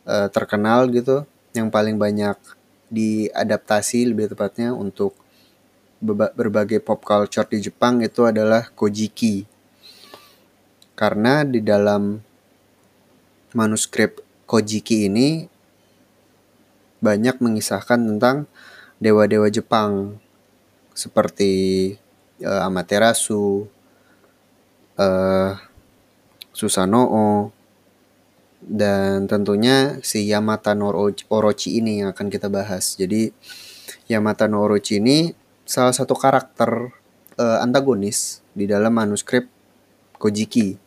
uh, 0.05 0.29
terkenal 0.29 0.87
gitu 0.93 1.25
yang 1.57 1.73
paling 1.73 1.97
banyak 1.97 2.37
diadaptasi 2.93 4.07
lebih 4.07 4.37
tepatnya 4.37 4.71
untuk 4.77 5.17
berbagai 6.05 6.85
pop 6.85 7.01
culture 7.01 7.49
di 7.49 7.65
Jepang 7.65 8.05
itu 8.05 8.29
adalah 8.29 8.69
Kojiki. 8.77 9.49
Karena 10.95 11.43
di 11.43 11.65
dalam 11.65 12.21
manuskrip 13.57 14.21
Kojiki 14.45 15.09
ini 15.09 15.49
banyak 17.01 17.41
mengisahkan 17.41 17.99
tentang 17.99 18.47
dewa-dewa 19.01 19.49
Jepang 19.49 20.21
seperti 20.95 21.53
uh, 22.41 22.65
Amaterasu, 22.65 23.67
uh, 24.97 25.51
Susanoo, 26.55 27.51
dan 28.65 29.29
tentunya 29.29 30.01
si 30.01 30.25
Yamata 30.25 30.73
no 30.73 30.89
Orochi 31.29 31.83
ini 31.83 32.01
yang 32.01 32.17
akan 32.17 32.33
kita 32.33 32.49
bahas. 32.49 32.97
Jadi 32.97 33.29
Yamata 34.09 34.49
no 34.49 34.65
Orochi 34.65 35.03
ini 35.03 35.35
salah 35.69 35.93
satu 35.93 36.17
karakter 36.17 36.95
uh, 37.37 37.59
antagonis 37.61 38.41
di 38.57 38.65
dalam 38.65 38.95
manuskrip 38.95 39.51
Kojiki. 40.17 40.81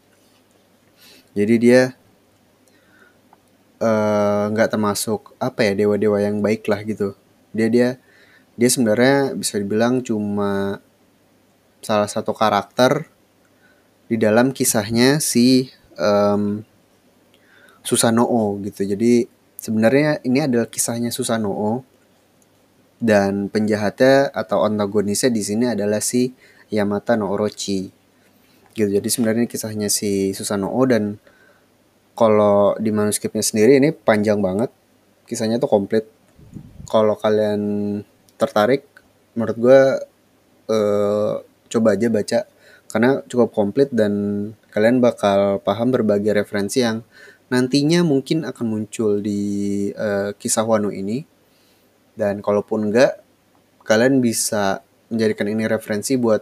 Jadi 1.38 1.56
dia 1.62 1.94
nggak 4.50 4.68
uh, 4.68 4.72
termasuk 4.74 5.38
apa 5.38 5.70
ya 5.70 5.86
dewa-dewa 5.86 6.18
yang 6.18 6.42
baik 6.42 6.66
lah 6.66 6.82
gitu. 6.82 7.14
Dia 7.54 7.70
dia 7.70 7.90
dia 8.58 8.70
sebenarnya 8.74 9.38
bisa 9.38 9.62
dibilang 9.62 10.02
cuma 10.02 10.82
salah 11.86 12.10
satu 12.10 12.34
karakter 12.34 13.06
di 14.10 14.18
dalam 14.18 14.50
kisahnya 14.50 15.22
si 15.22 15.70
um, 15.96 16.66
Susanoo 17.86 18.58
gitu. 18.66 18.84
Jadi 18.84 19.30
sebenarnya 19.56 20.20
ini 20.26 20.44
adalah 20.44 20.68
kisahnya 20.68 21.14
Susanoo 21.14 21.86
dan 22.98 23.48
penjahatnya 23.54 24.34
atau 24.34 24.66
antagonisnya 24.66 25.30
di 25.30 25.46
sini 25.46 25.66
adalah 25.70 26.02
si 26.02 26.34
Yamata 26.74 27.14
no 27.14 27.30
Orochi. 27.30 27.94
Gitu. 28.74 28.90
Jadi 28.90 29.08
sebenarnya 29.08 29.46
kisahnya 29.46 29.88
si 29.88 30.34
Susanoo 30.34 30.82
dan 30.90 31.22
kalau 32.18 32.74
di 32.82 32.90
manuskripnya 32.90 33.46
sendiri 33.46 33.78
ini 33.78 33.94
panjang 33.94 34.42
banget. 34.42 34.74
Kisahnya 35.30 35.62
tuh 35.62 35.70
komplit. 35.70 36.10
Kalau 36.90 37.14
kalian 37.20 37.62
tertarik 38.38 38.86
menurut 39.34 39.58
gue 39.58 39.82
uh, 40.72 41.34
coba 41.70 41.90
aja 41.94 42.08
baca. 42.10 42.40
Karena 42.88 43.20
cukup 43.28 43.52
komplit 43.52 43.92
dan 43.92 44.14
kalian 44.72 45.04
bakal 45.04 45.60
paham 45.60 45.92
berbagai 45.92 46.32
referensi 46.32 46.82
yang 46.82 47.04
nantinya 47.52 48.00
mungkin 48.08 48.48
akan 48.48 48.66
muncul 48.66 49.20
di 49.20 49.92
uh, 49.92 50.32
kisah 50.40 50.64
Wano 50.64 50.90
ini. 50.90 51.22
Dan 52.18 52.40
kalaupun 52.40 52.90
enggak 52.90 53.22
kalian 53.84 54.24
bisa 54.24 54.82
menjadikan 55.12 55.48
ini 55.52 55.68
referensi 55.68 56.16
buat 56.16 56.42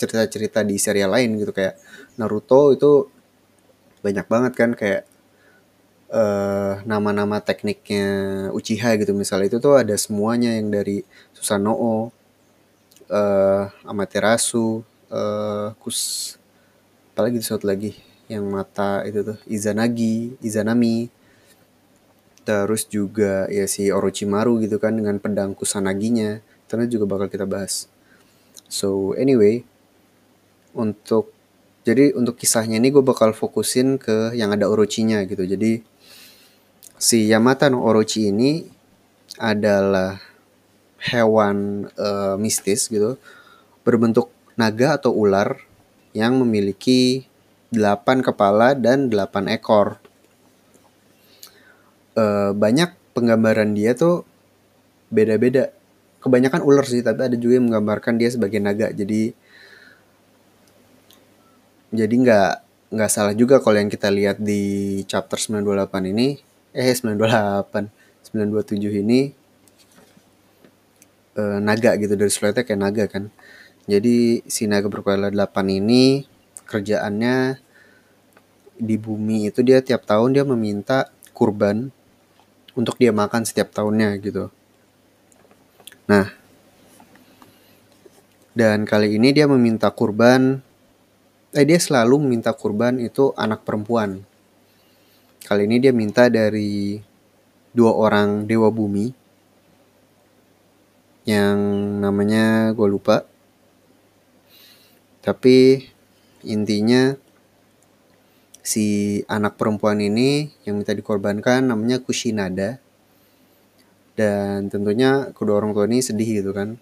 cerita-cerita 0.00 0.64
di 0.64 0.80
serial 0.80 1.12
lain 1.12 1.36
gitu. 1.38 1.52
Kayak 1.52 1.78
Naruto 2.16 2.72
itu 2.74 3.06
banyak 4.00 4.26
banget 4.28 4.52
kan 4.56 4.70
kayak 4.76 5.08
eh, 6.12 6.74
nama-nama 6.84 7.40
tekniknya 7.40 8.06
Uchiha 8.52 8.96
gitu 9.00 9.12
misalnya 9.16 9.48
itu 9.52 9.58
tuh 9.62 9.80
ada 9.80 9.94
semuanya 9.96 10.56
yang 10.56 10.68
dari 10.72 11.04
Susanoo, 11.36 12.08
uh, 13.10 13.64
Amaterasu, 13.84 14.80
uh, 15.12 15.76
Kus, 15.76 16.34
apalagi 17.12 17.40
satu 17.44 17.68
lagi 17.68 17.92
yang 18.32 18.48
mata 18.48 19.04
itu 19.04 19.20
tuh 19.20 19.38
Izanagi, 19.44 20.40
Izanami, 20.40 21.12
terus 22.48 22.88
juga 22.88 23.48
ya 23.52 23.68
si 23.68 23.92
Orochimaru 23.92 24.64
gitu 24.64 24.80
kan 24.80 24.96
dengan 24.96 25.20
pedang 25.20 25.52
Kusanaginya, 25.52 26.40
terus 26.68 26.88
juga 26.88 27.04
bakal 27.04 27.28
kita 27.28 27.44
bahas. 27.44 27.88
So 28.68 29.12
anyway, 29.16 29.64
untuk 30.72 31.32
jadi 31.84 32.16
untuk 32.16 32.40
kisahnya 32.40 32.80
ini 32.80 32.88
gue 32.88 33.04
bakal 33.04 33.36
fokusin 33.36 34.00
ke 34.00 34.32
yang 34.32 34.56
ada 34.56 34.72
Orochinya 34.72 35.20
gitu. 35.28 35.44
Jadi 35.44 35.84
si 37.04 37.28
Yamata 37.28 37.68
no 37.68 37.84
Orochi 37.84 38.32
ini 38.32 38.64
adalah 39.36 40.16
hewan 41.04 41.84
uh, 42.00 42.40
mistis 42.40 42.88
gitu 42.88 43.20
berbentuk 43.84 44.32
naga 44.56 44.96
atau 44.96 45.12
ular 45.12 45.60
yang 46.16 46.40
memiliki 46.40 47.28
delapan 47.68 48.24
kepala 48.24 48.72
dan 48.72 49.12
delapan 49.12 49.52
ekor. 49.52 50.00
Uh, 52.16 52.56
banyak 52.56 52.96
penggambaran 53.12 53.76
dia 53.76 53.92
tuh 53.92 54.24
beda-beda. 55.12 55.76
Kebanyakan 56.24 56.64
ular 56.64 56.88
sih, 56.88 57.04
tapi 57.04 57.28
ada 57.28 57.36
juga 57.36 57.60
yang 57.60 57.68
menggambarkan 57.68 58.16
dia 58.16 58.32
sebagai 58.32 58.64
naga. 58.64 58.88
Jadi 58.96 59.36
jadi 61.92 62.14
nggak 62.16 62.52
nggak 62.96 63.10
salah 63.12 63.36
juga 63.36 63.60
kalau 63.60 63.76
yang 63.76 63.92
kita 63.92 64.08
lihat 64.08 64.40
di 64.40 65.02
chapter 65.04 65.36
928 65.36 66.14
ini 66.14 66.53
eh 66.74 66.90
928 66.90 68.34
927 68.34 69.02
ini 69.06 69.30
uh, 71.38 71.58
naga 71.62 71.94
gitu 71.94 72.18
dari 72.18 72.30
siluetnya 72.30 72.66
kayak 72.66 72.80
naga 72.82 73.04
kan. 73.06 73.30
Jadi 73.86 74.42
si 74.50 74.66
naga 74.66 74.90
berkepala 74.90 75.30
8 75.30 75.54
ini 75.70 76.26
kerjaannya 76.66 77.62
di 78.74 78.96
bumi 78.98 79.54
itu 79.54 79.62
dia 79.62 79.78
tiap 79.84 80.02
tahun 80.02 80.34
dia 80.34 80.42
meminta 80.42 81.14
kurban 81.30 81.94
untuk 82.74 82.98
dia 82.98 83.14
makan 83.14 83.46
setiap 83.46 83.70
tahunnya 83.70 84.18
gitu. 84.18 84.50
Nah 86.10 86.34
dan 88.54 88.82
kali 88.82 89.14
ini 89.14 89.30
dia 89.30 89.46
meminta 89.46 89.90
kurban 89.94 90.58
eh 91.54 91.62
dia 91.62 91.78
selalu 91.78 92.26
meminta 92.26 92.50
kurban 92.50 92.98
itu 92.98 93.30
anak 93.38 93.62
perempuan 93.62 94.26
Kali 95.44 95.68
ini 95.68 95.76
dia 95.76 95.92
minta 95.92 96.32
dari 96.32 96.96
dua 97.76 97.92
orang 97.92 98.48
dewa 98.48 98.72
bumi 98.72 99.12
yang 101.28 101.60
namanya 102.00 102.72
gue 102.72 102.88
lupa. 102.88 103.28
Tapi 105.20 105.84
intinya 106.48 107.12
si 108.64 109.20
anak 109.28 109.60
perempuan 109.60 110.00
ini 110.00 110.48
yang 110.64 110.80
minta 110.80 110.96
dikorbankan 110.96 111.68
namanya 111.68 112.00
Kushinada. 112.00 112.80
Dan 114.16 114.72
tentunya 114.72 115.28
kedua 115.36 115.60
orang 115.60 115.76
tua 115.76 115.84
ini 115.84 116.00
sedih 116.00 116.40
gitu 116.40 116.56
kan. 116.56 116.80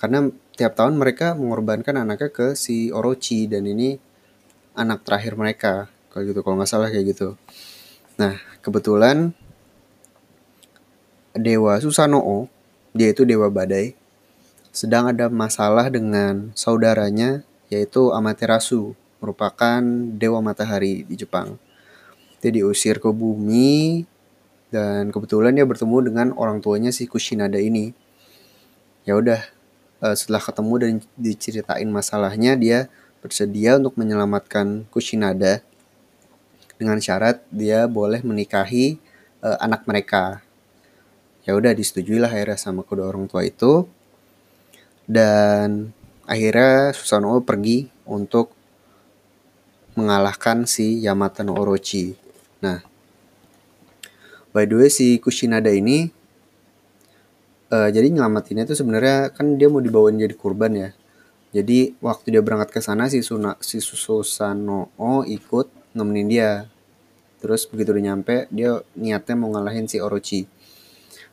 karena 0.00 0.32
tiap 0.56 0.80
tahun 0.80 0.96
mereka 0.96 1.36
mengorbankan 1.36 1.92
anaknya 1.92 2.32
ke 2.32 2.56
si 2.56 2.88
Orochi 2.88 3.44
dan 3.44 3.68
ini 3.68 4.00
anak 4.72 5.04
terakhir 5.04 5.36
mereka 5.36 5.92
kalau 6.08 6.24
gitu 6.24 6.40
kalau 6.40 6.56
nggak 6.56 6.70
salah 6.72 6.88
kayak 6.88 7.12
gitu 7.12 7.36
nah 8.20 8.36
kebetulan 8.60 9.32
dewa 11.32 11.80
Susanoo 11.80 12.52
dia 12.92 13.08
itu 13.08 13.24
dewa 13.24 13.48
badai 13.48 13.96
sedang 14.70 15.08
ada 15.08 15.32
masalah 15.32 15.88
dengan 15.88 16.52
saudaranya 16.52 17.40
yaitu 17.70 18.10
Amaterasu 18.12 18.94
merupakan 19.22 19.80
dewa 20.16 20.40
matahari 20.40 21.04
di 21.06 21.14
Jepang. 21.14 21.60
Dia 22.40 22.50
diusir 22.50 22.98
ke 22.98 23.10
bumi 23.12 24.08
dan 24.72 25.12
kebetulan 25.12 25.52
dia 25.54 25.68
bertemu 25.68 25.96
dengan 26.10 26.26
orang 26.34 26.58
tuanya 26.64 26.90
si 26.90 27.04
Kushinada 27.04 27.60
ini. 27.60 27.92
Ya 29.04 29.14
udah 29.18 29.40
eh, 30.02 30.14
setelah 30.16 30.40
ketemu 30.40 30.74
dan 30.80 30.90
diceritain 31.20 31.88
masalahnya 31.92 32.56
dia 32.56 32.88
bersedia 33.20 33.76
untuk 33.76 34.00
menyelamatkan 34.00 34.88
Kushinada 34.88 35.60
dengan 36.80 36.96
syarat 36.96 37.44
dia 37.52 37.84
boleh 37.84 38.24
menikahi 38.24 38.96
uh, 39.44 39.60
anak 39.60 39.84
mereka. 39.84 40.40
Ya 41.44 41.52
udah 41.52 41.76
disetujui 41.76 42.16
lah 42.16 42.32
akhirnya 42.32 42.56
sama 42.56 42.80
kedua 42.80 43.12
orang 43.12 43.28
tua 43.28 43.44
itu. 43.44 43.84
Dan 45.04 45.92
akhirnya 46.24 46.96
Susanoo 46.96 47.44
pergi 47.44 47.92
untuk 48.08 48.56
mengalahkan 49.92 50.64
si 50.64 51.04
Yamata 51.04 51.44
no 51.44 51.52
Orochi. 51.60 52.16
Nah, 52.64 52.80
by 54.56 54.64
the 54.64 54.80
way 54.80 54.88
si 54.88 55.20
Kushinada 55.20 55.68
ini 55.68 56.08
uh, 57.68 57.88
jadi 57.92 58.08
nyelamatinnya 58.08 58.64
itu 58.64 58.78
sebenarnya 58.78 59.34
kan 59.36 59.60
dia 59.60 59.68
mau 59.68 59.84
dibawain 59.84 60.16
jadi 60.16 60.32
kurban 60.32 60.72
ya. 60.72 60.90
Jadi 61.50 61.98
waktu 61.98 62.38
dia 62.38 62.42
berangkat 62.46 62.70
ke 62.70 62.78
sana 62.78 63.10
si 63.10 63.26
Suna, 63.26 63.58
si 63.58 63.82
Susanoo 63.82 65.26
ikut 65.26 65.79
nemenin 65.96 66.28
dia. 66.28 66.50
Terus 67.40 67.64
begitu 67.64 67.96
udah 67.96 68.04
nyampe 68.12 68.46
dia 68.52 68.84
niatnya 68.94 69.34
mau 69.36 69.48
ngalahin 69.52 69.88
si 69.88 69.96
Orochi. 69.98 70.44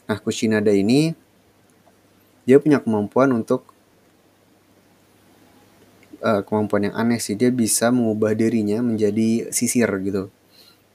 Nah 0.07 0.17
Kushinada 0.23 0.71
ini 0.71 1.11
dia 2.47 2.63
punya 2.63 2.79
kemampuan 2.79 3.35
untuk 3.35 3.75
uh, 6.23 6.41
kemampuan 6.47 6.87
yang 6.87 6.95
aneh 6.95 7.19
sih 7.19 7.35
dia 7.35 7.51
bisa 7.51 7.91
mengubah 7.91 8.31
dirinya 8.31 8.79
menjadi 8.79 9.51
sisir 9.51 9.89
gitu. 9.99 10.31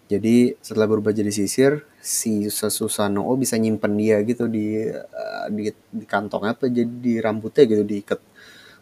Jadi 0.08 0.56
setelah 0.60 0.88
berubah 0.88 1.12
jadi 1.12 1.32
sisir, 1.32 1.88
si 2.02 2.50
Susanoo 2.50 3.32
bisa 3.38 3.54
nyimpen 3.54 3.94
dia 3.94 4.18
gitu 4.26 4.50
di 4.50 4.90
uh, 4.90 5.46
di, 5.54 5.70
di 5.70 6.04
kantong 6.04 6.50
apa 6.50 6.66
jadi 6.66 6.90
di 6.90 7.22
rambutnya 7.22 7.62
gitu 7.62 7.86
diikat 7.86 8.18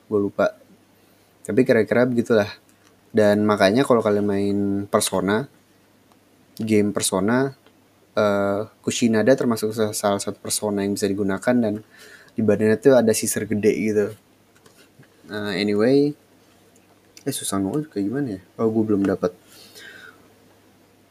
gue 0.09 0.19
lupa 0.19 0.57
tapi 1.45 1.61
kira-kira 1.69 2.09
begitulah 2.09 2.49
dan 3.11 3.43
makanya 3.43 3.83
kalau 3.83 4.03
kalian 4.03 4.27
main 4.27 4.59
Persona 4.87 5.51
game 6.61 6.95
Persona 6.95 7.51
uh, 8.15 8.61
Kushinada 8.85 9.35
termasuk 9.35 9.75
salah 9.75 10.21
satu 10.21 10.39
persona 10.39 10.87
yang 10.87 10.95
bisa 10.95 11.11
digunakan 11.11 11.55
dan 11.57 11.83
di 12.35 12.43
badannya 12.47 12.79
tuh 12.79 12.95
ada 12.95 13.11
sisir 13.11 13.45
gede 13.51 13.73
gitu. 13.75 14.07
Uh, 15.31 15.55
anyway 15.55 16.15
eh 17.23 17.35
susah 17.35 17.61
banget 17.61 17.91
kayak 17.93 18.05
gimana 18.07 18.29
ya? 18.39 18.41
Oh 18.57 18.71
gue 18.73 18.85
belum 18.87 19.05
dapat 19.05 19.35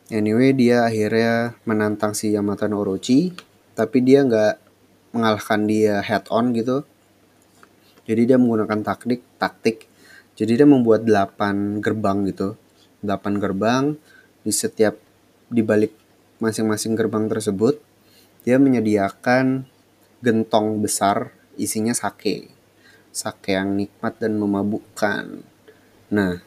anyway 0.10 0.56
dia 0.58 0.88
akhirnya 0.88 1.54
menantang 1.70 2.18
si 2.18 2.34
Yamata 2.34 2.66
no 2.66 2.82
Orochi 2.82 3.30
tapi 3.78 4.02
dia 4.02 4.26
nggak 4.26 4.56
mengalahkan 5.14 5.66
dia 5.66 6.02
head 6.06 6.26
on 6.30 6.54
gitu. 6.54 6.86
Jadi 8.10 8.22
dia 8.26 8.38
menggunakan 8.42 8.82
taktik 8.82 9.22
taktik. 9.38 9.89
Jadi 10.40 10.56
dia 10.56 10.64
membuat 10.64 11.04
8 11.04 11.84
gerbang 11.84 12.24
gitu. 12.32 12.56
8 13.04 13.44
gerbang 13.44 14.00
di 14.40 14.56
setiap 14.56 14.96
di 15.52 15.60
balik 15.60 15.92
masing-masing 16.40 16.96
gerbang 16.96 17.28
tersebut 17.28 17.84
dia 18.48 18.56
menyediakan 18.56 19.68
gentong 20.24 20.80
besar 20.80 21.36
isinya 21.60 21.92
sake. 21.92 22.48
Sake 23.12 23.52
yang 23.52 23.76
nikmat 23.76 24.16
dan 24.24 24.40
memabukkan. 24.40 25.44
Nah, 26.16 26.40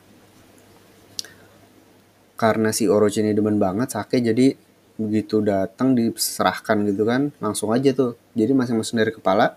karena 2.41 2.73
si 2.73 2.89
Orochi 2.89 3.23
ini 3.23 3.37
demen 3.37 3.61
banget 3.61 3.95
sake 3.95 4.19
jadi 4.19 4.59
begitu 4.99 5.39
datang 5.47 5.95
diserahkan 5.95 6.83
gitu 6.91 7.07
kan 7.07 7.31
langsung 7.39 7.71
aja 7.71 7.95
tuh 7.95 8.19
jadi 8.35 8.51
masing-masing 8.51 8.99
dari 8.99 9.15
kepala 9.15 9.55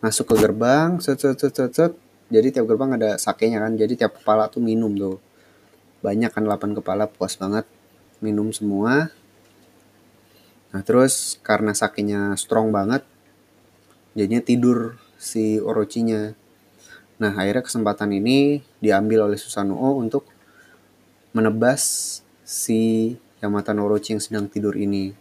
masuk 0.00 0.32
ke 0.32 0.34
gerbang 0.40 0.96
set 1.04 1.20
set 1.20 1.36
set 1.36 1.52
set, 1.52 1.72
set. 1.76 1.92
Jadi 2.32 2.48
tiap 2.54 2.64
gerbang 2.68 2.96
ada 2.96 3.20
sakenya 3.20 3.60
kan 3.60 3.76
jadi 3.76 4.06
tiap 4.06 4.20
kepala 4.20 4.48
tuh 4.48 4.64
minum 4.64 4.92
tuh. 4.96 5.20
Banyak 6.00 6.32
kan 6.32 6.44
8 6.44 6.76
kepala 6.80 7.08
puas 7.08 7.36
banget. 7.36 7.68
Minum 8.24 8.52
semua. 8.52 9.12
Nah 10.72 10.82
terus 10.82 11.36
karena 11.44 11.76
sakenya 11.76 12.34
strong 12.34 12.72
banget 12.72 13.04
jadinya 14.16 14.40
tidur 14.40 14.96
si 15.20 15.60
Orochinya. 15.60 16.32
Nah 17.20 17.32
akhirnya 17.34 17.62
kesempatan 17.62 18.10
ini 18.16 18.64
diambil 18.80 19.30
oleh 19.30 19.38
Susanoo 19.38 20.00
untuk 20.00 20.26
menebas 21.34 22.20
si 22.46 23.14
Yamata 23.42 23.76
no 23.76 23.84
Orochi 23.84 24.16
yang 24.16 24.22
sedang 24.22 24.46
tidur 24.48 24.74
ini. 24.78 25.12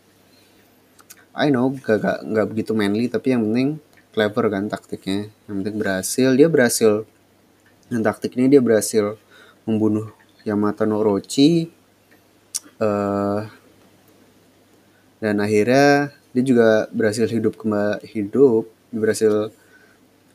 I 1.33 1.49
know 1.49 1.73
gak, 1.73 1.99
gak, 1.99 2.19
gak 2.29 2.47
begitu 2.53 2.71
manly 2.77 3.09
tapi 3.09 3.33
yang 3.33 3.41
penting 3.49 3.81
clever 4.13 4.45
kan 4.53 4.69
taktiknya. 4.69 5.33
Yang 5.49 5.55
penting 5.59 5.75
berhasil 5.81 6.29
dia 6.37 6.47
berhasil. 6.47 7.09
Dan 7.89 8.05
taktik 8.05 8.37
ini 8.37 8.47
dia 8.47 8.61
berhasil 8.61 9.17
membunuh 9.65 10.13
Yamata 10.45 10.83
no 10.83 10.99
Orochi 10.99 11.71
uh, 12.83 13.47
dan 15.23 15.39
akhirnya 15.39 16.11
dia 16.35 16.43
juga 16.43 16.91
berhasil 16.91 17.31
hidup 17.31 17.55
kembali 17.55 18.03
hidup 18.11 18.67
dia 18.91 18.99
berhasil 18.99 19.33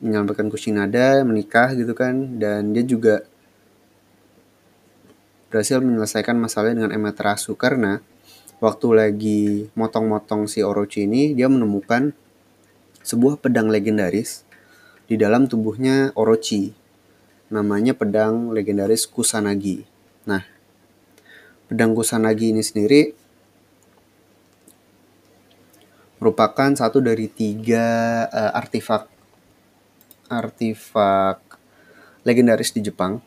menyelamatkan 0.00 0.48
Kushinada 0.48 1.22
menikah 1.22 1.74
gitu 1.76 1.92
kan. 1.94 2.40
Dan 2.40 2.72
dia 2.72 2.82
juga 2.82 3.22
berhasil 5.48 5.80
menyelesaikan 5.80 6.36
masalahnya 6.36 6.84
dengan 6.84 6.92
Amaterasu 6.96 7.56
karena 7.56 8.00
waktu 8.60 8.88
lagi 8.92 9.42
motong-motong 9.76 10.50
si 10.50 10.60
Orochi 10.60 11.08
ini 11.08 11.32
dia 11.32 11.48
menemukan 11.48 12.12
sebuah 13.08 13.40
pedang 13.40 13.72
legendaris 13.72 14.44
di 15.08 15.16
dalam 15.16 15.48
tubuhnya 15.48 16.12
Orochi. 16.12 16.76
Namanya 17.48 17.96
pedang 17.96 18.52
legendaris 18.52 19.08
Kusanagi. 19.08 19.88
Nah, 20.28 20.44
pedang 21.72 21.96
Kusanagi 21.96 22.52
ini 22.52 22.60
sendiri 22.60 23.16
merupakan 26.20 26.68
satu 26.76 27.00
dari 27.00 27.32
tiga 27.32 28.28
uh, 28.28 28.52
artefak 28.52 29.08
artefak 30.28 31.40
legendaris 32.28 32.76
di 32.76 32.84
Jepang. 32.84 33.24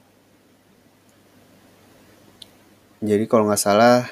Jadi 3.02 3.26
kalau 3.26 3.50
nggak 3.50 3.58
salah 3.58 4.06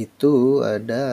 itu 0.00 0.64
ada 0.64 1.04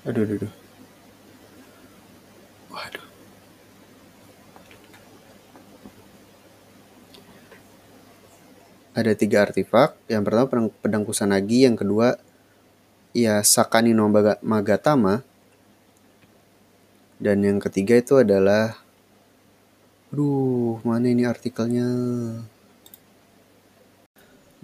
Aduh, 0.00 0.24
aduh, 0.24 0.48
aduh. 2.72 3.04
Ada 8.96 9.12
tiga 9.12 9.44
artefak. 9.44 10.00
Yang 10.08 10.22
pertama 10.24 10.46
pedang, 10.80 11.04
Kusanagi, 11.04 11.68
yang 11.68 11.76
kedua 11.76 12.16
ya 13.12 13.44
Sakani 13.44 13.92
no 13.92 14.08
Magatama. 14.40 15.20
Dan 17.20 17.44
yang 17.44 17.60
ketiga 17.60 18.00
itu 18.00 18.24
adalah 18.24 18.80
Aduh, 20.16 20.80
mana 20.80 21.12
ini 21.12 21.28
artikelnya? 21.28 21.86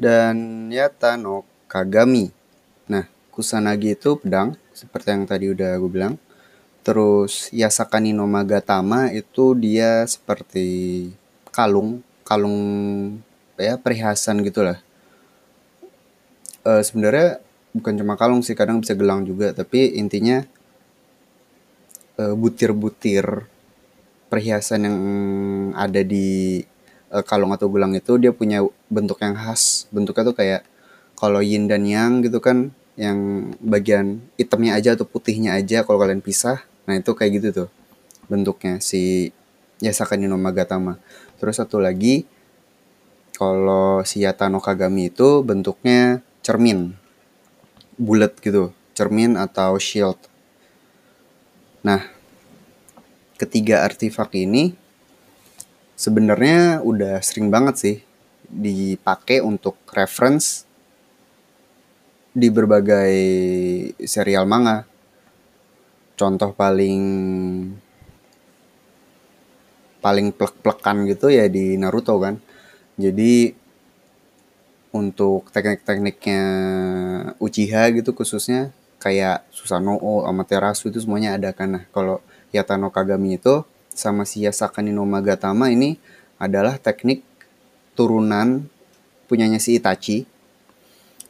Dan 0.00 0.68
Yata 0.72 1.20
no 1.20 1.44
Kagami. 1.68 2.32
Nah, 2.88 3.04
Kusanagi 3.28 4.00
itu 4.00 4.16
pedang 4.16 4.56
seperti 4.76 5.08
yang 5.08 5.24
tadi 5.24 5.48
udah 5.48 5.80
gue 5.80 5.90
bilang. 5.90 6.20
Terus 6.84 7.48
Yasakani 7.50 8.12
no 8.12 8.28
Magatama 8.28 9.10
itu 9.10 9.56
dia 9.56 10.04
seperti 10.04 11.10
kalung, 11.50 12.04
kalung 12.22 12.60
ya 13.56 13.80
perhiasan 13.80 14.44
gitulah. 14.44 14.78
Uh, 16.62 16.84
Sebenarnya 16.84 17.40
bukan 17.72 17.96
cuma 17.96 18.14
kalung 18.20 18.44
sih, 18.44 18.52
kadang 18.52 18.84
bisa 18.84 18.92
gelang 18.92 19.24
juga, 19.24 19.52
tapi 19.52 20.00
intinya 20.00 20.40
eh, 22.16 22.32
butir-butir 22.32 23.44
perhiasan 24.32 24.88
yang 24.88 24.98
ada 25.76 26.00
di 26.00 26.64
uh, 27.12 27.20
kalung 27.20 27.52
atau 27.52 27.68
gelang 27.68 27.92
itu 27.92 28.16
dia 28.16 28.32
punya 28.32 28.64
bentuk 28.88 29.20
yang 29.22 29.36
khas. 29.36 29.86
Bentuknya 29.92 30.24
tuh 30.26 30.36
kayak 30.36 30.62
kalau 31.20 31.40
yin 31.44 31.68
dan 31.68 31.84
yang 31.84 32.24
gitu 32.24 32.40
kan 32.40 32.72
yang 32.96 33.52
bagian 33.60 34.24
hitamnya 34.40 34.72
aja 34.76 34.96
atau 34.96 35.04
putihnya 35.04 35.52
aja 35.56 35.84
kalau 35.84 36.00
kalian 36.00 36.24
pisah. 36.24 36.64
Nah 36.88 36.96
itu 36.96 37.12
kayak 37.12 37.32
gitu 37.40 37.48
tuh 37.64 37.68
bentuknya 38.26 38.80
si 38.80 39.30
Yasaka 39.84 40.16
Nino 40.16 40.40
Magatama. 40.40 40.96
Terus 41.36 41.60
satu 41.60 41.76
lagi 41.76 42.24
kalau 43.36 44.00
si 44.08 44.24
Yatano 44.24 44.64
Kagami 44.64 45.12
itu 45.12 45.44
bentuknya 45.44 46.24
cermin 46.40 46.96
bulat 48.00 48.32
gitu 48.40 48.72
cermin 48.96 49.36
atau 49.36 49.76
shield. 49.76 50.16
Nah 51.84 52.00
ketiga 53.36 53.84
artefak 53.84 54.32
ini 54.32 54.72
sebenarnya 56.00 56.80
udah 56.80 57.20
sering 57.20 57.52
banget 57.52 57.74
sih 57.76 57.96
dipakai 58.48 59.44
untuk 59.44 59.76
reference 59.92 60.64
di 62.36 62.52
berbagai 62.52 63.16
serial 64.04 64.44
manga. 64.44 64.84
Contoh 66.20 66.52
paling 66.52 67.00
paling 70.04 70.36
plek-plekan 70.36 71.08
gitu 71.08 71.32
ya 71.32 71.48
di 71.48 71.80
Naruto 71.80 72.20
kan. 72.20 72.36
Jadi 73.00 73.56
untuk 74.92 75.48
teknik-tekniknya 75.52 76.42
Uchiha 77.40 77.88
gitu 77.96 78.12
khususnya 78.12 78.72
kayak 79.00 79.44
Susanoo, 79.52 80.24
Amaterasu 80.28 80.92
itu 80.92 81.00
semuanya 81.00 81.36
ada 81.36 81.52
kan. 81.56 81.80
Nah, 81.80 81.84
kalau 81.92 82.20
Yatano 82.52 82.92
Kagami 82.92 83.40
itu 83.40 83.64
sama 83.92 84.28
si 84.28 84.44
Yasaka 84.44 84.84
no 84.84 85.08
Magatama 85.08 85.72
ini 85.72 85.96
adalah 86.36 86.76
teknik 86.76 87.24
turunan 87.96 88.68
punyanya 89.24 89.56
si 89.56 89.80
Itachi 89.80 90.35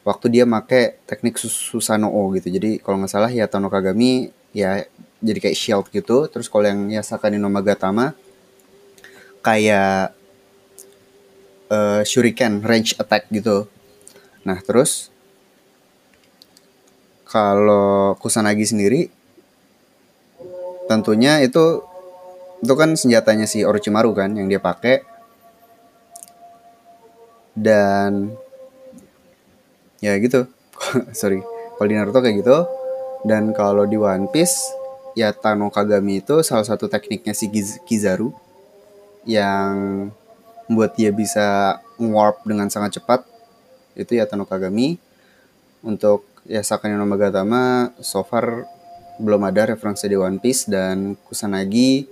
waktu 0.07 0.31
dia 0.31 0.47
make 0.47 1.03
teknik 1.03 1.35
Susanoo 1.35 2.31
gitu. 2.39 2.47
Jadi 2.47 2.79
kalau 2.79 3.03
nggak 3.03 3.11
salah 3.11 3.27
ya 3.27 3.43
Tano 3.51 3.67
Kagami 3.67 4.31
ya 4.55 4.87
jadi 5.19 5.39
kayak 5.43 5.57
shield 5.59 5.85
gitu. 5.91 6.31
Terus 6.31 6.47
kalau 6.47 6.63
yang 6.63 6.87
Yasaka 6.87 7.27
no 7.35 7.51
Magatama 7.51 8.15
kayak 9.43 10.15
uh, 11.67 12.01
shuriken 12.07 12.63
range 12.63 12.95
attack 12.95 13.27
gitu. 13.27 13.67
Nah, 14.47 14.63
terus 14.63 15.11
kalau 17.27 18.15
Kusanagi 18.23 18.63
sendiri 18.63 19.11
tentunya 20.87 21.43
itu 21.43 21.83
itu 22.63 22.73
kan 22.79 22.95
senjatanya 22.95 23.43
si 23.43 23.67
Orochimaru 23.67 24.15
kan 24.15 24.31
yang 24.31 24.47
dia 24.47 24.63
pakai 24.63 25.03
dan 27.51 28.31
ya 30.03 30.15
gitu. 30.17 30.47
Sorry. 31.19 31.41
Kalau 31.77 31.87
di 31.87 31.95
Naruto 31.95 32.19
kayak 32.19 32.41
gitu. 32.41 32.57
Dan 33.25 33.51
kalau 33.51 33.83
di 33.89 33.97
One 33.97 34.29
Piece 34.29 34.71
ya 35.17 35.33
Tano 35.33 35.73
Kagami 35.73 36.21
itu 36.21 36.45
salah 36.45 36.63
satu 36.63 36.85
tekniknya 36.85 37.33
si 37.33 37.49
Kizaru 37.85 38.29
yang 39.25 40.07
membuat 40.69 40.93
dia 40.93 41.09
bisa 41.09 41.79
warp 41.97 42.45
dengan 42.45 42.69
sangat 42.69 43.01
cepat. 43.01 43.25
Itu 43.97 44.13
ya 44.13 44.29
Tano 44.29 44.45
Kagami. 44.45 45.01
Untuk 45.81 46.25
ya 46.47 46.63
Sakane 46.63 46.95
no 46.95 47.05
Magatama 47.05 47.91
so 47.99 48.23
far 48.23 48.65
belum 49.17 49.41
ada 49.49 49.73
referensi 49.73 50.05
di 50.05 50.15
One 50.15 50.37
Piece 50.37 50.69
dan 50.69 51.17
Kusanagi 51.25 52.05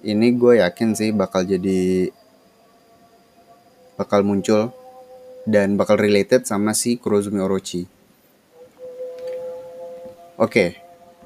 ini 0.00 0.28
gue 0.32 0.64
yakin 0.64 0.96
sih 0.96 1.12
bakal 1.12 1.44
jadi 1.44 2.08
bakal 4.00 4.24
muncul 4.24 4.72
dan 5.50 5.74
bakal 5.74 5.98
related 5.98 6.46
sama 6.46 6.70
si 6.70 6.94
Kurozumi 6.94 7.42
Orochi. 7.42 7.82
Oke, 10.38 10.46
okay, 10.46 10.70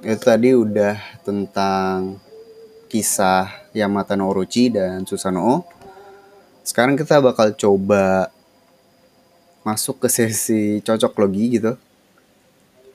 itu 0.02 0.24
tadi 0.24 0.50
udah 0.56 0.96
tentang 1.22 2.18
kisah 2.88 3.70
Yamata 3.76 4.16
no 4.16 4.26
Orochi 4.32 4.72
dan 4.72 5.04
Susanoo. 5.04 5.62
Sekarang 6.64 6.96
kita 6.96 7.20
bakal 7.20 7.52
coba 7.54 8.32
masuk 9.62 10.02
ke 10.02 10.08
sesi 10.08 10.80
cocok 10.80 11.12
logi 11.20 11.60
gitu. 11.60 11.76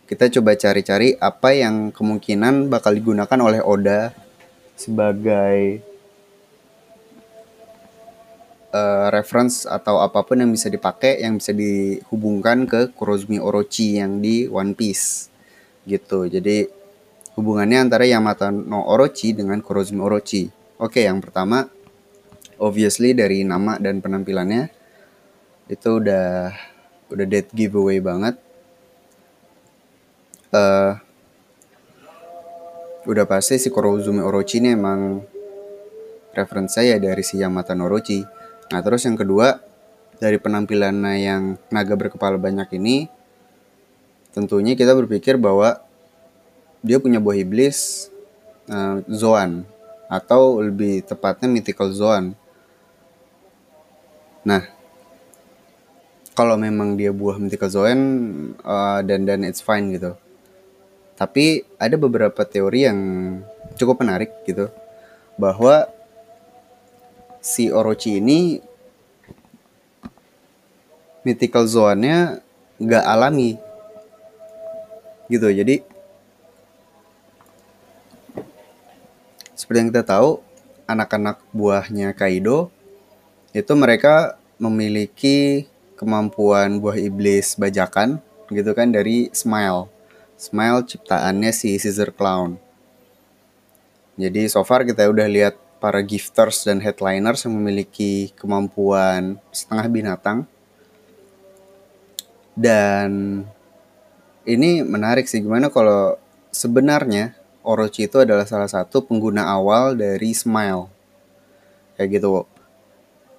Kita 0.09 0.25
coba 0.27 0.57
cari-cari 0.57 1.13
apa 1.21 1.53
yang 1.53 1.93
kemungkinan 1.93 2.67
bakal 2.67 2.97
digunakan 2.97 3.39
oleh 3.39 3.61
Oda 3.61 4.09
sebagai 4.79 5.85
uh, 8.73 9.07
reference 9.13 9.65
atau 9.65 10.01
apa 10.01 10.21
pun 10.25 10.41
yang 10.41 10.51
bisa 10.53 10.69
dipakai 10.69 11.21
yang 11.21 11.37
bisa 11.37 11.53
dihubungkan 11.53 12.69
ke 12.69 12.93
Kurozumi 12.93 13.41
Orochi 13.41 13.97
yang 13.97 14.21
di 14.21 14.45
One 14.49 14.77
Piece 14.77 15.29
gitu. 15.85 16.29
Jadi 16.29 16.69
hubungannya 17.37 17.89
antara 17.89 18.05
Yamata 18.05 18.53
no 18.53 18.85
Orochi 18.85 19.33
dengan 19.33 19.61
Kurozumi 19.61 20.01
Orochi. 20.01 20.49
Oke, 20.79 21.03
yang 21.03 21.19
pertama 21.19 21.67
obviously 22.59 23.15
dari 23.15 23.43
nama 23.47 23.79
dan 23.79 24.03
penampilannya 24.03 24.69
itu 25.69 25.89
udah 26.01 26.53
udah 27.09 27.25
dead 27.25 27.47
giveaway 27.53 28.01
banget. 28.01 28.37
Uh, 30.49 30.97
udah 33.05 33.25
pasti 33.29 33.61
si 33.61 33.69
Kurozumi 33.69 34.21
Orochi 34.21 34.61
ini 34.61 34.73
emang 34.73 35.21
referensi 36.33 36.81
saya 36.81 36.97
dari 37.01 37.21
si 37.25 37.37
Yamata 37.41 37.73
Orochi 37.73 38.38
Nah 38.69 38.79
terus 38.85 39.05
yang 39.05 39.17
kedua 39.17 39.61
dari 40.19 40.37
penampilannya 40.37 41.15
yang 41.19 41.41
naga 41.73 41.95
berkepala 41.95 42.35
banyak 42.37 42.69
ini 42.75 43.07
tentunya 44.35 44.77
kita 44.77 44.93
berpikir 44.93 45.41
bahwa 45.41 45.81
dia 46.79 47.01
punya 47.01 47.19
buah 47.19 47.35
iblis 47.39 48.07
uh, 48.71 49.03
Zoan 49.09 49.67
atau 50.09 50.63
lebih 50.63 51.05
tepatnya 51.05 51.51
mythical 51.51 51.91
Zoan. 51.91 52.33
Nah, 54.41 54.65
kalau 56.33 56.55
memang 56.55 56.95
dia 56.95 57.11
buah 57.11 57.37
mythical 57.37 57.69
Zoan 57.69 57.99
uh, 58.63 59.03
dan 59.03 59.27
dan 59.27 59.43
it's 59.43 59.61
fine 59.61 59.91
gitu. 59.91 60.15
Tapi 61.19 61.67
ada 61.75 61.99
beberapa 61.99 62.47
teori 62.47 62.87
yang 62.87 62.99
cukup 63.75 63.99
menarik 64.01 64.31
gitu 64.47 64.71
bahwa 65.35 65.91
si 67.39 67.71
Orochi 67.71 68.19
ini 68.19 68.59
mythical 71.23 71.67
zone-nya 71.67 72.43
nggak 72.79 73.05
alami. 73.07 73.59
Gitu 75.27 75.47
jadi 75.51 75.83
seperti 79.53 79.77
yang 79.85 79.89
kita 79.91 80.03
tahu 80.07 80.41
anak-anak 80.89 81.43
buahnya 81.53 82.17
Kaido 82.17 82.73
itu 83.53 83.69
mereka 83.77 84.39
memiliki 84.57 85.69
kemampuan 85.93 86.81
buah 86.81 86.97
iblis 86.97 87.53
bajakan 87.53 88.17
gitu 88.49 88.73
kan 88.73 88.89
dari 88.89 89.29
Smile. 89.35 89.85
Smile 90.39 90.87
ciptaannya 90.87 91.51
si 91.51 91.75
Caesar 91.77 92.09
Clown. 92.15 92.57
Jadi 94.17 94.49
so 94.49 94.63
far 94.65 94.87
kita 94.87 95.05
udah 95.11 95.27
lihat 95.29 95.55
para 95.79 96.03
gifters 96.03 96.67
dan 96.67 96.83
headliners 96.83 97.47
yang 97.47 97.55
memiliki 97.55 98.35
kemampuan 98.35 99.39
setengah 99.49 99.87
binatang. 99.87 100.39
Dan 102.59 103.41
ini 104.43 104.83
menarik 104.83 105.25
sih 105.31 105.39
gimana 105.39 105.71
kalau 105.71 106.19
sebenarnya 106.51 107.39
Orochi 107.63 108.07
itu 108.07 108.19
adalah 108.19 108.43
salah 108.43 108.67
satu 108.67 109.03
pengguna 109.03 109.47
awal 109.47 109.95
dari 109.95 110.35
Smile. 110.35 110.91
Kayak 111.95 112.19
gitu. 112.19 112.43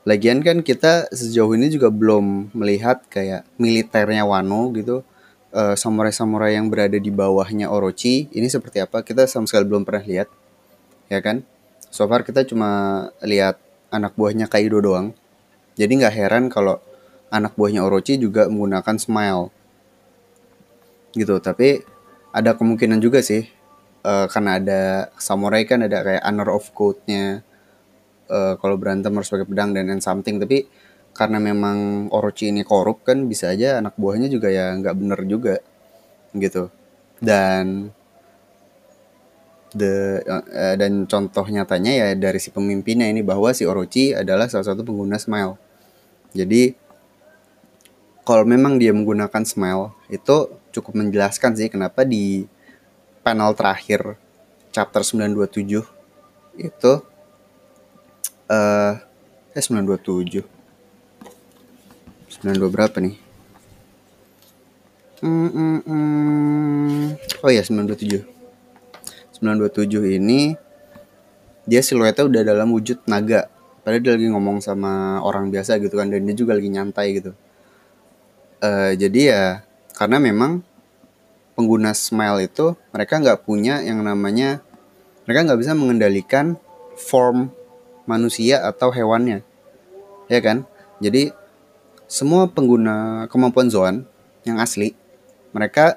Lagian 0.08 0.40
kan 0.40 0.64
kita 0.64 1.12
sejauh 1.12 1.52
ini 1.52 1.68
juga 1.68 1.92
belum 1.92 2.56
melihat 2.56 3.04
kayak 3.12 3.44
militernya 3.60 4.24
Wano 4.24 4.72
gitu. 4.72 5.04
samurai 5.50 5.74
samurai-samurai 6.14 6.54
yang 6.54 6.70
berada 6.70 6.94
di 6.94 7.10
bawahnya 7.10 7.66
Orochi 7.74 8.30
ini 8.30 8.46
seperti 8.46 8.86
apa 8.86 9.02
kita 9.02 9.26
sama 9.26 9.50
sekali 9.50 9.66
belum 9.66 9.82
pernah 9.82 10.06
lihat. 10.06 10.30
Ya 11.10 11.18
kan? 11.18 11.42
So 11.90 12.06
far 12.06 12.22
kita 12.22 12.46
cuma 12.46 12.70
lihat 13.20 13.58
anak 13.90 14.14
buahnya 14.14 14.46
Kaido 14.46 14.78
doang. 14.78 15.12
Jadi 15.74 16.00
nggak 16.00 16.14
heran 16.14 16.44
kalau 16.48 16.78
anak 17.30 17.54
buahnya 17.58 17.82
Orochi 17.82 18.18
juga 18.18 18.46
menggunakan 18.46 18.96
smile. 18.96 19.50
Gitu, 21.10 21.36
tapi 21.42 21.82
ada 22.30 22.54
kemungkinan 22.54 23.02
juga 23.02 23.18
sih 23.18 23.42
uh, 24.06 24.26
karena 24.30 24.62
ada 24.62 24.82
samurai 25.18 25.66
kan 25.66 25.82
ada 25.84 26.02
kayak 26.02 26.22
honor 26.22 26.48
of 26.54 26.70
code-nya 26.72 27.42
uh, 28.30 28.54
kalau 28.58 28.76
berantem 28.78 29.12
harus 29.12 29.28
pakai 29.28 29.46
pedang 29.46 29.74
dan 29.74 29.90
and 29.90 30.02
something 30.02 30.38
tapi 30.38 30.70
karena 31.10 31.42
memang 31.42 32.08
Orochi 32.14 32.54
ini 32.54 32.62
korup 32.62 33.02
kan 33.02 33.26
bisa 33.26 33.50
aja 33.50 33.82
anak 33.82 33.98
buahnya 33.98 34.30
juga 34.30 34.48
ya 34.48 34.72
nggak 34.78 34.94
bener 34.94 35.20
juga 35.26 35.56
gitu 36.38 36.70
dan 37.18 37.90
the 39.74 40.20
uh, 40.26 40.74
dan 40.74 41.06
contoh 41.06 41.46
nyatanya 41.46 41.92
ya 41.94 42.06
dari 42.18 42.38
si 42.42 42.50
pemimpinnya 42.50 43.06
ini 43.06 43.22
bahwa 43.22 43.54
si 43.54 43.66
Orochi 43.66 44.14
adalah 44.14 44.50
salah 44.50 44.66
satu 44.66 44.82
pengguna 44.82 45.18
Smile. 45.18 45.54
Jadi 46.34 46.74
kalau 48.30 48.46
memang 48.46 48.78
dia 48.78 48.94
menggunakan 48.94 49.42
smile 49.42 49.90
itu 50.06 50.54
cukup 50.70 51.02
menjelaskan 51.02 51.58
sih 51.58 51.66
kenapa 51.66 52.06
di 52.06 52.46
panel 53.26 53.58
terakhir 53.58 54.14
chapter 54.70 55.02
927 55.02 55.82
itu 56.62 56.92
eh 58.50 58.54
uh, 58.54 58.94
eh 59.50 59.62
927 59.62 60.46
92 62.30 62.70
berapa 62.70 62.96
nih 63.02 63.18
hmm, 65.26 65.50
hmm, 65.50 65.78
hmm. 65.82 67.06
oh 67.42 67.50
ya 67.50 67.66
927 67.66 68.39
927 69.40 70.20
ini 70.20 70.54
dia 71.64 71.80
siluetnya 71.80 72.24
udah 72.28 72.42
dalam 72.44 72.68
wujud 72.72 73.04
naga. 73.08 73.48
Padahal 73.80 74.02
dia 74.04 74.12
lagi 74.16 74.28
ngomong 74.28 74.60
sama 74.60 75.24
orang 75.24 75.48
biasa 75.48 75.80
gitu 75.80 75.96
kan 75.96 76.12
dan 76.12 76.28
dia 76.28 76.36
juga 76.36 76.52
lagi 76.56 76.68
nyantai 76.68 77.06
gitu. 77.16 77.32
Uh, 78.60 78.92
jadi 78.92 79.20
ya 79.32 79.44
karena 79.96 80.20
memang 80.20 80.60
pengguna 81.56 81.96
smile 81.96 82.44
itu 82.44 82.76
mereka 82.92 83.16
nggak 83.20 83.48
punya 83.48 83.80
yang 83.80 84.04
namanya 84.04 84.60
mereka 85.24 85.48
nggak 85.48 85.60
bisa 85.60 85.72
mengendalikan 85.72 86.60
form 86.96 87.52
manusia 88.04 88.60
atau 88.64 88.92
hewannya. 88.92 89.40
Ya 90.28 90.40
kan? 90.44 90.68
Jadi 91.00 91.32
semua 92.10 92.50
pengguna 92.50 93.24
kemampuan 93.32 93.70
Zoan 93.72 94.04
yang 94.44 94.60
asli 94.60 94.98
mereka 95.54 95.96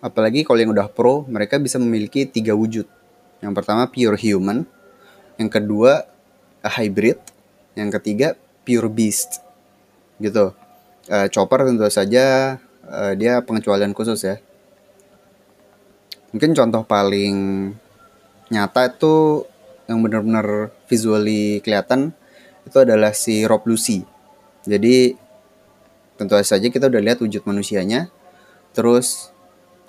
apalagi 0.00 0.44
kalau 0.44 0.60
yang 0.60 0.72
udah 0.72 0.88
pro 0.88 1.28
mereka 1.28 1.60
bisa 1.60 1.76
memiliki 1.76 2.24
tiga 2.24 2.56
wujud 2.56 2.88
yang 3.40 3.52
pertama 3.52 3.88
pure 3.88 4.16
human 4.16 4.64
yang 5.36 5.48
kedua 5.48 6.08
a 6.60 6.70
hybrid 6.72 7.16
yang 7.76 7.88
ketiga 7.88 8.36
pure 8.64 8.88
beast 8.92 9.40
gitu 10.20 10.52
uh, 11.08 11.26
chopper 11.32 11.64
tentu 11.64 11.88
saja 11.88 12.56
uh, 12.90 13.12
dia 13.18 13.40
pengecualian 13.40 13.94
khusus 13.94 14.20
ya. 14.26 14.36
Mungkin 16.30 16.54
contoh 16.54 16.86
paling 16.86 17.34
nyata 18.50 18.90
itu 18.90 19.46
yang 19.90 20.02
benar-benar 20.02 20.70
visually 20.86 21.58
kelihatan 21.62 22.14
itu 22.62 22.76
adalah 22.78 23.10
si 23.10 23.42
Rob 23.46 23.66
Lucy. 23.66 24.06
Jadi 24.62 25.18
tentu 26.14 26.36
saja 26.44 26.66
kita 26.70 26.86
udah 26.86 27.02
lihat 27.02 27.18
wujud 27.18 27.42
manusianya. 27.42 28.12
Terus 28.70 29.29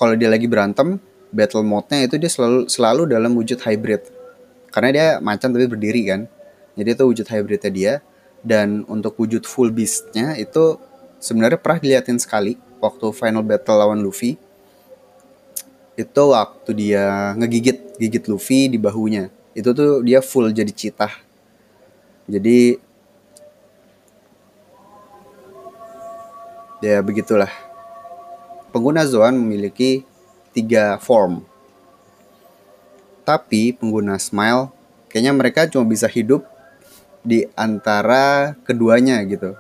kalau 0.02 0.18
dia 0.18 0.34
lagi 0.34 0.50
berantem, 0.50 0.98
battle 1.30 1.62
mode-nya 1.62 2.10
itu 2.10 2.18
dia 2.18 2.26
selalu 2.26 2.66
selalu 2.66 3.14
dalam 3.14 3.38
wujud 3.38 3.62
hybrid. 3.62 4.02
Karena 4.74 4.90
dia 4.90 5.08
macan 5.22 5.54
tapi 5.54 5.70
berdiri 5.70 6.10
kan. 6.10 6.26
Jadi 6.74 6.90
itu 6.98 7.04
wujud 7.06 7.28
hybridnya 7.30 7.70
dia. 7.70 7.94
Dan 8.42 8.82
untuk 8.90 9.14
wujud 9.22 9.46
full 9.46 9.70
beast-nya 9.70 10.34
itu 10.42 10.82
sebenarnya 11.22 11.62
pernah 11.62 11.78
diliatin 11.78 12.18
sekali 12.18 12.58
waktu 12.82 13.14
final 13.14 13.46
battle 13.46 13.78
lawan 13.78 14.02
Luffy 14.02 14.42
itu 15.94 16.24
waktu 16.34 16.72
dia 16.74 17.38
ngegigit 17.38 18.02
gigit 18.02 18.26
Luffy 18.26 18.74
di 18.74 18.82
bahunya 18.82 19.30
itu 19.54 19.70
tuh 19.70 20.02
dia 20.02 20.18
full 20.26 20.50
jadi 20.50 20.74
citah 20.74 21.14
jadi 22.26 22.82
ya 26.82 27.06
begitulah 27.06 27.71
pengguna 28.72 29.04
Zoan 29.06 29.38
memiliki 29.38 30.08
tiga 30.56 30.98
form 30.98 31.44
tapi 33.28 33.76
pengguna 33.76 34.18
Smile 34.18 34.74
kayaknya 35.12 35.32
mereka 35.36 35.70
cuma 35.70 35.86
bisa 35.86 36.10
hidup 36.10 36.48
di 37.22 37.46
antara 37.54 38.58
keduanya 38.66 39.22
gitu 39.28 39.54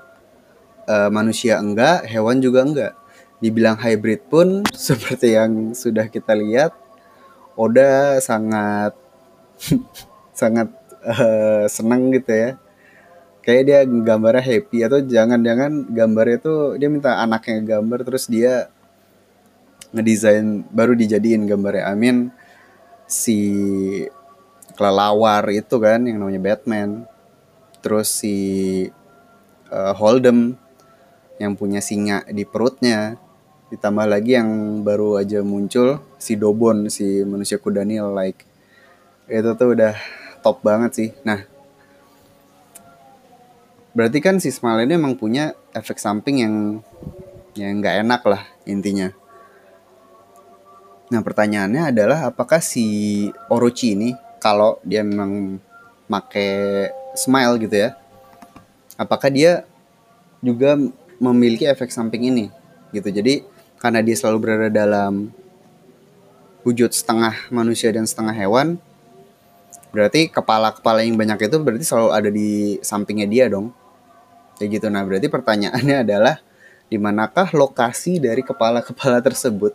uh, 0.91 1.09
manusia 1.11 1.59
enggak, 1.59 2.07
hewan 2.07 2.43
juga 2.43 2.65
enggak. 2.65 2.93
Dibilang 3.41 3.77
hybrid 3.79 4.27
pun 4.29 4.61
seperti 4.87 5.37
yang 5.37 5.73
sudah 5.73 6.07
kita 6.11 6.35
lihat, 6.35 6.75
Oda 7.55 8.17
sangat 8.23 8.95
sangat 10.39 10.67
uh, 11.05 11.65
senang 11.71 12.11
gitu 12.13 12.31
ya. 12.31 12.51
Kayak 13.41 13.63
dia 13.65 13.79
gambarnya 13.89 14.45
happy 14.45 14.85
atau 14.85 15.01
jangan-jangan 15.01 15.89
gambarnya 15.89 16.37
tuh 16.45 16.77
dia 16.77 16.93
minta 16.93 17.17
anaknya 17.17 17.77
gambar 17.77 18.05
terus 18.05 18.29
dia 18.29 18.69
ngedesain 19.91 20.67
baru 20.71 20.95
dijadiin 20.95 21.47
gambarnya. 21.47 21.91
Amin 21.91 22.31
si 23.11 23.37
kelelawar 24.79 25.43
itu 25.51 25.75
kan 25.77 26.07
yang 26.07 26.23
namanya 26.23 26.41
Batman. 26.41 27.03
Terus 27.83 28.07
si 28.07 28.37
uh, 29.71 29.93
Hold'em 29.95 30.55
yang 31.41 31.57
punya 31.57 31.81
singa 31.81 32.21
di 32.29 32.45
perutnya 32.45 33.17
ditambah 33.71 34.03
lagi 34.05 34.35
yang 34.35 34.83
baru 34.83 35.17
aja 35.17 35.41
muncul 35.41 36.03
si 36.19 36.35
Dobon 36.35 36.91
si 36.91 37.23
manusia 37.23 37.55
kuda 37.55 37.87
Nil 37.87 38.11
like 38.11 38.43
itu 39.31 39.47
tuh 39.55 39.73
udah 39.73 39.95
top 40.43 40.59
banget 40.59 40.91
sih 40.91 41.09
nah 41.23 41.39
berarti 43.95 44.19
kan 44.19 44.43
si 44.43 44.51
Smile 44.51 44.83
ini 44.83 44.99
emang 44.99 45.15
punya 45.15 45.55
efek 45.71 45.97
samping 46.03 46.43
yang 46.43 46.55
yang 47.55 47.79
nggak 47.79 48.03
enak 48.03 48.21
lah 48.27 48.43
intinya 48.67 49.15
nah 51.11 51.19
pertanyaannya 51.19 51.91
adalah 51.91 52.31
apakah 52.31 52.63
si 52.63 53.27
Orochi 53.51 53.99
ini 53.99 54.15
kalau 54.39 54.79
dia 54.87 55.03
memang 55.03 55.59
make 56.07 56.47
smile 57.19 57.59
gitu 57.59 57.75
ya 57.75 57.99
apakah 59.01 59.33
dia 59.33 59.65
juga 60.45 60.77
memiliki 61.17 61.65
efek 61.65 61.89
samping 61.89 62.29
ini 62.29 62.45
gitu? 62.93 63.09
Jadi 63.09 63.41
karena 63.81 64.05
dia 64.05 64.13
selalu 64.13 64.37
berada 64.37 64.69
dalam 64.69 65.33
wujud 66.61 66.93
setengah 66.93 67.49
manusia 67.49 67.89
dan 67.89 68.05
setengah 68.05 68.37
hewan 68.37 68.77
berarti 69.89 70.29
kepala-kepala 70.29 71.01
yang 71.01 71.17
banyak 71.17 71.49
itu 71.49 71.57
berarti 71.57 71.85
selalu 71.85 72.09
ada 72.13 72.29
di 72.29 72.77
sampingnya 72.85 73.27
dia 73.29 73.45
dong. 73.49 73.73
Kayak 74.61 74.77
gitu. 74.77 74.87
Nah 74.93 75.01
berarti 75.01 75.27
pertanyaannya 75.29 75.97
adalah 76.05 76.35
di 76.91 76.97
manakah 77.01 77.49
lokasi 77.57 78.21
dari 78.21 78.45
kepala-kepala 78.45 79.21
tersebut? 79.25 79.73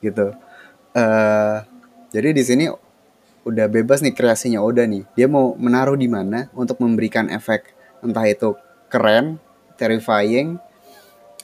Gitu 0.00 0.47
uh, 0.94 1.64
jadi 2.08 2.32
di 2.32 2.42
sini 2.44 2.64
udah 3.48 3.66
bebas 3.68 4.04
nih 4.04 4.12
kreasinya 4.12 4.60
Oda 4.60 4.84
nih 4.84 5.08
dia 5.16 5.24
mau 5.24 5.56
menaruh 5.56 5.96
di 5.96 6.04
mana 6.04 6.52
untuk 6.52 6.80
memberikan 6.84 7.32
efek 7.32 7.72
entah 8.04 8.24
itu 8.28 8.52
keren 8.92 9.40
terrifying 9.80 10.60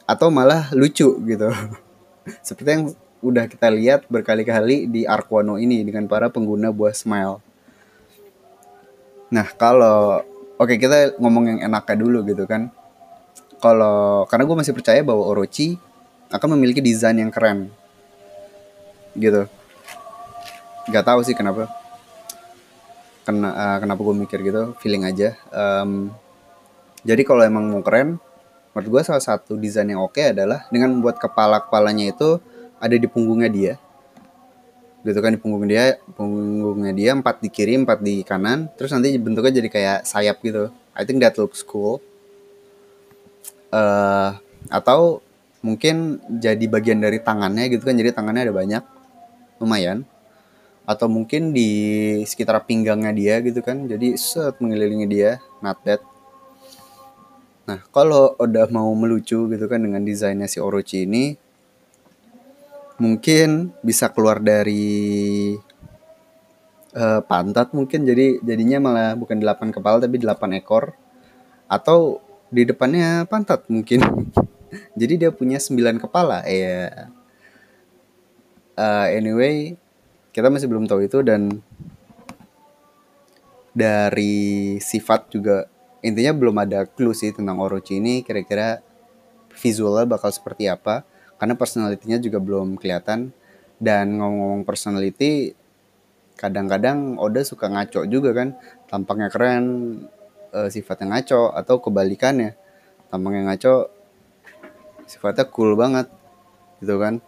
atau 0.04 0.28
malah 0.28 0.68
lucu 0.76 1.16
gitu. 1.24 1.48
Seperti 2.46 2.68
yang 2.68 2.84
udah 3.24 3.48
kita 3.48 3.72
lihat 3.72 4.04
berkali-kali 4.12 4.84
di 4.84 5.08
Arkwano 5.08 5.56
ini 5.56 5.80
dengan 5.80 6.04
para 6.04 6.28
pengguna 6.28 6.68
buah 6.68 6.92
Smile. 6.92 7.40
Nah 9.32 9.48
kalau 9.56 10.20
oke 10.60 10.76
kita 10.76 11.16
ngomong 11.16 11.56
yang 11.56 11.58
enaknya 11.64 11.96
dulu 11.96 12.20
gitu 12.28 12.44
kan. 12.44 12.68
Kalau 13.64 14.28
karena 14.28 14.44
gue 14.44 14.56
masih 14.60 14.76
percaya 14.76 15.00
bahwa 15.00 15.24
Orochi 15.24 15.80
akan 16.28 16.60
memiliki 16.60 16.84
desain 16.84 17.16
yang 17.16 17.32
keren 17.32 17.72
gitu. 19.16 19.48
Gak 20.90 21.04
tahu 21.06 21.24
sih 21.24 21.32
kenapa. 21.32 21.70
Kena, 23.24 23.48
uh, 23.56 23.78
kenapa 23.80 24.00
gue 24.04 24.16
mikir 24.20 24.38
gitu, 24.44 24.76
feeling 24.84 25.08
aja. 25.08 25.32
Um, 25.48 26.12
jadi 27.08 27.24
kalau 27.24 27.40
emang 27.40 27.72
mau 27.72 27.80
keren, 27.80 28.20
menurut 28.76 28.88
gue 28.90 29.02
salah 29.06 29.24
satu 29.24 29.56
desain 29.56 29.88
yang 29.88 30.04
oke 30.04 30.20
adalah 30.20 30.68
dengan 30.68 30.92
membuat 30.92 31.16
kepala-kepalanya 31.16 32.12
itu 32.12 32.36
ada 32.76 32.92
di 32.92 33.08
punggungnya 33.08 33.48
dia. 33.48 33.74
Gitu 35.04 35.20
kan 35.20 35.36
di 35.36 35.40
punggung 35.40 35.68
dia, 35.68 36.00
punggungnya 36.16 36.92
dia 36.96 37.10
empat 37.12 37.44
di 37.44 37.52
kiri, 37.52 37.76
empat 37.76 38.00
di 38.00 38.24
kanan, 38.24 38.72
terus 38.72 38.88
nanti 38.88 39.12
bentuknya 39.20 39.60
jadi 39.60 39.68
kayak 39.68 39.98
sayap 40.08 40.40
gitu. 40.40 40.72
I 40.96 41.04
think 41.04 41.20
that 41.20 41.36
looks 41.36 41.60
cool. 41.60 42.00
Uh, 43.68 44.32
atau 44.72 45.20
mungkin 45.60 46.24
jadi 46.28 46.64
bagian 46.68 47.04
dari 47.04 47.20
tangannya 47.20 47.68
gitu 47.68 47.84
kan, 47.84 47.96
jadi 47.96 48.16
tangannya 48.16 48.48
ada 48.48 48.54
banyak, 48.56 48.84
lumayan 49.62 50.06
atau 50.84 51.08
mungkin 51.08 51.56
di 51.56 51.70
sekitar 52.28 52.60
pinggangnya 52.68 53.12
dia 53.16 53.34
gitu 53.40 53.64
kan 53.64 53.88
jadi 53.88 54.20
set 54.20 54.60
mengelilingi 54.60 55.06
dia 55.08 55.40
not 55.64 55.80
that 55.84 56.04
Nah, 57.64 57.80
kalau 57.88 58.36
udah 58.36 58.68
mau 58.68 58.92
melucu 58.92 59.48
gitu 59.48 59.64
kan 59.64 59.80
dengan 59.80 60.04
desainnya 60.04 60.44
si 60.44 60.60
Orochi 60.60 61.08
ini 61.08 61.32
mungkin 63.00 63.72
bisa 63.80 64.12
keluar 64.12 64.38
dari 64.38 65.56
uh, 66.92 67.20
pantat 67.24 67.72
mungkin 67.74 68.04
jadi 68.06 68.38
jadinya 68.44 68.78
malah 68.84 69.10
bukan 69.16 69.40
8 69.40 69.74
kepala 69.74 69.96
tapi 69.98 70.20
8 70.20 70.60
ekor 70.60 70.92
atau 71.64 72.20
di 72.52 72.68
depannya 72.68 73.24
pantat 73.24 73.64
mungkin. 73.72 74.04
jadi 75.00 75.14
dia 75.26 75.30
punya 75.32 75.56
9 75.56 76.04
kepala. 76.04 76.44
Ya. 76.44 77.08
Uh, 78.74 79.06
anyway, 79.14 79.78
kita 80.34 80.50
masih 80.50 80.66
belum 80.66 80.90
tahu 80.90 81.06
itu 81.06 81.22
dan 81.22 81.62
dari 83.70 84.78
sifat 84.82 85.30
juga 85.30 85.70
intinya 86.02 86.34
belum 86.34 86.58
ada 86.58 86.86
clue 86.86 87.14
sih 87.14 87.30
tentang 87.30 87.58
Orochi 87.62 88.02
ini 88.02 88.26
kira-kira 88.26 88.82
visualnya 89.54 90.18
bakal 90.18 90.34
seperti 90.34 90.66
apa 90.66 91.06
karena 91.38 91.54
personalitinya 91.54 92.18
juga 92.18 92.38
belum 92.42 92.78
kelihatan. 92.78 93.30
Dan 93.74 94.18
ngomong-ngomong 94.18 94.62
personality 94.62 95.54
kadang-kadang 96.38 97.18
Oda 97.18 97.42
suka 97.42 97.66
ngaco 97.70 98.06
juga 98.06 98.30
kan 98.34 98.58
tampaknya 98.90 99.30
keren 99.30 99.64
uh, 100.54 100.70
sifatnya 100.70 101.14
ngaco 101.14 101.54
atau 101.54 101.78
kebalikannya. 101.78 102.54
Tampaknya 103.10 103.50
ngaco 103.50 103.74
sifatnya 105.06 105.46
cool 105.52 105.76
banget 105.78 106.08
gitu 106.80 106.96
kan 106.98 107.20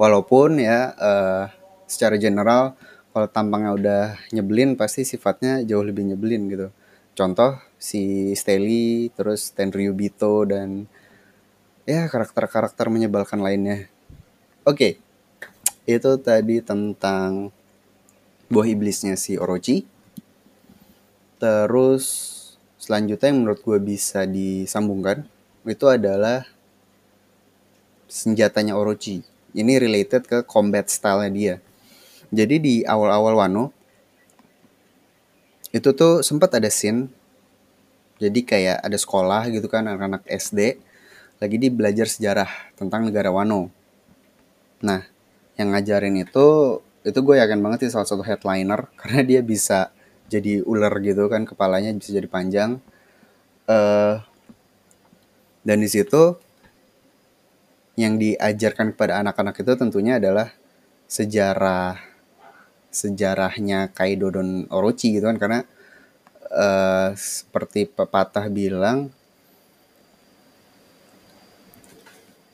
walaupun 0.00 0.64
ya 0.64 0.96
uh, 0.96 1.44
secara 1.84 2.16
general 2.16 2.72
kalau 3.12 3.28
tampangnya 3.28 3.70
udah 3.76 4.04
nyebelin 4.32 4.72
pasti 4.72 5.04
sifatnya 5.04 5.60
jauh 5.60 5.84
lebih 5.84 6.08
nyebelin 6.08 6.48
gitu. 6.48 6.68
Contoh 7.12 7.60
si 7.76 8.32
Steli 8.32 9.12
terus 9.12 9.52
Tenryubito 9.52 10.48
dan 10.48 10.88
ya 11.84 12.08
karakter-karakter 12.08 12.88
menyebalkan 12.88 13.44
lainnya. 13.44 13.92
Oke 14.64 14.96
okay. 15.84 15.90
itu 15.90 16.16
tadi 16.16 16.64
tentang 16.64 17.52
buah 18.48 18.72
iblisnya 18.72 19.20
si 19.20 19.36
Orochi. 19.36 19.84
Terus 21.36 22.04
selanjutnya 22.80 23.28
yang 23.28 23.44
menurut 23.44 23.60
gue 23.60 23.76
bisa 23.84 24.24
disambungkan 24.24 25.28
itu 25.68 25.84
adalah 25.92 26.48
senjatanya 28.08 28.80
Orochi 28.80 29.29
ini 29.54 29.78
related 29.78 30.26
ke 30.26 30.42
combat 30.46 30.86
style-nya 30.86 31.30
dia 31.30 31.54
jadi 32.30 32.56
di 32.62 32.74
awal-awal 32.86 33.34
Wano 33.38 33.74
itu 35.70 35.90
tuh 35.94 36.22
sempat 36.26 36.54
ada 36.54 36.70
scene 36.70 37.10
jadi 38.20 38.40
kayak 38.44 38.78
ada 38.84 38.98
sekolah 39.00 39.48
gitu 39.48 39.66
kan 39.66 39.88
anak-anak 39.88 40.28
SD 40.28 40.76
lagi 41.40 41.56
di 41.56 41.72
belajar 41.72 42.04
sejarah 42.04 42.76
tentang 42.76 43.08
negara 43.08 43.32
Wano. 43.32 43.72
Nah, 44.84 45.00
yang 45.56 45.72
ngajarin 45.72 46.20
itu 46.20 46.78
itu 47.00 47.18
gue 47.24 47.40
yakin 47.40 47.64
banget 47.64 47.88
sih 47.88 47.96
salah 47.96 48.04
satu 48.04 48.20
headliner 48.20 48.92
karena 49.00 49.24
dia 49.24 49.40
bisa 49.40 49.88
jadi 50.28 50.60
ular 50.62 50.92
gitu 51.00 51.26
kan 51.32 51.48
kepalanya 51.48 51.96
bisa 51.96 52.12
jadi 52.12 52.28
panjang. 52.28 52.76
Uh, 53.64 54.20
dan 55.64 55.80
di 55.80 55.88
situ 55.88 56.36
yang 58.00 58.16
diajarkan 58.16 58.96
kepada 58.96 59.20
anak-anak 59.20 59.60
itu 59.60 59.72
tentunya 59.76 60.16
adalah 60.16 60.48
sejarah 61.04 62.00
sejarahnya 62.88 63.92
Kaido 63.92 64.32
dan 64.32 64.64
Orochi 64.72 65.12
gitu 65.12 65.28
kan. 65.28 65.36
Karena 65.36 65.60
uh, 66.48 67.12
seperti 67.12 67.84
pepatah 67.84 68.48
bilang 68.48 69.12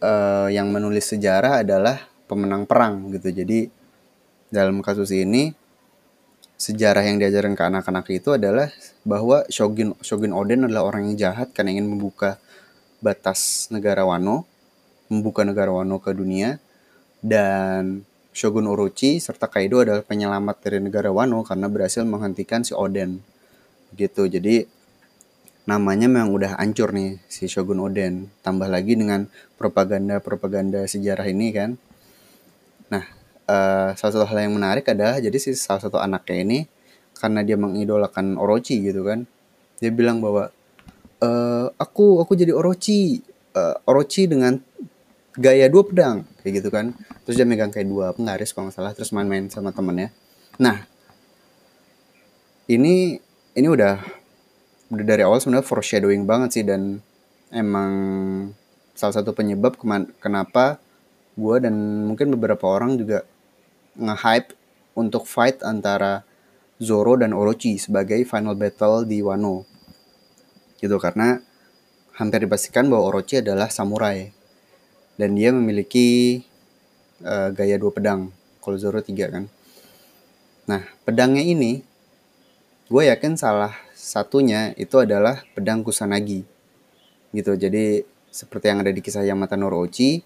uh, 0.03 0.49
yang 0.51 0.69
menulis 0.75 1.07
sejarah 1.15 1.63
adalah 1.63 2.03
pemenang 2.27 2.67
perang 2.67 3.15
gitu. 3.15 3.31
Jadi 3.31 3.71
dalam 4.51 4.83
kasus 4.83 5.15
ini 5.15 5.55
sejarah 6.57 7.05
yang 7.05 7.21
diajarkan 7.21 7.53
ke 7.53 7.63
anak-anak 7.63 8.07
itu 8.11 8.33
adalah 8.33 8.73
bahwa 9.05 9.45
Shogun 9.53 9.93
Shogun 10.01 10.33
Oden 10.33 10.67
adalah 10.67 10.89
orang 10.89 11.13
yang 11.13 11.31
jahat 11.31 11.53
karena 11.53 11.77
ingin 11.77 11.87
membuka 11.87 12.41
batas 13.05 13.69
negara 13.69 14.09
Wano 14.09 14.56
membuka 15.09 15.47
negara 15.47 15.71
Wano 15.71 16.03
ke 16.03 16.11
dunia 16.15 16.59
dan 17.23 18.07
Shogun 18.37 18.69
Orochi 18.69 19.17
serta 19.17 19.49
Kaido 19.49 19.81
adalah 19.81 20.05
penyelamat 20.05 20.61
dari 20.61 20.79
negara 20.85 21.09
Wano 21.09 21.41
karena 21.41 21.73
berhasil 21.73 22.05
menghentikan 22.05 22.61
si 22.61 22.77
Oden. 22.77 23.25
Gitu. 23.97 24.29
Jadi 24.29 24.69
namanya 25.65 26.05
memang 26.05 26.37
udah 26.37 26.61
hancur 26.61 26.93
nih 26.93 27.17
si 27.33 27.49
Shogun 27.49 27.81
Oden. 27.81 28.29
Tambah 28.45 28.69
lagi 28.69 28.93
dengan 28.93 29.25
propaganda-propaganda 29.57 30.85
sejarah 30.85 31.25
ini 31.33 31.49
kan. 31.57 31.81
Nah, 32.93 33.09
uh, 33.49 33.97
salah 33.97 34.13
satu 34.13 34.27
hal 34.29 34.47
yang 34.47 34.55
menarik 34.55 34.85
adalah 34.93 35.17
jadi 35.17 35.35
si 35.41 35.57
salah 35.57 35.81
satu 35.81 35.97
anaknya 35.97 36.37
ini 36.45 36.59
karena 37.17 37.41
dia 37.41 37.57
mengidolakan 37.57 38.37
Orochi 38.37 38.85
gitu 38.85 39.01
kan. 39.01 39.25
Dia 39.81 39.89
bilang 39.93 40.21
bahwa 40.21 40.53
e, 41.21 41.29
aku 41.81 42.21
aku 42.21 42.37
jadi 42.37 42.53
Orochi. 42.53 43.25
Uh, 43.57 43.73
Orochi 43.89 44.29
dengan 44.29 44.61
gaya 45.37 45.69
dua 45.69 45.85
pedang 45.85 46.17
kayak 46.43 46.65
gitu 46.65 46.69
kan. 46.73 46.97
Terus 47.25 47.37
dia 47.39 47.47
megang 47.49 47.73
kayak 47.73 47.89
dua 47.89 48.13
penggaris 48.17 48.53
kalau 48.53 48.69
nggak 48.69 48.77
salah 48.77 48.93
terus 48.97 49.13
main-main 49.13 49.49
sama 49.53 49.71
temennya. 49.71 50.11
Nah 50.59 50.85
ini 52.67 53.21
ini 53.55 53.69
udah 53.69 54.01
udah 54.91 55.05
dari 55.07 55.23
awal 55.23 55.39
sebenarnya 55.39 55.67
foreshadowing 55.67 56.27
banget 56.27 56.51
sih 56.61 56.65
dan 56.67 57.03
emang 57.51 57.93
salah 58.97 59.15
satu 59.21 59.37
penyebab 59.37 59.77
kenapa 60.19 60.81
gue 61.37 61.57
dan 61.61 61.75
mungkin 62.09 62.33
beberapa 62.33 62.65
orang 62.65 62.97
juga 62.97 63.23
nge-hype 64.01 64.57
untuk 64.97 65.29
fight 65.29 65.61
antara 65.61 66.25
Zoro 66.81 67.17
dan 67.17 67.33
Orochi 67.33 67.77
sebagai 67.77 68.21
final 68.25 68.57
battle 68.57 69.05
di 69.09 69.21
Wano. 69.21 69.65
Gitu 70.81 70.97
karena 70.97 71.41
hampir 72.17 72.45
dipastikan 72.45 72.89
bahwa 72.89 73.13
Orochi 73.13 73.41
adalah 73.45 73.69
samurai 73.69 74.36
dan 75.17 75.37
dia 75.37 75.53
memiliki 75.53 76.41
uh, 77.25 77.53
gaya 77.53 77.77
dua 77.81 77.93
pedang. 77.93 78.33
Kalau 78.61 78.77
Zoro 78.77 79.01
tiga 79.01 79.29
kan? 79.33 79.49
Nah 80.69 80.85
pedangnya 81.05 81.45
ini 81.45 81.85
gue 82.87 83.03
yakin 83.11 83.35
salah 83.35 83.75
satunya 83.97 84.77
itu 84.79 84.97
adalah 85.01 85.43
pedang 85.57 85.83
Kusanagi. 85.83 86.45
Gitu. 87.35 87.53
Jadi 87.59 88.07
seperti 88.31 88.69
yang 88.69 88.85
ada 88.85 88.93
di 88.93 89.01
kisah 89.01 89.25
Yamata 89.25 89.57
Norochi 89.57 90.23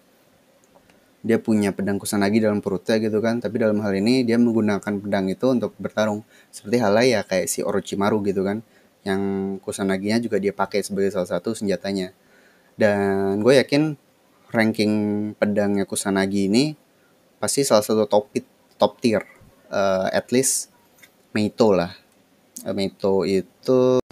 dia 1.21 1.37
punya 1.37 1.69
pedang 1.77 2.01
Kusanagi 2.01 2.41
dalam 2.41 2.65
perutnya 2.65 2.97
gitu 2.97 3.21
kan? 3.21 3.45
Tapi 3.45 3.61
dalam 3.61 3.79
hal 3.85 3.93
ini 3.93 4.25
dia 4.25 4.41
menggunakan 4.41 5.01
pedang 5.05 5.29
itu 5.29 5.47
untuk 5.53 5.77
bertarung. 5.77 6.25
Seperti 6.49 6.81
halnya 6.81 7.05
ya 7.05 7.21
kayak 7.29 7.47
si 7.47 7.61
Orochimaru 7.61 8.25
gitu 8.25 8.41
kan? 8.41 8.65
Yang 9.05 9.21
Kusanaginya 9.65 10.17
juga 10.21 10.41
dia 10.41 10.53
pakai 10.57 10.81
sebagai 10.81 11.13
salah 11.13 11.29
satu 11.29 11.53
senjatanya. 11.53 12.17
Dan 12.81 13.45
gue 13.45 13.61
yakin 13.61 14.01
ranking 14.51 14.93
pedangnya 15.39 15.87
Kusanagi 15.87 16.51
ini 16.51 16.75
pasti 17.41 17.65
salah 17.65 17.83
satu 17.83 18.05
top 18.05 18.31
top 18.77 18.99
tier 19.01 19.25
uh, 19.73 20.11
at 20.11 20.29
least 20.35 20.69
Meito 21.31 21.71
lah. 21.71 21.95
Uh, 22.67 22.75
Meito 22.75 23.23
itu 23.25 24.03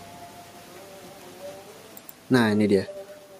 nah 2.30 2.51
ini 2.53 2.64
dia. 2.64 2.84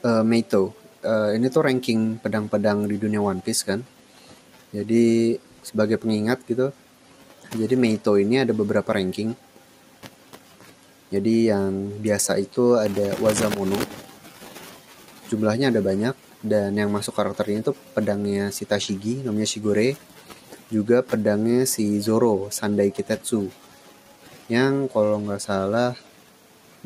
Uh, 0.03 0.26
Meito. 0.26 0.74
Uh, 0.99 1.30
ini 1.32 1.46
tuh 1.46 1.62
ranking 1.62 2.18
pedang-pedang 2.18 2.84
di 2.90 2.99
dunia 2.99 3.22
One 3.22 3.38
Piece 3.38 3.62
kan? 3.62 3.80
Jadi 4.74 5.38
sebagai 5.62 5.96
pengingat 5.96 6.42
gitu 6.44 6.74
jadi 7.57 7.80
Meito 7.80 8.12
ini 8.20 8.44
ada 8.44 8.53
beberapa 8.53 8.92
ranking. 8.92 9.32
Jadi 11.09 11.49
yang 11.49 11.96
biasa 11.96 12.36
itu 12.36 12.76
ada 12.76 13.16
Wazamono. 13.24 13.80
Jumlahnya 15.32 15.72
ada 15.72 15.80
banyak 15.80 16.12
dan 16.39 16.70
yang 16.78 16.91
masuk 16.95 17.18
karakternya 17.18 17.66
itu 17.66 17.72
pedangnya 17.95 18.55
si 18.55 18.62
Tashigi 18.62 19.26
namanya 19.26 19.49
Shigure. 19.49 19.99
Juga 20.68 21.01
pedangnya 21.01 21.64
si 21.64 21.99
Zoro 21.99 22.53
Sandai 22.53 22.93
Kitetsu. 22.93 23.49
Yang 24.53 24.93
kalau 24.93 25.18
nggak 25.18 25.43
salah 25.43 25.97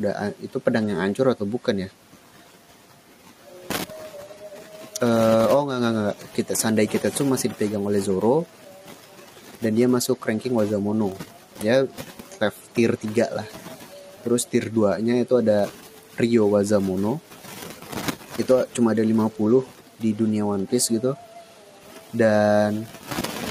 udah 0.01 0.33
itu 0.41 0.57
pedang 0.57 0.89
yang 0.89 0.99
hancur 1.03 1.29
atau 1.29 1.45
bukan 1.45 1.85
ya? 1.85 1.89
Uh, 5.03 5.45
oh 5.51 5.67
nggak 5.67 5.79
nggak 5.83 5.93
nggak. 5.93 6.17
Kita 6.33 6.53
Sandai 6.57 6.87
Kitetsu 6.89 7.27
masih 7.27 7.53
dipegang 7.53 7.83
oleh 7.83 8.01
Zoro. 8.01 8.47
Dan 9.61 9.77
dia 9.77 9.85
masuk 9.87 10.19
ranking 10.23 10.55
Wazamono. 10.55 11.13
Ya 11.61 11.85
tier 12.73 12.97
3 12.97 13.37
lah. 13.37 13.47
Terus 14.25 14.49
tier 14.49 14.67
2 14.67 14.99
nya 15.03 15.19
itu 15.19 15.37
ada 15.39 15.69
Ryo 16.17 16.51
Wazamono 16.51 17.32
itu 18.37 18.53
cuma 18.73 18.91
ada 18.91 19.03
50 19.05 19.29
di 20.01 20.09
dunia 20.13 20.43
One 20.43 20.65
Piece 20.65 20.89
gitu. 20.89 21.13
Dan 22.13 22.85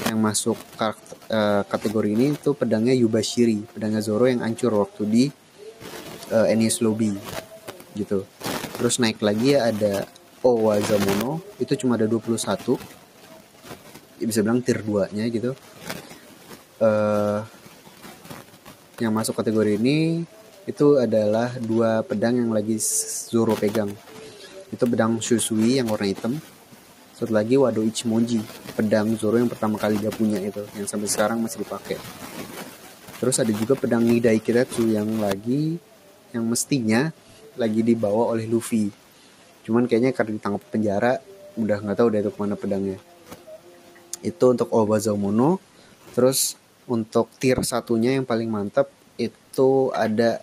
yang 0.07 0.19
masuk 0.19 0.55
uh, 0.79 1.63
kategori 1.65 2.09
ini 2.13 2.37
itu 2.37 2.53
pedangnya 2.53 2.93
Yubashiri 2.93 3.65
pedangnya 3.73 4.03
Zoro 4.03 4.29
yang 4.29 4.43
hancur 4.45 4.75
waktu 4.77 5.03
di 5.09 5.23
uh, 6.31 6.45
Enies 6.47 6.79
Lobby 6.83 7.15
gitu. 7.97 8.27
Terus 8.77 8.99
naik 8.99 9.23
lagi 9.23 9.57
ya 9.57 9.73
ada 9.73 10.05
Owazamono 10.43 11.39
itu 11.57 11.73
cuma 11.79 11.95
ada 11.95 12.05
21 12.05 12.35
ya 14.19 14.25
bisa 14.27 14.39
bilang 14.43 14.59
tier 14.61 14.83
2 14.83 15.15
nya 15.15 15.25
gitu. 15.31 15.55
Uh, 16.83 17.41
yang 18.99 19.15
masuk 19.15 19.33
kategori 19.39 19.79
ini 19.79 20.27
itu 20.63 20.95
adalah 20.95 21.51
dua 21.59 22.03
pedang 22.07 22.39
yang 22.39 22.51
lagi 22.55 22.79
Zoro 22.79 23.55
pegang 23.55 23.91
itu 24.73 24.89
pedang 24.89 25.21
Shusui 25.21 25.77
yang 25.77 25.93
warna 25.93 26.09
hitam. 26.09 26.33
Satu 27.13 27.29
lagi 27.29 27.61
Wado 27.61 27.85
Ichimonji 27.85 28.41
pedang 28.73 29.13
Zoro 29.21 29.37
yang 29.37 29.45
pertama 29.45 29.77
kali 29.77 30.01
dia 30.01 30.09
punya 30.09 30.41
itu 30.41 30.65
yang 30.73 30.89
sampai 30.89 31.05
sekarang 31.05 31.37
masih 31.45 31.61
dipakai. 31.61 32.01
Terus 33.21 33.37
ada 33.37 33.53
juga 33.53 33.77
pedang 33.77 34.01
Nidai 34.01 34.41
Kiretsu 34.41 34.89
yang 34.89 35.21
lagi 35.21 35.77
yang 36.33 36.49
mestinya 36.49 37.13
lagi 37.53 37.85
dibawa 37.85 38.33
oleh 38.33 38.49
Luffy. 38.49 38.89
Cuman 39.61 39.85
kayaknya 39.85 40.09
karena 40.09 40.41
ditangkap 40.41 40.63
penjara 40.73 41.21
udah 41.53 41.77
nggak 41.77 41.97
tahu 42.01 42.07
deh 42.09 42.19
itu 42.25 42.31
ke 42.33 42.39
mana 42.41 42.57
pedangnya. 42.57 42.97
Itu 44.25 44.57
untuk 44.57 44.73
Owazamono 44.73 45.61
terus 46.17 46.57
untuk 46.89 47.29
tier 47.37 47.61
satunya 47.61 48.17
yang 48.17 48.25
paling 48.25 48.49
mantap 48.49 48.89
itu 49.21 49.93
ada 49.93 50.41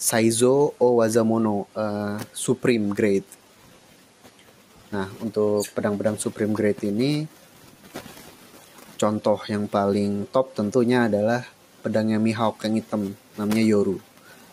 Saizo 0.00 0.72
Owazamono 0.80 1.68
uh, 1.76 2.16
Supreme 2.32 2.96
Grade 2.96 3.41
nah 4.92 5.08
untuk 5.24 5.64
pedang-pedang 5.72 6.20
Supreme 6.20 6.52
Grade 6.52 6.92
ini 6.92 7.24
contoh 9.02 9.40
yang 9.50 9.66
paling 9.66 10.30
top 10.30 10.54
tentunya 10.54 11.10
adalah 11.10 11.42
pedangnya 11.82 12.22
Mihawk 12.22 12.62
yang 12.62 12.78
hitam 12.78 13.02
namanya 13.34 13.66
Yoru. 13.66 13.98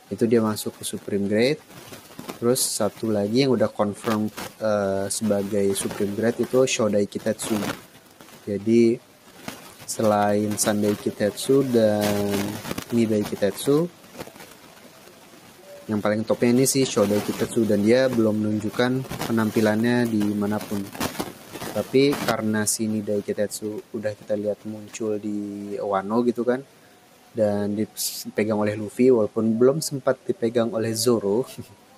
Itu 0.10 0.26
dia 0.26 0.42
masuk 0.42 0.82
ke 0.82 0.84
Supreme 0.84 1.30
Grade. 1.30 1.62
Terus 2.42 2.58
satu 2.66 3.14
lagi 3.14 3.46
yang 3.46 3.54
udah 3.54 3.70
confirm 3.70 4.34
uh, 4.58 5.06
sebagai 5.06 5.70
Supreme 5.78 6.18
Grade 6.18 6.50
itu 6.50 6.66
Shodai 6.66 7.06
Kitetsu. 7.06 7.54
Jadi 8.50 8.98
selain 9.86 10.50
Sandai 10.58 10.98
Kitetsu 10.98 11.62
dan 11.70 12.34
Nidai 12.90 13.22
Kitetsu 13.22 13.86
yang 15.90 16.06
paling 16.06 16.22
topnya 16.22 16.54
ini 16.54 16.70
sih 16.70 16.86
Shodai 16.86 17.18
Kitetsu 17.26 17.66
dan 17.66 17.82
dia 17.82 18.06
belum 18.06 18.46
menunjukkan 18.46 19.26
penampilannya 19.26 20.06
di 20.06 20.22
mana 20.38 20.62
pun. 20.62 20.86
Tapi 21.74 22.14
karena 22.14 22.70
si 22.70 22.86
Nidai 22.86 23.26
Kitetsu 23.26 23.98
udah 23.98 24.14
kita 24.14 24.38
lihat 24.38 24.62
muncul 24.70 25.18
di 25.18 25.74
Wano 25.82 26.22
gitu 26.22 26.46
kan 26.46 26.62
dan 27.34 27.74
dipegang 27.74 28.62
oleh 28.62 28.78
Luffy 28.78 29.10
walaupun 29.10 29.58
belum 29.58 29.82
sempat 29.82 30.22
dipegang 30.26 30.74
oleh 30.74 30.94
Zoro 30.98 31.46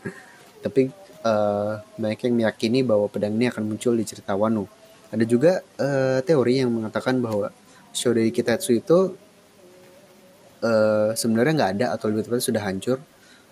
tapi 0.64 0.92
uh, 1.24 1.80
banyak 1.96 2.20
yang 2.28 2.36
meyakini 2.36 2.84
bahwa 2.84 3.08
pedang 3.12 3.36
ini 3.36 3.52
akan 3.52 3.76
muncul 3.76 3.92
di 4.00 4.08
cerita 4.08 4.40
Wano. 4.40 4.72
Ada 5.12 5.28
juga 5.28 5.60
uh, 5.60 6.24
teori 6.24 6.64
yang 6.64 6.72
mengatakan 6.72 7.20
bahwa 7.20 7.52
Shodai 7.92 8.32
Kitetsu 8.32 8.72
itu 8.72 9.20
uh, 10.64 11.12
sebenarnya 11.12 11.54
nggak 11.60 11.72
ada 11.76 11.86
atau 11.92 12.08
lebih 12.08 12.24
tepatnya 12.24 12.48
sudah 12.56 12.64
hancur 12.64 13.04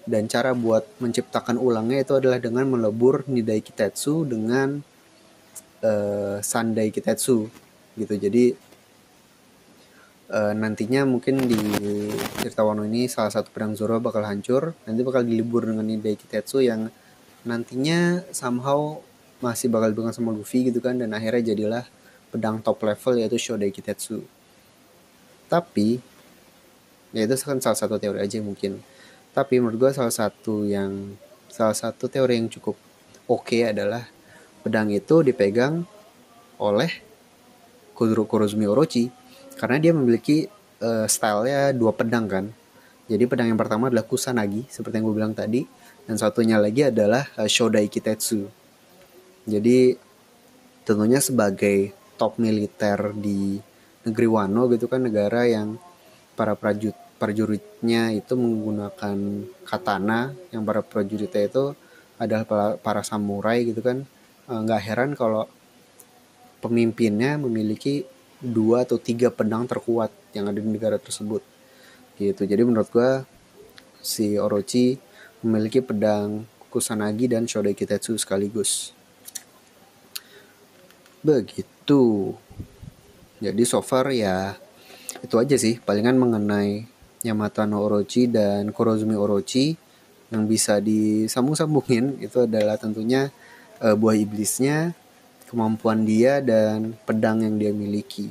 dan 0.10 0.26
cara 0.26 0.57
buat 0.57 0.89
menciptakan 0.97 1.62
ulangnya 1.62 2.01
itu 2.01 2.18
adalah 2.18 2.41
dengan 2.41 2.66
melebur 2.66 3.30
Nidai 3.30 3.62
Kitetsu 3.62 4.26
dengan 4.26 4.82
uh, 5.86 6.41
Sandai 6.41 6.89
Kitetsu 6.89 7.45
gitu 7.93 8.14
jadi 8.18 8.57
uh, 10.34 10.53
nantinya 10.57 11.05
mungkin 11.05 11.45
di 11.45 11.62
cerita 12.41 12.66
Wano 12.66 12.82
ini 12.89 13.05
salah 13.05 13.30
satu 13.30 13.53
pedang 13.53 13.78
Zoro 13.78 14.01
bakal 14.01 14.26
hancur 14.26 14.74
nanti 14.89 15.05
bakal 15.05 15.22
dilibur 15.22 15.70
dengan 15.70 15.86
Nidai 15.86 16.18
Kitetsu 16.18 16.66
yang 16.66 16.89
nantinya 17.45 18.26
somehow 18.34 18.97
masih 19.39 19.72
bakal 19.72 19.95
dipegang 19.95 20.12
sama 20.12 20.36
Luffy 20.36 20.68
gitu 20.68 20.84
kan 20.84 20.99
dan 20.99 21.16
akhirnya 21.16 21.55
jadilah 21.55 21.86
pedang 22.30 22.60
top 22.62 22.84
level 22.84 23.14
yaitu 23.20 23.39
Shodai 23.39 23.72
Kitetsu. 23.72 24.24
Tapi 25.49 25.97
ya 27.16 27.26
itu 27.26 27.36
kan 27.41 27.57
salah 27.64 27.80
satu 27.80 27.97
teori 27.97 28.22
aja 28.22 28.38
mungkin. 28.43 28.84
Tapi 29.40 29.56
menurut 29.64 29.88
gue 29.88 29.92
salah 29.96 30.12
satu 30.12 30.68
yang 30.68 31.16
salah 31.48 31.72
satu 31.72 32.12
teori 32.12 32.36
yang 32.36 32.52
cukup 32.52 32.76
oke 33.24 33.48
okay 33.48 33.72
adalah 33.72 34.04
pedang 34.68 34.92
itu 34.92 35.24
dipegang 35.24 35.88
oleh 36.60 36.92
Kurozumi 37.96 38.68
Orochi. 38.68 39.08
Karena 39.56 39.80
dia 39.80 39.96
memiliki 39.96 40.44
uh, 40.84 41.08
stylenya 41.08 41.72
dua 41.72 41.96
pedang 41.96 42.28
kan. 42.28 42.52
Jadi 43.08 43.24
pedang 43.32 43.48
yang 43.48 43.56
pertama 43.56 43.88
adalah 43.88 44.04
Kusanagi 44.04 44.68
seperti 44.68 45.00
yang 45.00 45.08
gue 45.08 45.16
bilang 45.16 45.32
tadi. 45.32 45.64
Dan 46.04 46.20
satunya 46.20 46.60
lagi 46.60 46.92
adalah 46.92 47.24
uh, 47.40 47.48
Shodai 47.48 47.88
Kitetsu. 47.88 48.44
Jadi 49.48 49.96
tentunya 50.84 51.24
sebagai 51.24 51.96
top 52.20 52.44
militer 52.44 53.16
di 53.16 53.56
negeri 54.04 54.28
Wano 54.28 54.68
gitu 54.68 54.92
kan 54.92 55.08
negara 55.08 55.48
yang 55.48 55.80
para 56.36 56.60
prajurit 56.60 57.09
prajuritnya 57.20 58.15
itu 58.15 58.34
menggunakan 58.39 59.17
katana 59.67 60.32
yang 60.55 60.63
para 60.63 60.80
prajuritnya 60.80 61.51
itu 61.51 61.76
adalah 62.15 62.47
para, 62.80 63.01
samurai 63.03 63.67
gitu 63.67 63.84
kan. 63.84 64.07
E, 64.47 64.53
nggak 64.55 64.82
heran 64.82 65.11
kalau 65.20 65.45
pemimpinnya 66.63 67.36
memiliki 67.36 68.07
dua 68.39 68.88
atau 68.88 68.95
tiga 68.95 69.28
pedang 69.30 69.67
terkuat 69.67 70.11
yang 70.32 70.47
ada 70.47 70.63
di 70.63 70.70
negara 70.72 70.95
tersebut 70.95 71.43
gitu. 72.15 72.43
Jadi 72.47 72.61
menurut 72.63 72.88
gua 72.91 73.28
si 73.99 74.39
Orochi 74.39 74.95
memiliki 75.43 75.84
pedang 75.84 76.47
Kusanagi 76.72 77.32
dan 77.32 77.49
Shodai 77.49 77.76
Kitetsu 77.76 78.15
sekaligus. 78.15 78.95
Begitu. 81.20 82.36
Jadi 83.39 83.63
so 83.63 83.80
far 83.80 84.11
ya 84.11 84.55
itu 85.24 85.36
aja 85.36 85.55
sih 85.55 85.80
palingan 85.80 86.20
mengenai 86.20 86.86
Yamata 87.26 87.67
no 87.67 87.84
Orochi 87.84 88.32
dan 88.32 88.72
Kurozumi 88.72 89.15
Orochi 89.15 89.76
yang 90.30 90.45
bisa 90.45 90.80
disambung-sambungin 90.80 92.22
itu 92.22 92.45
adalah 92.45 92.78
tentunya 92.80 93.34
uh, 93.82 93.97
buah 93.97 94.15
iblisnya, 94.15 94.93
kemampuan 95.49 96.05
dia 96.05 96.39
dan 96.39 96.95
pedang 97.03 97.43
yang 97.43 97.57
dia 97.59 97.74
miliki. 97.74 98.30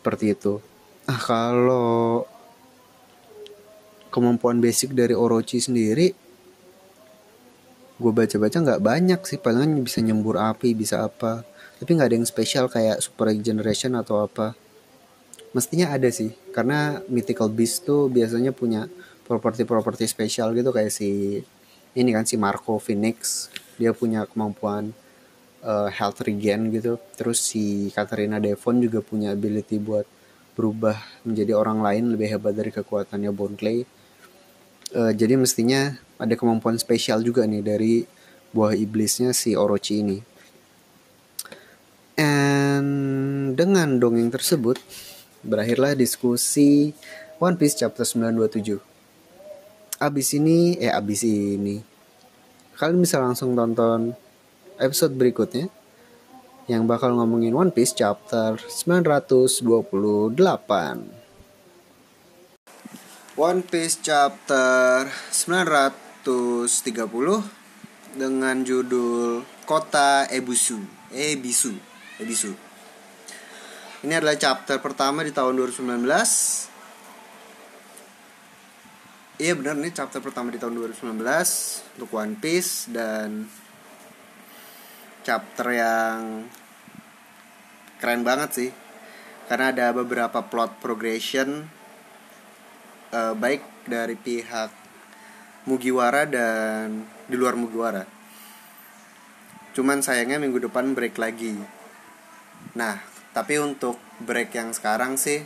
Seperti 0.00 0.32
itu. 0.32 0.62
Ah 1.10 1.18
kalau 1.18 2.24
kemampuan 4.16 4.64
basic 4.64 4.96
dari 4.96 5.12
Orochi 5.12 5.60
sendiri 5.60 6.08
gue 7.96 8.12
baca-baca 8.12 8.56
nggak 8.60 8.84
banyak 8.84 9.20
sih 9.24 9.40
palingan 9.40 9.80
bisa 9.80 10.04
nyembur 10.04 10.36
api 10.36 10.76
bisa 10.76 11.04
apa 11.04 11.48
tapi 11.80 11.96
nggak 11.96 12.08
ada 12.12 12.16
yang 12.16 12.28
spesial 12.28 12.68
kayak 12.68 13.00
Super 13.00 13.32
Generation 13.40 13.96
atau 13.96 14.24
apa 14.24 14.52
mestinya 15.56 15.96
ada 15.96 16.12
sih 16.12 16.36
karena 16.52 17.00
Mythical 17.08 17.48
Beast 17.48 17.88
tuh 17.88 18.12
biasanya 18.12 18.52
punya 18.52 18.92
properti-properti 19.24 20.04
spesial 20.04 20.52
gitu 20.52 20.68
kayak 20.68 20.92
si 20.92 21.40
ini 21.96 22.10
kan 22.12 22.28
si 22.28 22.36
Marco 22.36 22.76
Phoenix. 22.76 23.48
Dia 23.80 23.96
punya 23.96 24.28
kemampuan 24.28 24.92
uh, 25.64 25.88
health 25.88 26.20
regen 26.20 26.68
gitu. 26.68 27.00
Terus 27.16 27.40
si 27.40 27.88
Katarina 27.96 28.36
Devon 28.36 28.84
juga 28.84 29.00
punya 29.00 29.32
ability 29.32 29.80
buat 29.80 30.04
berubah 30.52 31.00
menjadi 31.24 31.56
orang 31.56 31.80
lain 31.80 32.12
lebih 32.12 32.36
hebat 32.36 32.52
dari 32.52 32.72
kekuatannya 32.72 33.32
Bone 33.32 33.56
Clay 33.56 33.84
uh, 34.94 35.12
jadi 35.12 35.34
mestinya 35.34 35.96
ada 36.20 36.34
kemampuan 36.38 36.78
spesial 36.78 37.24
juga 37.24 37.48
nih 37.48 37.62
dari 37.64 37.94
buah 38.54 38.76
iblisnya 38.76 39.34
si 39.34 39.58
Orochi 39.58 40.00
ini. 40.00 40.18
And 42.16 43.52
dengan 43.52 44.00
dongeng 44.00 44.32
tersebut, 44.32 44.80
berakhirlah 45.46 45.94
diskusi 45.94 46.90
One 47.38 47.54
Piece 47.54 47.78
chapter 47.78 48.02
927. 48.02 48.82
Abis 49.96 50.36
ini, 50.36 50.76
eh 50.76 50.92
abis 50.92 51.24
ini, 51.24 51.80
kalian 52.76 53.00
bisa 53.00 53.16
langsung 53.22 53.56
tonton 53.56 54.12
episode 54.76 55.16
berikutnya 55.16 55.72
yang 56.66 56.84
bakal 56.84 57.14
ngomongin 57.14 57.54
One 57.54 57.70
Piece 57.72 57.94
chapter 57.94 58.58
928. 58.58 60.34
One 63.36 63.60
Piece 63.62 64.00
chapter 64.02 65.06
930 65.06 66.66
dengan 68.16 68.64
judul 68.64 69.44
Kota 69.68 70.24
Ebusu. 70.32 70.80
Ebisu. 71.12 71.76
Ebisu. 72.16 72.65
Ini 74.04 74.20
adalah 74.20 74.36
chapter 74.36 74.76
pertama 74.76 75.24
di 75.24 75.32
tahun 75.32 75.56
2019. 75.56 76.04
Iya 79.36 79.52
benar 79.56 79.76
nih 79.80 79.92
chapter 79.92 80.20
pertama 80.20 80.52
di 80.52 80.60
tahun 80.60 80.76
2019 80.76 81.16
untuk 81.96 82.10
One 82.12 82.36
Piece 82.36 82.88
dan 82.92 83.48
chapter 85.24 85.72
yang 85.72 86.48
keren 88.00 88.24
banget 88.24 88.50
sih 88.52 88.70
karena 89.48 89.72
ada 89.72 89.92
beberapa 89.92 90.44
plot 90.44 90.80
progression 90.80 91.68
uh, 93.12 93.32
baik 93.36 93.88
dari 93.88 94.16
pihak 94.16 94.72
Mugiwara 95.68 96.24
dan 96.24 97.04
di 97.28 97.36
luar 97.36 97.56
Mugiwara. 97.56 98.04
Cuman 99.76 100.00
sayangnya 100.00 100.40
minggu 100.40 100.64
depan 100.68 100.96
break 100.96 101.16
lagi 101.20 101.76
Nah, 102.76 103.15
tapi 103.36 103.60
untuk 103.60 104.00
break 104.24 104.56
yang 104.56 104.72
sekarang 104.72 105.20
sih 105.20 105.44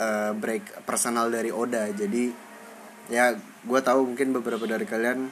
uh, 0.00 0.32
break 0.32 0.88
personal 0.88 1.28
dari 1.28 1.52
Oda. 1.52 1.92
Jadi 1.92 2.32
ya 3.12 3.36
gue 3.36 3.80
tahu 3.84 4.08
mungkin 4.08 4.32
beberapa 4.32 4.64
dari 4.64 4.88
kalian 4.88 5.28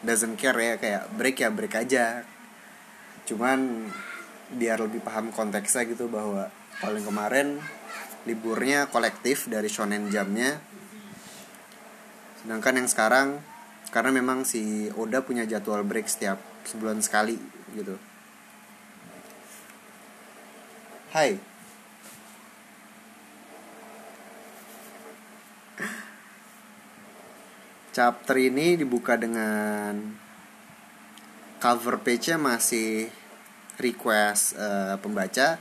doesn't 0.00 0.40
care 0.40 0.56
ya 0.56 0.74
kayak 0.80 1.12
break 1.20 1.36
ya 1.44 1.52
break 1.52 1.76
aja. 1.76 2.24
Cuman 3.28 3.92
biar 4.56 4.80
lebih 4.80 5.04
paham 5.04 5.28
konteksnya 5.28 5.84
gitu 5.84 6.08
bahwa 6.08 6.48
paling 6.80 7.04
kemarin 7.04 7.60
liburnya 8.24 8.88
kolektif 8.88 9.52
dari 9.52 9.68
Shonen 9.68 10.08
Jamnya. 10.08 10.64
Sedangkan 12.40 12.80
yang 12.80 12.88
sekarang 12.88 13.28
karena 13.92 14.16
memang 14.16 14.48
si 14.48 14.88
Oda 14.96 15.20
punya 15.20 15.44
jadwal 15.44 15.84
break 15.84 16.08
setiap 16.08 16.40
sebulan 16.64 17.04
sekali 17.04 17.36
gitu 17.76 18.09
Hai. 21.10 21.34
Chapter 27.90 28.38
ini 28.38 28.78
dibuka 28.78 29.18
dengan 29.18 29.98
cover 31.58 31.98
page-nya 31.98 32.38
masih 32.38 33.10
request 33.82 34.54
uh, 34.54 35.02
pembaca. 35.02 35.58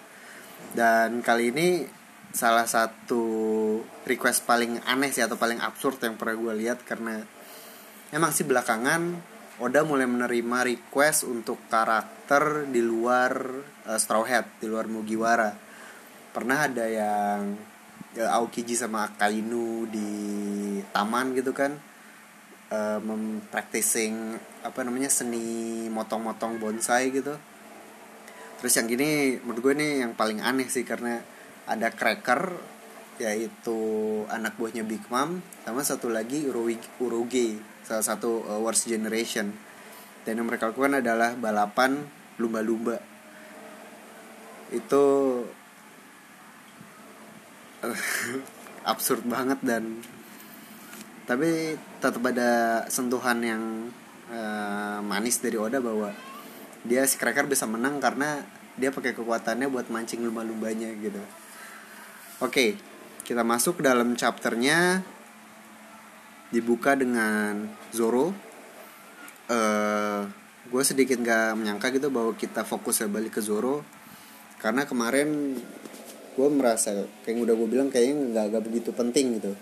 Dan 0.78 1.26
kali 1.26 1.50
ini 1.50 1.82
salah 2.30 2.70
satu 2.70 3.26
request 4.06 4.46
paling 4.46 4.78
aneh 4.86 5.10
sih 5.10 5.26
atau 5.26 5.34
paling 5.34 5.58
absurd 5.66 5.98
yang 6.06 6.14
pernah 6.14 6.38
gue 6.38 6.54
lihat 6.62 6.86
karena 6.86 7.26
emang 8.14 8.30
sih 8.38 8.46
belakangan 8.46 9.18
Oda 9.60 9.84
mulai 9.84 10.08
menerima 10.08 10.64
request 10.64 11.28
untuk 11.28 11.60
karakter 11.68 12.64
di 12.72 12.80
luar 12.80 13.36
uh, 13.86 14.00
Straw 14.00 14.24
Hat, 14.24 14.64
di 14.64 14.72
luar 14.72 14.88
Mugiwara. 14.88 15.52
Pernah 16.32 16.72
ada 16.72 16.88
yang 16.88 17.60
uh, 18.16 18.36
Aokiji 18.40 18.80
sama 18.80 19.12
Akainu 19.12 19.84
di 19.92 20.10
taman 20.96 21.36
gitu 21.36 21.52
kan 21.52 21.76
uh, 22.72 23.00
mempracticing 23.04 24.38
apa 24.64 24.80
namanya 24.86 25.12
seni 25.12 25.88
motong-motong 25.92 26.58
bonsai 26.58 27.12
gitu 27.14 27.36
terus 28.60 28.76
yang 28.76 28.92
gini 28.92 29.40
menurut 29.40 29.72
gue 29.72 29.74
nih 29.80 29.92
yang 30.04 30.12
paling 30.20 30.44
aneh 30.44 30.68
sih 30.68 30.84
karena 30.84 31.24
ada 31.64 31.96
cracker 31.96 32.60
yaitu 33.20 33.78
anak 34.32 34.56
buahnya 34.56 34.88
Big 34.88 35.04
Mom 35.12 35.44
sama 35.68 35.84
satu 35.84 36.08
lagi 36.08 36.48
Uruge 36.48 37.60
salah 37.84 38.06
satu 38.06 38.48
uh, 38.48 38.60
worst 38.64 38.88
generation 38.88 39.52
dan 40.24 40.40
yang 40.40 40.48
mereka 40.48 40.72
lakukan 40.72 41.04
adalah 41.04 41.36
balapan 41.36 42.00
lumba-lumba 42.40 43.04
itu 44.72 45.04
absurd 48.92 49.28
banget 49.28 49.60
dan 49.62 50.00
tapi 51.28 51.78
tetap 52.02 52.24
ada 52.26 52.84
sentuhan 52.90 53.38
yang 53.44 53.64
uh, 54.34 54.98
manis 55.06 55.38
dari 55.44 55.62
Oda 55.62 55.78
bahwa 55.78 56.10
dia 56.82 57.06
si 57.06 57.22
Cracker 57.22 57.46
bisa 57.46 57.70
menang 57.70 58.02
karena 58.02 58.42
dia 58.80 58.90
pakai 58.90 59.12
kekuatannya 59.14 59.68
buat 59.68 59.92
mancing 59.92 60.24
lumba-lumbanya 60.24 60.90
gitu. 60.98 61.20
Oke, 62.40 62.80
kita 63.30 63.46
masuk 63.46 63.78
ke 63.78 63.84
dalam 63.86 64.18
chapternya. 64.18 65.06
Dibuka 66.50 66.98
dengan 66.98 67.70
Zoro. 67.94 68.34
Uh, 69.46 70.26
gue 70.66 70.82
sedikit 70.82 71.22
gak 71.22 71.54
menyangka 71.54 71.94
gitu 71.94 72.10
bahwa 72.10 72.34
kita 72.34 72.66
fokus 72.66 73.06
balik 73.06 73.38
ke 73.38 73.42
Zoro. 73.46 73.86
Karena 74.58 74.90
kemarin 74.90 75.54
gue 76.34 76.50
merasa 76.50 77.06
kayak 77.22 77.38
udah 77.38 77.54
gue 77.54 77.70
bilang 77.70 77.94
kayaknya 77.94 78.34
nggak 78.34 78.46
gak 78.50 78.64
begitu 78.66 78.90
penting 78.98 79.38
gitu. 79.38 79.54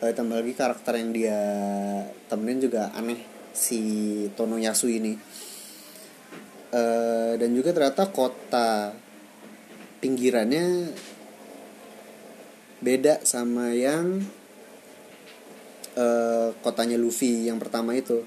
Uh, 0.00 0.16
tambah 0.16 0.40
lagi 0.40 0.56
karakter 0.56 0.96
yang 0.96 1.12
dia 1.12 1.40
temenin 2.32 2.72
juga 2.72 2.88
aneh 2.96 3.20
si 3.52 3.80
Tono 4.32 4.56
Yasu 4.56 4.88
ini. 4.88 5.12
Uh, 6.72 7.36
dan 7.36 7.52
juga 7.52 7.76
ternyata 7.76 8.08
kota 8.08 8.96
pinggirannya 10.00 10.88
beda 12.80 13.20
sama 13.24 13.72
yang 13.76 14.24
uh, 15.96 16.48
kotanya 16.64 16.96
Luffy 16.96 17.48
yang 17.48 17.60
pertama 17.60 17.96
itu 17.96 18.24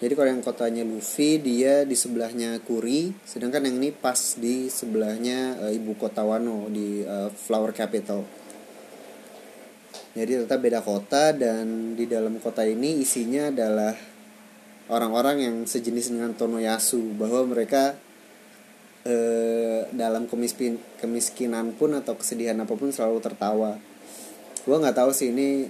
jadi 0.00 0.16
kalau 0.16 0.32
yang 0.32 0.40
kotanya 0.40 0.82
Luffy 0.82 1.36
dia 1.36 1.84
di 1.84 1.92
sebelahnya 1.92 2.60
Kuri 2.64 3.12
sedangkan 3.28 3.68
yang 3.68 3.76
ini 3.80 3.92
pas 3.92 4.40
di 4.40 4.72
sebelahnya 4.72 5.68
uh, 5.68 5.72
ibu 5.72 5.96
kota 6.00 6.24
Wano 6.24 6.68
di 6.72 7.04
uh, 7.04 7.28
Flower 7.28 7.76
Capital 7.76 8.24
jadi 10.10 10.42
tetap 10.42 10.58
beda 10.58 10.82
kota 10.82 11.30
dan 11.30 11.94
di 11.94 12.02
dalam 12.10 12.42
kota 12.42 12.66
ini 12.66 12.98
isinya 12.98 13.54
adalah 13.54 13.94
orang-orang 14.90 15.36
yang 15.38 15.56
sejenis 15.70 16.10
dengan 16.10 16.34
Tonoyasu 16.34 17.14
bahwa 17.14 17.46
mereka 17.46 17.94
eh, 19.06 19.86
dalam 19.94 20.26
kemiskin 20.26 20.82
kemiskinan 20.98 21.78
pun 21.78 21.94
atau 21.94 22.18
kesedihan 22.18 22.58
apa 22.58 22.74
pun 22.74 22.90
selalu 22.90 23.22
tertawa. 23.22 23.78
Gue 24.64 24.76
nggak 24.76 24.96
tahu 24.96 25.10
sih 25.10 25.32
ini 25.32 25.66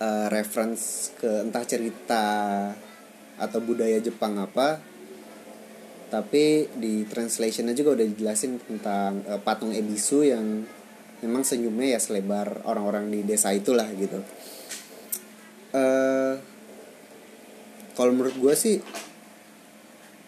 eh, 0.00 0.26
reference 0.28 1.14
ke 1.16 1.46
entah 1.46 1.64
cerita 1.64 2.26
atau 3.40 3.58
budaya 3.64 3.98
Jepang 3.98 4.38
apa 4.38 4.92
tapi 6.12 6.68
di 6.76 7.08
translationnya 7.08 7.72
juga 7.72 7.96
udah 7.96 8.04
dijelasin 8.04 8.60
tentang 8.60 9.24
uh, 9.24 9.40
patung 9.40 9.72
Ebisu 9.72 10.28
yang 10.28 10.60
memang 11.24 11.40
senyumnya 11.40 11.96
ya 11.96 12.00
selebar 12.04 12.68
orang-orang 12.68 13.08
di 13.08 13.24
desa 13.24 13.48
itulah 13.56 13.88
gitu. 13.96 14.20
Uh, 15.72 16.36
kalau 17.96 18.12
menurut 18.12 18.36
gue 18.36 18.52
sih 18.52 18.76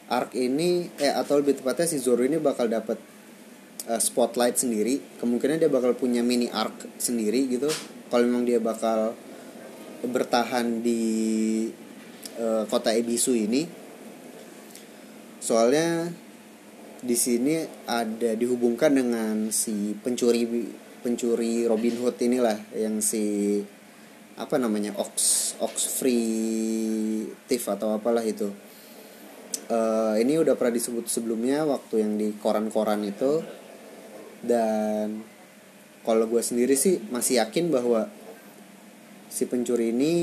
arc 0.09 0.33
ini 0.33 0.89
eh 0.97 1.13
atau 1.13 1.45
lebih 1.45 1.61
tepatnya 1.61 1.85
si 1.85 2.01
Zoro 2.01 2.25
ini 2.25 2.41
bakal 2.41 2.73
dapat 2.73 2.97
uh, 3.89 4.01
spotlight 4.01 4.57
sendiri 4.57 5.01
kemungkinan 5.21 5.61
dia 5.61 5.71
bakal 5.71 5.93
punya 5.97 6.25
mini 6.25 6.49
arc 6.49 6.89
sendiri 6.97 7.49
gitu. 7.49 7.69
Kalau 8.09 8.25
memang 8.25 8.47
dia 8.47 8.61
bakal 8.63 9.17
bertahan 10.05 10.85
di 10.85 11.03
uh, 12.39 12.65
kota 12.69 12.93
Ebisu 12.93 13.33
ini. 13.35 13.65
Soalnya 15.45 16.09
di 17.05 17.17
sini 17.21 17.61
ada 17.85 18.33
dihubungkan 18.33 18.97
dengan 18.97 19.53
si 19.53 19.93
pencuri 19.93 20.49
pencuri 21.05 21.69
Robin 21.69 22.01
Hood 22.01 22.17
inilah 22.17 22.57
yang 22.73 23.05
si 23.05 23.61
apa 24.41 24.57
namanya 24.57 24.97
Ox 24.97 25.53
Ox 25.61 26.01
Free 26.01 27.29
Thief 27.45 27.65
atau 27.69 27.93
apalah 28.01 28.25
itu. 28.25 28.49
Uh, 29.65 30.17
ini 30.21 30.37
udah 30.37 30.57
pernah 30.61 30.77
disebut 30.77 31.09
sebelumnya 31.09 31.65
waktu 31.65 32.05
yang 32.05 32.21
di 32.21 32.37
koran-koran 32.37 33.01
itu 33.05 33.41
dan 34.45 35.25
kalau 36.05 36.29
gue 36.29 36.45
sendiri 36.45 36.77
sih 36.77 37.01
masih 37.09 37.41
yakin 37.41 37.73
bahwa 37.73 38.13
si 39.33 39.49
pencuri 39.49 39.91
ini 39.91 40.15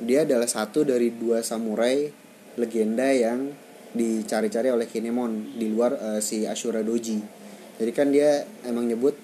dia 0.00 0.24
adalah 0.24 0.48
satu 0.48 0.82
dari 0.82 1.12
dua 1.12 1.44
samurai 1.44 2.08
legenda 2.56 3.12
yang 3.12 3.52
dicari-cari 3.92 4.72
oleh 4.72 4.88
Kinemon 4.88 5.60
di 5.60 5.68
luar 5.68 5.92
uh, 5.94 6.20
si 6.24 6.48
Ashura 6.48 6.80
Doji. 6.80 7.20
Jadi 7.76 7.90
kan 7.92 8.08
dia 8.08 8.48
emang 8.64 8.88
nyebut 8.88 9.14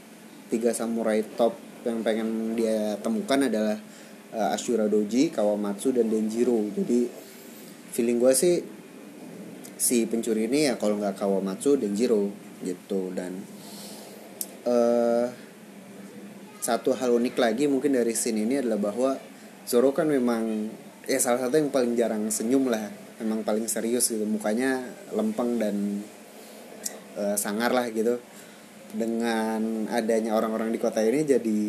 tiga 0.52 0.76
samurai 0.76 1.24
top 1.34 1.56
yang 1.88 2.04
pengen 2.04 2.58
dia 2.58 3.00
temukan 3.00 3.46
adalah 3.46 3.80
uh, 4.36 4.54
Ashura 4.54 4.84
Doji, 4.86 5.32
Kawamatsu 5.32 5.96
dan 5.96 6.12
Denjiro. 6.12 6.60
Jadi 6.76 7.08
feeling 7.96 8.20
gue 8.20 8.32
sih 8.36 8.60
si 9.76 10.04
pencuri 10.04 10.48
ini 10.48 10.72
ya 10.72 10.74
kalau 10.76 11.00
nggak 11.00 11.16
Kawamatsu 11.16 11.80
Denjiro 11.80 12.45
gitu. 12.62 13.10
Dan 13.12 13.42
uh, 14.64 15.26
satu 16.62 16.96
hal 16.96 17.14
unik 17.14 17.36
lagi 17.38 17.64
mungkin 17.70 17.94
dari 17.94 18.12
scene 18.16 18.44
ini 18.44 18.60
adalah 18.60 18.80
bahwa 18.80 19.10
Zoro 19.66 19.90
kan 19.90 20.06
memang 20.06 20.70
ya 21.06 21.18
salah 21.22 21.42
satu 21.46 21.58
yang 21.58 21.70
paling 21.70 21.94
jarang 21.94 22.26
senyum 22.30 22.70
lah 22.70 22.90
memang 23.22 23.42
paling 23.42 23.66
serius 23.66 24.08
gitu. 24.12 24.24
Mukanya 24.24 24.82
lempeng 25.12 25.58
dan 25.58 26.02
uh, 27.18 27.36
sangar 27.38 27.74
lah 27.74 27.88
gitu. 27.90 28.18
Dengan 28.96 29.90
adanya 29.90 30.38
orang-orang 30.38 30.70
di 30.70 30.78
kota 30.78 31.02
ini 31.02 31.26
jadi 31.26 31.60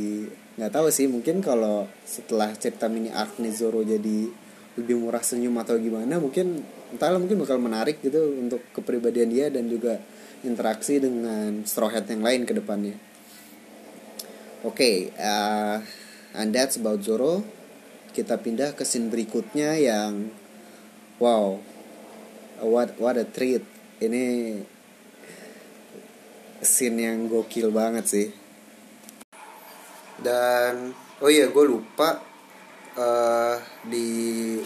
nggak 0.57 0.73
tahu 0.73 0.89
sih 0.89 1.05
mungkin 1.05 1.37
kalau 1.37 1.85
setelah 2.01 2.49
cerita 2.57 2.89
mini 2.89 3.13
arc 3.13 3.37
nih 3.37 3.53
Zoro 3.53 3.85
jadi 3.85 4.47
lebih 4.77 4.95
murah 4.97 5.21
senyum 5.21 5.57
atau 5.57 5.77
gimana 5.77 6.21
mungkin 6.21 6.61
entahlah 6.93 7.17
mungkin 7.17 7.41
bakal 7.41 7.57
menarik 7.57 8.01
gitu 8.01 8.37
untuk 8.37 8.61
kepribadian 8.73 9.29
dia 9.29 9.49
dan 9.49 9.69
juga 9.69 10.01
interaksi 10.45 11.01
dengan 11.01 11.63
Straw 11.65 11.89
Hat 11.89 12.05
yang 12.09 12.21
lain 12.21 12.45
ke 12.45 12.53
depannya. 12.53 12.97
Oke, 14.65 14.73
okay, 14.73 14.95
uh, 15.17 15.79
and 16.35 16.51
that's 16.51 16.77
about 16.77 17.01
Zoro. 17.01 17.45
Kita 18.11 18.41
pindah 18.41 18.73
ke 18.73 18.83
scene 18.83 19.13
berikutnya 19.13 19.77
yang 19.77 20.33
wow, 21.21 21.61
what 22.61 22.97
what 22.97 23.15
a 23.15 23.25
treat. 23.25 23.61
Ini 23.97 24.57
scene 26.61 26.99
yang 27.05 27.29
gokil 27.29 27.69
banget 27.69 28.05
sih 28.09 28.27
dan 30.17 30.97
oh 31.21 31.29
iya 31.29 31.49
gue 31.49 31.65
lupa 31.65 32.17
uh, 32.97 33.55
di 33.85 34.57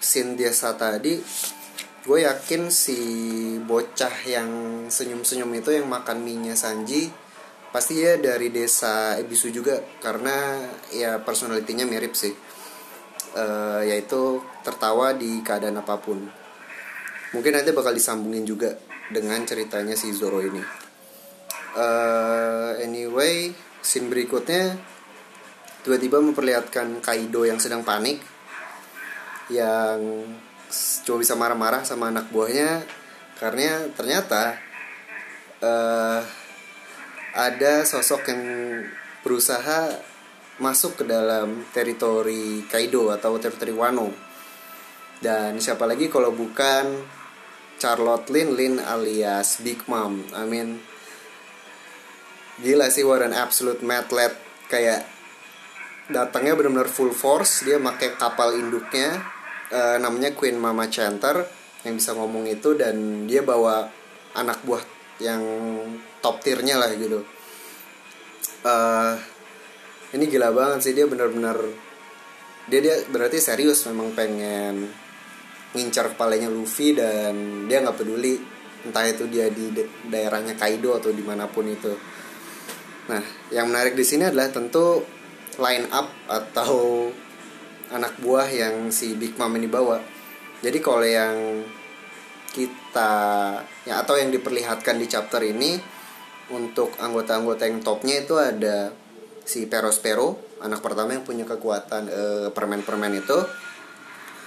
scene 0.00 0.32
desa 0.36 0.72
tadi 0.72 1.20
gue 2.06 2.22
yakin 2.22 2.70
si 2.70 2.98
bocah 3.66 4.14
yang 4.30 4.50
senyum-senyum 4.86 5.50
itu 5.58 5.74
yang 5.74 5.90
makan 5.90 6.22
minyak 6.22 6.54
Sanji 6.54 7.10
pasti 7.74 7.98
ya 7.98 8.14
dari 8.14 8.54
desa 8.54 9.18
Ebisu 9.18 9.50
juga 9.50 9.82
karena 9.98 10.62
ya 10.94 11.18
personalitinya 11.20 11.82
mirip 11.82 12.14
sih. 12.14 12.32
Uh, 13.36 13.84
yaitu 13.84 14.40
tertawa 14.64 15.12
di 15.12 15.44
keadaan 15.44 15.76
apa 15.76 16.00
pun. 16.00 16.24
Mungkin 17.36 17.52
nanti 17.52 17.68
bakal 17.74 17.92
disambungin 17.92 18.48
juga 18.48 18.72
dengan 19.12 19.44
ceritanya 19.44 19.92
si 19.92 20.08
Zoro 20.16 20.40
ini. 20.40 20.62
Uh, 21.76 22.80
anyway 22.80 23.52
scene 23.84 24.08
berikutnya 24.08 24.80
tiba-tiba 25.84 26.24
memperlihatkan 26.24 27.04
Kaido 27.04 27.44
yang 27.44 27.60
sedang 27.60 27.84
panik 27.84 28.24
yang 29.52 30.00
cuma 31.06 31.22
bisa 31.22 31.38
marah-marah 31.38 31.86
sama 31.86 32.10
anak 32.10 32.30
buahnya 32.34 32.82
karena 33.38 33.86
ternyata 33.94 34.58
uh, 35.60 36.20
ada 37.36 37.84
sosok 37.84 38.32
yang 38.32 38.42
berusaha 39.20 39.92
masuk 40.56 41.04
ke 41.04 41.04
dalam 41.04 41.68
teritori 41.68 42.64
Kaido 42.64 43.12
atau 43.12 43.36
teritori 43.36 43.76
Wano. 43.76 44.08
Dan 45.20 45.60
siapa 45.60 45.84
lagi 45.84 46.08
kalau 46.08 46.32
bukan 46.32 47.04
Charlotte 47.76 48.32
Lin 48.32 48.56
Lin 48.56 48.74
alias 48.80 49.60
Big 49.60 49.84
Mom. 49.84 50.24
I 50.32 50.44
mean 50.48 50.80
gila 52.56 52.88
sih 52.88 53.04
an 53.04 53.36
absolute 53.36 53.84
madlet 53.84 54.32
kayak 54.72 55.04
datangnya 56.08 56.56
benar-benar 56.56 56.88
full 56.88 57.12
force 57.12 57.68
dia 57.68 57.76
pakai 57.76 58.16
kapal 58.16 58.56
induknya 58.56 59.35
uh, 59.72 59.96
namanya 59.98 60.34
Queen 60.36 60.58
Mama 60.58 60.86
Chanter 60.90 61.46
yang 61.86 61.94
bisa 61.98 62.14
ngomong 62.14 62.50
itu 62.50 62.74
dan 62.74 63.26
dia 63.30 63.46
bawa 63.46 63.86
anak 64.34 64.62
buah 64.66 64.82
yang 65.22 65.42
top 66.20 66.42
tiernya 66.42 66.76
lah 66.76 66.90
gitu. 66.92 67.22
Uh, 68.66 69.14
ini 70.14 70.26
gila 70.26 70.50
banget 70.50 70.90
sih 70.90 70.94
dia 70.94 71.06
benar-benar 71.06 71.58
dia 72.66 72.80
dia 72.82 72.96
berarti 73.06 73.38
serius 73.38 73.86
memang 73.86 74.10
pengen 74.10 74.90
ngincar 75.70 76.14
kepalanya 76.14 76.50
Luffy 76.50 76.98
dan 76.98 77.66
dia 77.70 77.78
nggak 77.78 77.94
peduli 77.94 78.42
entah 78.86 79.06
itu 79.06 79.26
dia 79.30 79.50
di 79.50 79.70
daerahnya 80.10 80.54
Kaido 80.58 80.94
atau 80.94 81.10
di 81.10 81.22
mana 81.22 81.46
pun 81.46 81.66
itu. 81.66 81.94
Nah 83.06 83.22
yang 83.54 83.70
menarik 83.70 83.94
di 83.94 84.02
sini 84.02 84.26
adalah 84.26 84.50
tentu 84.50 85.02
line 85.62 85.86
up 85.94 86.10
atau 86.26 87.06
anak 87.92 88.18
buah 88.18 88.48
yang 88.50 88.90
si 88.90 89.14
Big 89.14 89.38
Mom 89.38 89.54
ini 89.54 89.68
bawa. 89.70 90.00
Jadi 90.62 90.78
kalau 90.80 91.06
yang 91.06 91.62
kita 92.50 93.12
ya 93.84 94.00
atau 94.00 94.16
yang 94.16 94.32
diperlihatkan 94.32 94.96
di 94.96 95.06
chapter 95.06 95.44
ini 95.44 95.76
untuk 96.50 96.96
anggota-anggota 96.96 97.68
yang 97.68 97.84
topnya 97.84 98.24
itu 98.24 98.40
ada 98.40 98.94
si 99.44 99.68
Perospero 99.68 100.46
anak 100.64 100.80
pertama 100.80 101.12
yang 101.12 101.24
punya 101.26 101.44
kekuatan 101.44 102.08
permen 102.08 102.52
permen-permen 102.82 103.12
itu. 103.20 103.38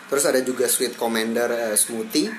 Terus 0.10 0.24
ada 0.26 0.42
juga 0.42 0.66
Sweet 0.66 0.98
Commander 0.98 1.50
uh, 1.54 1.78
Smoothie. 1.78 2.34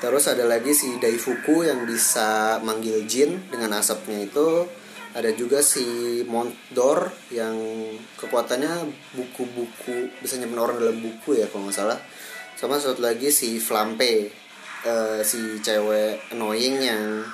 Terus 0.00 0.24
ada 0.32 0.46
lagi 0.48 0.72
si 0.72 0.96
Daifuku 0.96 1.66
yang 1.66 1.84
bisa 1.84 2.56
manggil 2.64 3.04
Jin 3.04 3.50
dengan 3.52 3.76
asapnya 3.76 4.24
itu 4.24 4.64
ada 5.10 5.30
juga 5.34 5.58
si 5.58 6.22
Montdor 6.22 7.10
yang 7.34 7.58
kekuatannya 8.14 8.86
buku-buku 9.18 10.22
bisa 10.22 10.38
nyimpen 10.38 10.62
orang 10.62 10.78
dalam 10.78 11.02
buku 11.02 11.34
ya 11.42 11.50
kalau 11.50 11.66
nggak 11.66 11.78
salah. 11.78 11.98
Sama 12.54 12.78
satu 12.78 13.02
lagi 13.02 13.34
si 13.34 13.58
Flampe 13.58 14.30
uh, 14.86 15.18
si 15.26 15.58
cewek 15.58 16.30
annoying 16.30 16.78
yang 16.78 17.26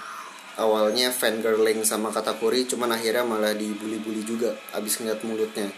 awalnya 0.57 1.13
fangirling 1.13 1.85
sama 1.85 2.09
Katakuri 2.09 2.65
cuman 2.65 2.97
akhirnya 2.97 3.29
malah 3.29 3.53
dibully-bully 3.53 4.25
juga 4.25 4.57
abis 4.73 4.97
ngeliat 5.05 5.21
mulutnya. 5.29 5.69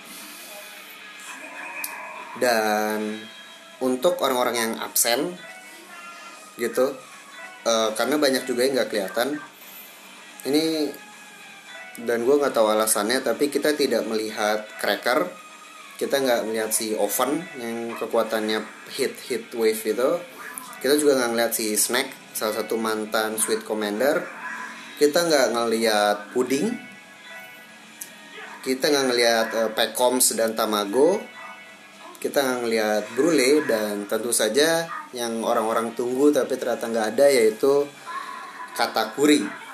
Dan 2.39 3.19
untuk 3.83 4.23
orang-orang 4.23 4.55
yang 4.55 4.73
absen 4.79 5.35
gitu 6.59 6.95
uh, 7.66 7.91
karena 7.99 8.19
banyak 8.23 8.47
juga 8.47 8.66
yang 8.66 8.79
nggak 8.79 8.91
kelihatan 8.91 9.39
ini 10.47 10.91
dan 12.07 12.23
gue 12.23 12.35
nggak 12.39 12.55
tahu 12.55 12.70
alasannya 12.70 13.25
tapi 13.25 13.51
kita 13.51 13.75
tidak 13.75 14.07
melihat 14.07 14.66
cracker. 14.79 15.27
Kita 15.99 16.23
nggak 16.23 16.47
melihat 16.47 16.70
si 16.70 16.95
oven 16.95 17.43
yang 17.59 17.99
kekuatannya 17.99 18.62
hit 18.95 19.19
hit 19.27 19.51
wave 19.59 19.83
itu. 19.83 20.11
Kita 20.79 20.95
juga 20.95 21.19
nggak 21.19 21.31
ngeliat 21.35 21.53
si 21.59 21.75
snack 21.75 22.31
salah 22.39 22.62
satu 22.62 22.79
mantan 22.79 23.35
sweet 23.35 23.66
commander. 23.66 24.23
Kita 24.95 25.27
nggak 25.27 25.47
ngeliat 25.59 26.16
puding. 26.31 26.70
Kita 28.62 28.85
nggak 28.91 29.07
ngeliat 29.11 29.49
uh, 29.59 29.70
pekoms 29.75 30.39
dan 30.39 30.55
tamago. 30.55 31.19
Kita 32.19 32.62
ngelihat 32.62 33.15
Brule 33.15 33.62
dan 33.66 34.07
tentu 34.11 34.35
saja 34.35 34.87
yang 35.15 35.43
orang-orang 35.47 35.95
tunggu 35.95 36.35
tapi 36.35 36.59
ternyata 36.59 36.91
nggak 36.91 37.09
ada 37.15 37.27
yaitu 37.31 37.87
Katakuri. 38.75 39.68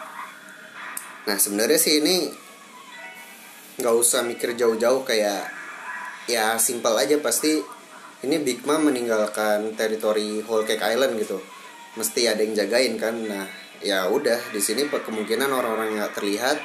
Nah 1.25 1.37
sebenarnya 1.41 1.81
sih 1.81 2.05
ini 2.05 2.29
nggak 3.81 3.95
usah 3.97 4.23
mikir 4.23 4.55
jauh-jauh 4.55 5.03
kayak 5.03 5.51
ya 6.31 6.57
simpel 6.63 6.95
aja 6.95 7.19
pasti 7.19 7.59
ini 8.25 8.41
Big 8.41 8.65
Mom 8.65 8.89
meninggalkan 8.89 9.77
teritori 9.77 10.41
Whole 10.45 10.65
Cake 10.65 10.85
Island 10.85 11.21
gitu. 11.21 11.41
Mesti 11.97 12.29
ada 12.29 12.41
yang 12.41 12.57
jagain 12.57 12.97
kan. 12.97 13.17
Nah 13.25 13.45
ya 13.85 14.09
udah 14.09 14.53
di 14.53 14.61
sini 14.61 14.89
kemungkinan 14.89 15.49
orang-orang 15.53 16.01
yang 16.01 16.09
terlihat 16.13 16.61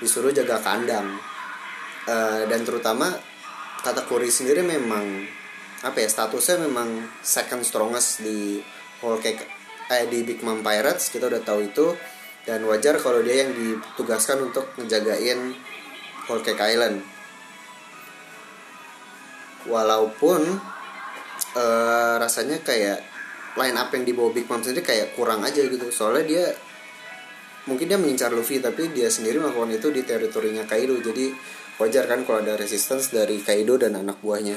disuruh 0.00 0.32
jaga 0.32 0.60
kandang. 0.60 1.16
Uh, 2.08 2.48
dan 2.48 2.64
terutama 2.64 3.12
kata 3.84 4.08
Kuri 4.08 4.32
sendiri 4.32 4.64
memang 4.64 5.28
apa 5.84 6.00
ya 6.02 6.08
statusnya 6.08 6.64
memang 6.66 7.04
second 7.22 7.62
strongest 7.62 8.24
di 8.24 8.58
whole 9.04 9.20
cake 9.20 9.44
eh 9.88 10.04
di 10.10 10.24
Big 10.26 10.42
Mom 10.42 10.64
Pirates 10.64 11.12
kita 11.12 11.30
udah 11.30 11.44
tahu 11.44 11.60
itu 11.68 11.86
dan 12.48 12.64
wajar 12.64 12.96
kalau 12.96 13.20
dia 13.20 13.44
yang 13.44 13.52
ditugaskan 13.52 14.48
untuk 14.48 14.72
ngejagain 14.80 15.52
whole 16.24 16.40
cake 16.40 16.56
island. 16.64 17.04
Walaupun 19.68 20.56
uh, 21.52 22.14
rasanya 22.16 22.64
kayak 22.64 23.04
line 23.52 23.76
up 23.76 23.92
yang 23.92 24.08
dibawa 24.08 24.32
Big 24.32 24.48
Mom 24.48 24.64
sendiri 24.64 24.80
kayak 24.80 25.12
kurang 25.12 25.44
aja 25.44 25.60
gitu. 25.60 25.92
Soalnya 25.92 26.24
dia 26.24 26.44
mungkin 27.68 27.84
dia 27.84 28.00
mengincar 28.00 28.32
Luffy 28.32 28.64
tapi 28.64 28.96
dia 28.96 29.12
sendiri 29.12 29.36
melakukan 29.44 29.76
itu 29.76 29.92
di 29.92 30.00
teritorinya 30.08 30.64
Kaido. 30.64 30.96
Jadi 31.04 31.28
wajar 31.76 32.08
kan 32.08 32.24
kalau 32.24 32.40
ada 32.40 32.56
resistance 32.56 33.12
dari 33.12 33.44
Kaido 33.44 33.76
dan 33.76 33.92
anak 33.92 34.24
buahnya. 34.24 34.56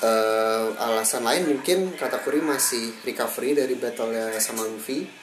Uh, 0.00 0.72
alasan 0.80 1.28
lain 1.28 1.44
mungkin 1.44 1.92
Katakuri 1.92 2.40
masih 2.40 3.04
recovery 3.04 3.52
dari 3.52 3.76
battle 3.76 4.32
sama 4.40 4.64
Luffy 4.64 5.19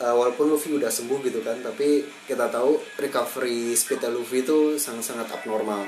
uh, 0.00 0.14
walaupun 0.14 0.50
Luffy 0.50 0.74
udah 0.74 0.90
sembuh 0.90 1.20
gitu 1.22 1.44
kan 1.44 1.60
tapi 1.62 2.02
kita 2.26 2.50
tahu 2.50 2.80
recovery 2.98 3.76
speed 3.78 4.02
Luffy 4.10 4.42
itu 4.42 4.80
sangat-sangat 4.80 5.30
abnormal. 5.30 5.86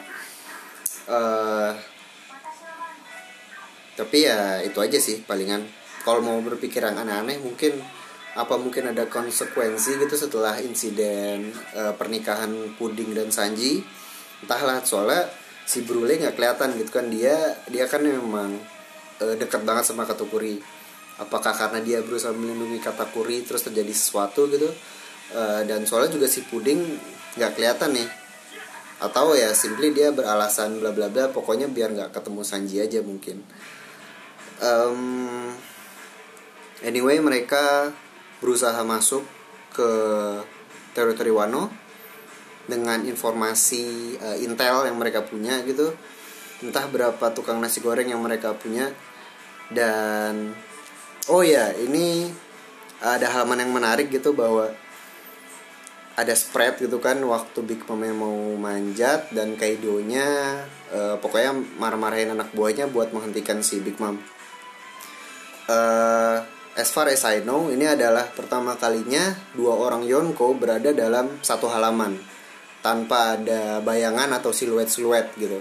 Uh, 1.06 1.72
tapi 3.96 4.28
ya 4.28 4.60
itu 4.62 4.78
aja 4.78 4.98
sih 5.00 5.24
palingan. 5.24 5.64
Kalau 6.04 6.22
mau 6.22 6.38
berpikiran 6.38 6.94
aneh-aneh 6.94 7.42
mungkin 7.42 7.82
apa 8.36 8.60
mungkin 8.60 8.92
ada 8.92 9.08
konsekuensi 9.08 9.96
gitu 9.96 10.12
setelah 10.12 10.60
insiden 10.60 11.50
uh, 11.72 11.96
pernikahan 11.96 12.76
Puding 12.76 13.16
dan 13.16 13.32
Sanji. 13.32 13.80
Entahlah 14.44 14.84
soalnya 14.84 15.24
si 15.64 15.82
Brule 15.82 16.20
nggak 16.20 16.36
kelihatan 16.36 16.76
gitu 16.76 16.90
kan. 16.92 17.08
Dia 17.08 17.34
dia 17.66 17.88
kan 17.88 18.04
memang 18.04 18.60
uh, 19.24 19.34
dekat 19.40 19.64
banget 19.64 19.88
sama 19.88 20.04
Katakuri 20.04 20.60
apakah 21.16 21.56
karena 21.56 21.80
dia 21.80 21.98
berusaha 22.04 22.32
melindungi 22.32 22.80
Katakuri 22.80 23.40
terus 23.44 23.64
terjadi 23.64 23.92
sesuatu 23.92 24.48
gitu 24.52 24.68
uh, 25.32 25.62
dan 25.64 25.88
soalnya 25.88 26.12
juga 26.12 26.28
si 26.28 26.44
Puding 26.44 26.80
nggak 27.36 27.52
kelihatan 27.56 27.92
nih. 27.96 28.08
Atau 28.96 29.36
ya 29.36 29.52
simply 29.52 29.92
dia 29.92 30.08
beralasan 30.08 30.80
bla 30.80 30.88
bla 30.88 31.12
bla 31.12 31.28
pokoknya 31.28 31.68
biar 31.68 31.92
nggak 31.92 32.10
ketemu 32.16 32.40
Sanji 32.40 32.80
aja 32.80 33.00
mungkin. 33.04 33.44
Um, 34.56 35.52
anyway 36.80 37.20
mereka 37.20 37.92
berusaha 38.40 38.80
masuk 38.88 39.20
ke 39.76 39.90
teritori 40.96 41.28
Wano 41.28 41.68
dengan 42.64 43.04
informasi 43.04 44.16
uh, 44.16 44.36
intel 44.40 44.88
yang 44.88 44.96
mereka 44.96 45.20
punya 45.28 45.60
gitu. 45.68 45.92
Entah 46.64 46.88
berapa 46.88 47.36
tukang 47.36 47.60
nasi 47.60 47.84
goreng 47.84 48.08
yang 48.08 48.24
mereka 48.24 48.56
punya 48.56 48.88
dan 49.68 50.56
oh 51.30 51.42
ya 51.42 51.74
ini 51.74 52.30
ada 53.02 53.28
halaman 53.28 53.66
yang 53.66 53.72
menarik 53.74 54.08
gitu 54.08 54.32
bahwa 54.32 54.72
ada 56.16 56.32
spread 56.32 56.80
gitu 56.80 56.96
kan 56.96 57.20
waktu 57.20 57.60
Big 57.60 57.84
Mom 57.84 58.00
mau 58.00 58.36
manjat 58.56 59.28
dan 59.36 59.52
Kaido-nya 59.52 60.64
uh, 60.88 61.20
pokoknya 61.20 61.52
marah-marahin 61.76 62.32
anak 62.32 62.56
buahnya 62.56 62.88
buat 62.88 63.12
menghentikan 63.12 63.60
si 63.60 63.84
Big 63.84 64.00
Mom. 64.00 64.16
Uh, 65.68 66.40
as 66.72 66.88
far 66.88 67.12
as 67.12 67.20
I 67.28 67.44
know, 67.44 67.68
ini 67.68 67.84
adalah 67.84 68.32
pertama 68.32 68.80
kalinya 68.80 69.36
dua 69.52 69.76
orang 69.76 70.08
Yonko 70.08 70.56
berada 70.56 70.88
dalam 70.96 71.36
satu 71.44 71.68
halaman 71.68 72.16
tanpa 72.80 73.34
ada 73.36 73.82
bayangan 73.84 74.30
atau 74.40 74.54
siluet-siluet 74.54 75.34
gitu. 75.36 75.58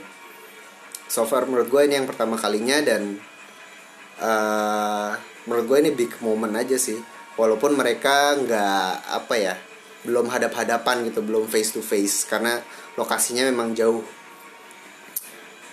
so 1.10 1.26
far 1.26 1.50
menurut 1.50 1.70
gue 1.70 1.82
ini 1.86 1.98
yang 2.02 2.10
pertama 2.10 2.38
kalinya 2.38 2.82
dan 2.86 3.18
uh, 4.22 5.14
menurut 5.46 5.66
gue 5.70 5.78
ini 5.86 5.92
big 5.94 6.12
moment 6.22 6.54
aja 6.58 6.78
sih. 6.78 6.98
Walaupun 7.36 7.76
mereka 7.76 8.38
nggak 8.38 8.92
apa 9.12 9.36
ya 9.36 9.56
belum 10.06 10.30
hadap-hadapan 10.30 11.10
gitu 11.10 11.26
belum 11.26 11.50
face 11.50 11.74
to 11.74 11.82
face 11.82 12.30
karena 12.30 12.62
lokasinya 12.96 13.44
memang 13.50 13.74
jauh. 13.74 14.06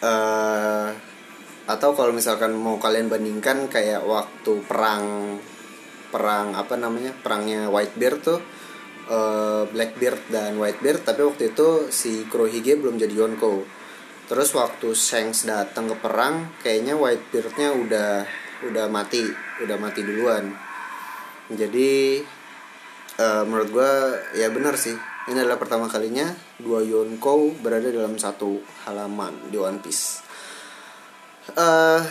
Uh, 0.03 0.91
atau 1.71 1.95
kalau 1.95 2.11
misalkan 2.11 2.59
mau 2.59 2.81
kalian 2.83 3.07
bandingkan 3.07 3.71
kayak 3.71 4.03
waktu 4.03 4.67
perang 4.67 5.39
perang 6.11 6.59
apa 6.59 6.75
namanya 6.75 7.15
perangnya 7.15 7.71
Whitebeard 7.71 8.19
tuh 8.21 8.41
uh, 9.09 9.65
Blackbeard 9.71 10.29
dan 10.29 10.61
Whitebeard 10.61 11.07
tapi 11.07 11.25
waktu 11.25 11.55
itu 11.55 11.89
si 11.89 12.29
Kurohige 12.29 12.77
belum 12.77 13.01
jadi 13.01 13.15
Yonko 13.15 13.65
terus 14.27 14.53
waktu 14.53 14.93
Shanks 14.93 15.49
datang 15.49 15.89
ke 15.89 15.97
perang 15.99 16.53
kayaknya 16.61 16.99
Whitebeardnya 16.99 17.69
udah 17.73 18.13
udah 18.69 18.87
mati 18.87 19.23
udah 19.63 19.77
mati 19.79 20.01
duluan. 20.07 20.55
Jadi 21.53 22.23
uh, 23.19 23.43
menurut 23.45 23.69
gue 23.71 23.93
ya 24.39 24.49
benar 24.53 24.79
sih. 24.79 24.95
Ini 25.23 25.39
adalah 25.39 25.59
pertama 25.59 25.87
kalinya 25.87 26.27
dua 26.59 26.83
Yonko 26.83 27.63
berada 27.63 27.87
dalam 27.95 28.19
satu 28.19 28.59
halaman 28.87 29.55
di 29.55 29.57
One 29.59 29.79
Piece. 29.79 30.19
Uh, 31.55 32.03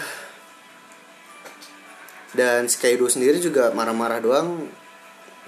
dan 2.31 2.71
Skaido 2.71 3.11
sendiri 3.11 3.43
juga 3.43 3.75
marah-marah 3.75 4.23
doang. 4.23 4.49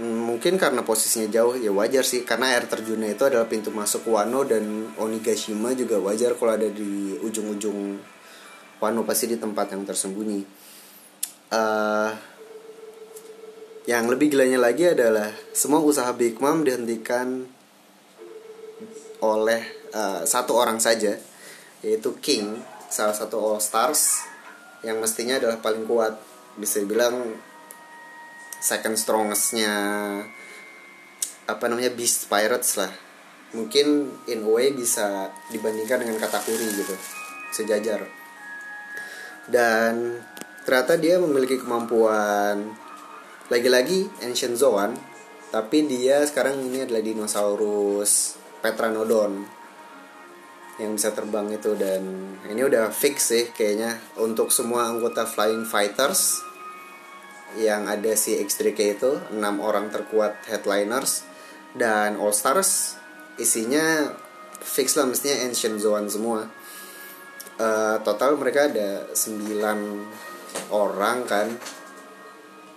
Mungkin 0.04 0.58
karena 0.58 0.82
posisinya 0.82 1.30
jauh 1.32 1.56
ya 1.56 1.72
wajar 1.72 2.04
sih. 2.04 2.28
Karena 2.28 2.52
air 2.52 2.68
terjunnya 2.68 3.16
itu 3.16 3.24
adalah 3.24 3.48
pintu 3.48 3.72
masuk 3.72 4.12
Wano 4.12 4.44
dan 4.44 4.92
Onigashima 5.00 5.72
juga 5.72 6.04
wajar 6.04 6.36
kalau 6.36 6.60
ada 6.60 6.68
di 6.68 7.16
ujung-ujung 7.24 7.96
Wano 8.84 9.08
pasti 9.08 9.32
di 9.32 9.40
tempat 9.40 9.72
yang 9.72 9.88
tersembunyi 9.88 10.63
uh, 11.54 12.10
yang 13.86 14.10
lebih 14.10 14.34
gilanya 14.34 14.58
lagi 14.58 14.90
adalah 14.90 15.30
semua 15.54 15.84
usaha 15.84 16.10
Big 16.16 16.42
Mom 16.42 16.66
dihentikan 16.66 17.46
oleh 19.24 19.62
uh, 19.94 20.26
satu 20.26 20.58
orang 20.58 20.82
saja 20.82 21.16
yaitu 21.84 22.16
King 22.24 22.60
salah 22.88 23.14
satu 23.16 23.40
All 23.40 23.60
Stars 23.60 24.24
yang 24.84 25.00
mestinya 25.00 25.40
adalah 25.40 25.60
paling 25.64 25.88
kuat. 25.88 26.16
Bisa 26.54 26.84
dibilang 26.84 27.34
second 28.62 28.96
strongestnya 28.96 29.74
apa 31.44 31.66
namanya 31.68 31.92
Beast 31.92 32.32
Pirates 32.32 32.80
lah. 32.80 32.92
Mungkin 33.54 34.12
in 34.32 34.44
a 34.44 34.50
way 34.50 34.72
bisa 34.72 35.30
dibandingkan 35.52 36.04
dengan 36.04 36.20
Katakuri 36.20 36.68
gitu 36.72 36.96
sejajar. 37.52 38.06
Dan 39.44 40.24
ternyata 40.64 40.96
dia 41.00 41.20
memiliki 41.20 41.60
kemampuan 41.60 42.76
lagi-lagi 43.52 44.08
Ancient 44.24 44.56
Zoan 44.56 44.96
tapi 45.54 45.86
dia 45.86 46.26
sekarang 46.26 46.58
ini 46.66 46.88
adalah 46.88 47.04
dinosaurus 47.06 48.42
Petranodon 48.64 49.44
yang 50.82 50.98
bisa 50.98 51.14
terbang 51.14 51.54
itu 51.54 51.78
dan 51.78 52.02
ini 52.50 52.62
udah 52.66 52.90
fix 52.90 53.30
sih 53.30 53.46
kayaknya 53.54 54.02
untuk 54.18 54.50
semua 54.50 54.90
anggota 54.90 55.30
Flying 55.30 55.70
Fighters 55.70 56.42
yang 57.54 57.86
ada 57.86 58.18
si 58.18 58.34
X3K 58.42 58.80
itu 58.98 59.12
enam 59.30 59.62
orang 59.62 59.94
terkuat 59.94 60.42
headliners 60.50 61.22
dan 61.78 62.18
All 62.18 62.34
Stars 62.34 62.98
isinya 63.38 64.10
fix 64.62 64.98
lah 64.98 65.06
mestinya 65.06 65.38
Ancient 65.46 65.78
Zoan 65.78 66.10
semua. 66.10 66.50
Uh, 67.54 68.02
total 68.02 68.34
mereka 68.42 68.66
ada 68.66 69.06
9 69.14 70.33
orang 70.74 71.26
kan. 71.28 71.48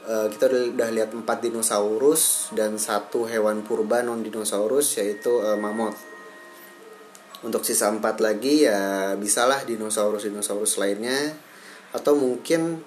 Uh, 0.06 0.30
kita 0.30 0.46
udah, 0.46 0.62
udah 0.70 0.88
lihat 0.94 1.10
empat 1.10 1.42
dinosaurus 1.42 2.54
dan 2.54 2.78
satu 2.78 3.26
hewan 3.26 3.66
purba 3.66 4.06
non 4.06 4.22
dinosaurus 4.22 5.02
yaitu 5.02 5.42
uh, 5.42 5.58
mammoth. 5.58 5.98
Untuk 7.42 7.66
sisa 7.66 7.90
empat 7.90 8.22
lagi 8.22 8.64
ya 8.64 9.12
bisalah 9.18 9.66
dinosaurus 9.66 10.30
dinosaurus 10.30 10.78
lainnya. 10.78 11.34
Atau 11.90 12.14
mungkin 12.14 12.82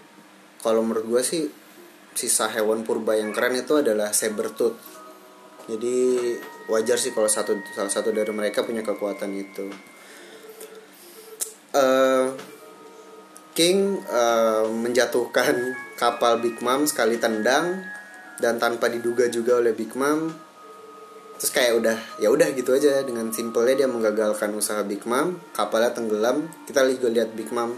kalau 0.64 0.80
menurut 0.80 1.06
gue 1.08 1.22
sih 1.24 1.44
sisa 2.16 2.52
hewan 2.52 2.84
purba 2.84 3.16
yang 3.16 3.36
keren 3.36 3.56
itu 3.56 3.80
adalah 3.80 4.16
sabertooth. 4.16 4.80
Jadi 5.70 5.96
wajar 6.72 6.98
sih 6.98 7.14
kalau 7.14 7.30
satu 7.30 7.56
salah 7.76 7.92
satu 7.94 8.10
dari 8.10 8.32
mereka 8.34 8.66
punya 8.66 8.82
kekuatan 8.82 9.32
itu. 9.38 9.68
Uh, 11.70 12.34
King 13.60 14.00
uh, 14.08 14.72
menjatuhkan 14.72 15.76
kapal 16.00 16.40
Big 16.40 16.64
Mom 16.64 16.88
sekali 16.88 17.20
tendang 17.20 17.84
dan 18.40 18.56
tanpa 18.56 18.88
diduga 18.88 19.28
juga 19.28 19.60
oleh 19.60 19.76
Big 19.76 19.92
Mom. 20.00 20.32
Terus 21.36 21.52
kayak 21.52 21.74
udah 21.76 21.98
ya 22.24 22.32
udah 22.32 22.56
gitu 22.56 22.72
aja. 22.72 23.04
Dengan 23.04 23.36
simpelnya 23.36 23.84
dia 23.84 23.92
menggagalkan 23.92 24.56
usaha 24.56 24.80
Big 24.88 25.04
Mom. 25.04 25.44
Kapalnya 25.52 25.92
tenggelam. 25.92 26.48
Kita 26.64 26.88
juga 26.88 27.12
lihat 27.12 27.36
Big 27.36 27.52
Mom 27.52 27.76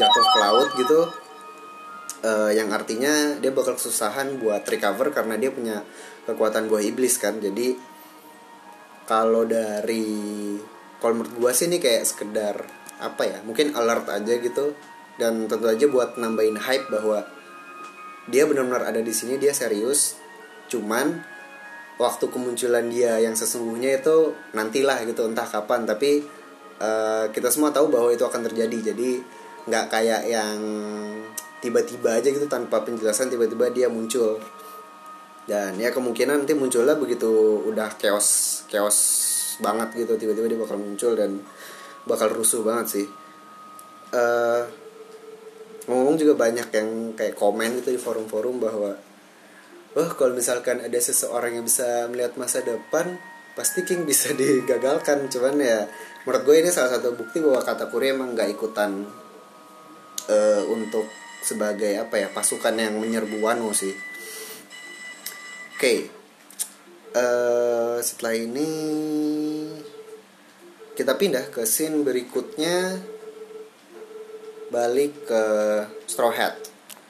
jatuh 0.00 0.24
ke 0.32 0.38
laut 0.40 0.70
gitu. 0.80 1.00
Uh, 2.24 2.48
yang 2.56 2.72
artinya 2.72 3.36
dia 3.36 3.52
bakal 3.52 3.76
kesusahan 3.76 4.40
buat 4.40 4.64
recover 4.64 5.12
karena 5.12 5.36
dia 5.36 5.52
punya 5.52 5.84
kekuatan 6.24 6.72
buah 6.72 6.80
iblis 6.80 7.20
kan. 7.20 7.36
Jadi 7.36 7.76
kalau 9.04 9.44
dari 9.44 10.56
kalau 11.04 11.20
menurut 11.20 11.36
gue 11.36 11.52
sih 11.52 11.68
ini 11.68 11.76
kayak 11.84 12.08
sekedar 12.08 12.56
apa 12.96 13.28
ya 13.28 13.38
mungkin 13.44 13.76
alert 13.76 14.08
aja 14.08 14.34
gitu 14.40 14.72
dan 15.18 15.50
tentu 15.50 15.66
aja 15.66 15.86
buat 15.90 16.14
nambahin 16.14 16.56
hype 16.56 16.88
bahwa 16.88 17.26
dia 18.30 18.46
benar-benar 18.46 18.86
ada 18.86 19.02
di 19.02 19.10
sini 19.10 19.36
dia 19.36 19.50
serius. 19.50 20.14
Cuman 20.70 21.18
waktu 21.98 22.30
kemunculan 22.30 22.86
dia 22.86 23.18
yang 23.18 23.34
sesungguhnya 23.34 23.98
itu 23.98 24.32
nantilah 24.54 25.02
gitu 25.04 25.26
entah 25.26 25.44
kapan. 25.44 25.84
Tapi 25.84 26.22
uh, 26.78 27.26
kita 27.34 27.50
semua 27.50 27.74
tahu 27.74 27.90
bahwa 27.90 28.14
itu 28.14 28.22
akan 28.22 28.46
terjadi. 28.46 28.94
Jadi 28.94 29.18
nggak 29.68 29.86
kayak 29.90 30.22
yang 30.30 30.58
tiba-tiba 31.58 32.22
aja 32.22 32.28
gitu 32.30 32.46
tanpa 32.46 32.86
penjelasan 32.86 33.26
tiba-tiba 33.26 33.74
dia 33.74 33.90
muncul. 33.90 34.38
Dan 35.48 35.80
ya 35.80 35.90
kemungkinan 35.90 36.44
nanti 36.44 36.52
munculnya 36.52 36.94
begitu 36.94 37.64
udah 37.64 37.96
chaos 37.96 38.62
chaos 38.68 38.98
banget 39.58 40.06
gitu 40.06 40.14
tiba-tiba 40.14 40.46
dia 40.46 40.60
bakal 40.60 40.78
muncul 40.78 41.16
dan 41.18 41.40
bakal 42.04 42.28
rusuh 42.30 42.60
banget 42.62 42.86
sih. 42.86 43.06
Uh, 44.12 44.68
ngomong 45.88 46.20
juga 46.20 46.36
banyak 46.36 46.68
yang 46.70 46.88
kayak 47.16 47.34
komen 47.34 47.80
gitu 47.80 47.96
di 47.96 48.00
forum-forum 48.00 48.60
bahwa 48.60 48.92
oh 49.96 50.10
kalau 50.14 50.36
misalkan 50.36 50.84
ada 50.84 51.00
seseorang 51.00 51.56
yang 51.58 51.64
bisa 51.64 52.06
melihat 52.12 52.36
masa 52.36 52.60
depan 52.60 53.16
pasti 53.56 53.82
King 53.82 54.04
bisa 54.04 54.30
digagalkan 54.38 55.32
cuman 55.32 55.58
ya 55.58 55.88
menurut 56.28 56.44
gue 56.44 56.56
ini 56.60 56.70
salah 56.70 56.94
satu 57.00 57.16
bukti 57.16 57.40
bahwa 57.40 57.64
kata 57.64 57.88
Kuri 57.88 58.12
emang 58.12 58.36
nggak 58.36 58.52
ikutan 58.52 59.08
uh, 60.28 60.62
untuk 60.68 61.08
sebagai 61.40 61.96
apa 61.96 62.20
ya 62.20 62.28
pasukan 62.28 62.74
yang 62.76 62.98
menyerbu 62.98 63.40
Wano 63.40 63.70
sih. 63.72 63.94
Oke, 65.78 65.78
okay. 65.78 65.98
uh, 67.14 67.22
eh, 67.22 67.96
setelah 68.02 68.34
ini 68.34 68.70
kita 70.98 71.14
pindah 71.14 71.54
ke 71.54 71.62
scene 71.62 72.02
berikutnya 72.02 72.98
balik 74.68 75.12
ke 75.24 75.42
Straw 76.04 76.32
Hat. 76.32 76.67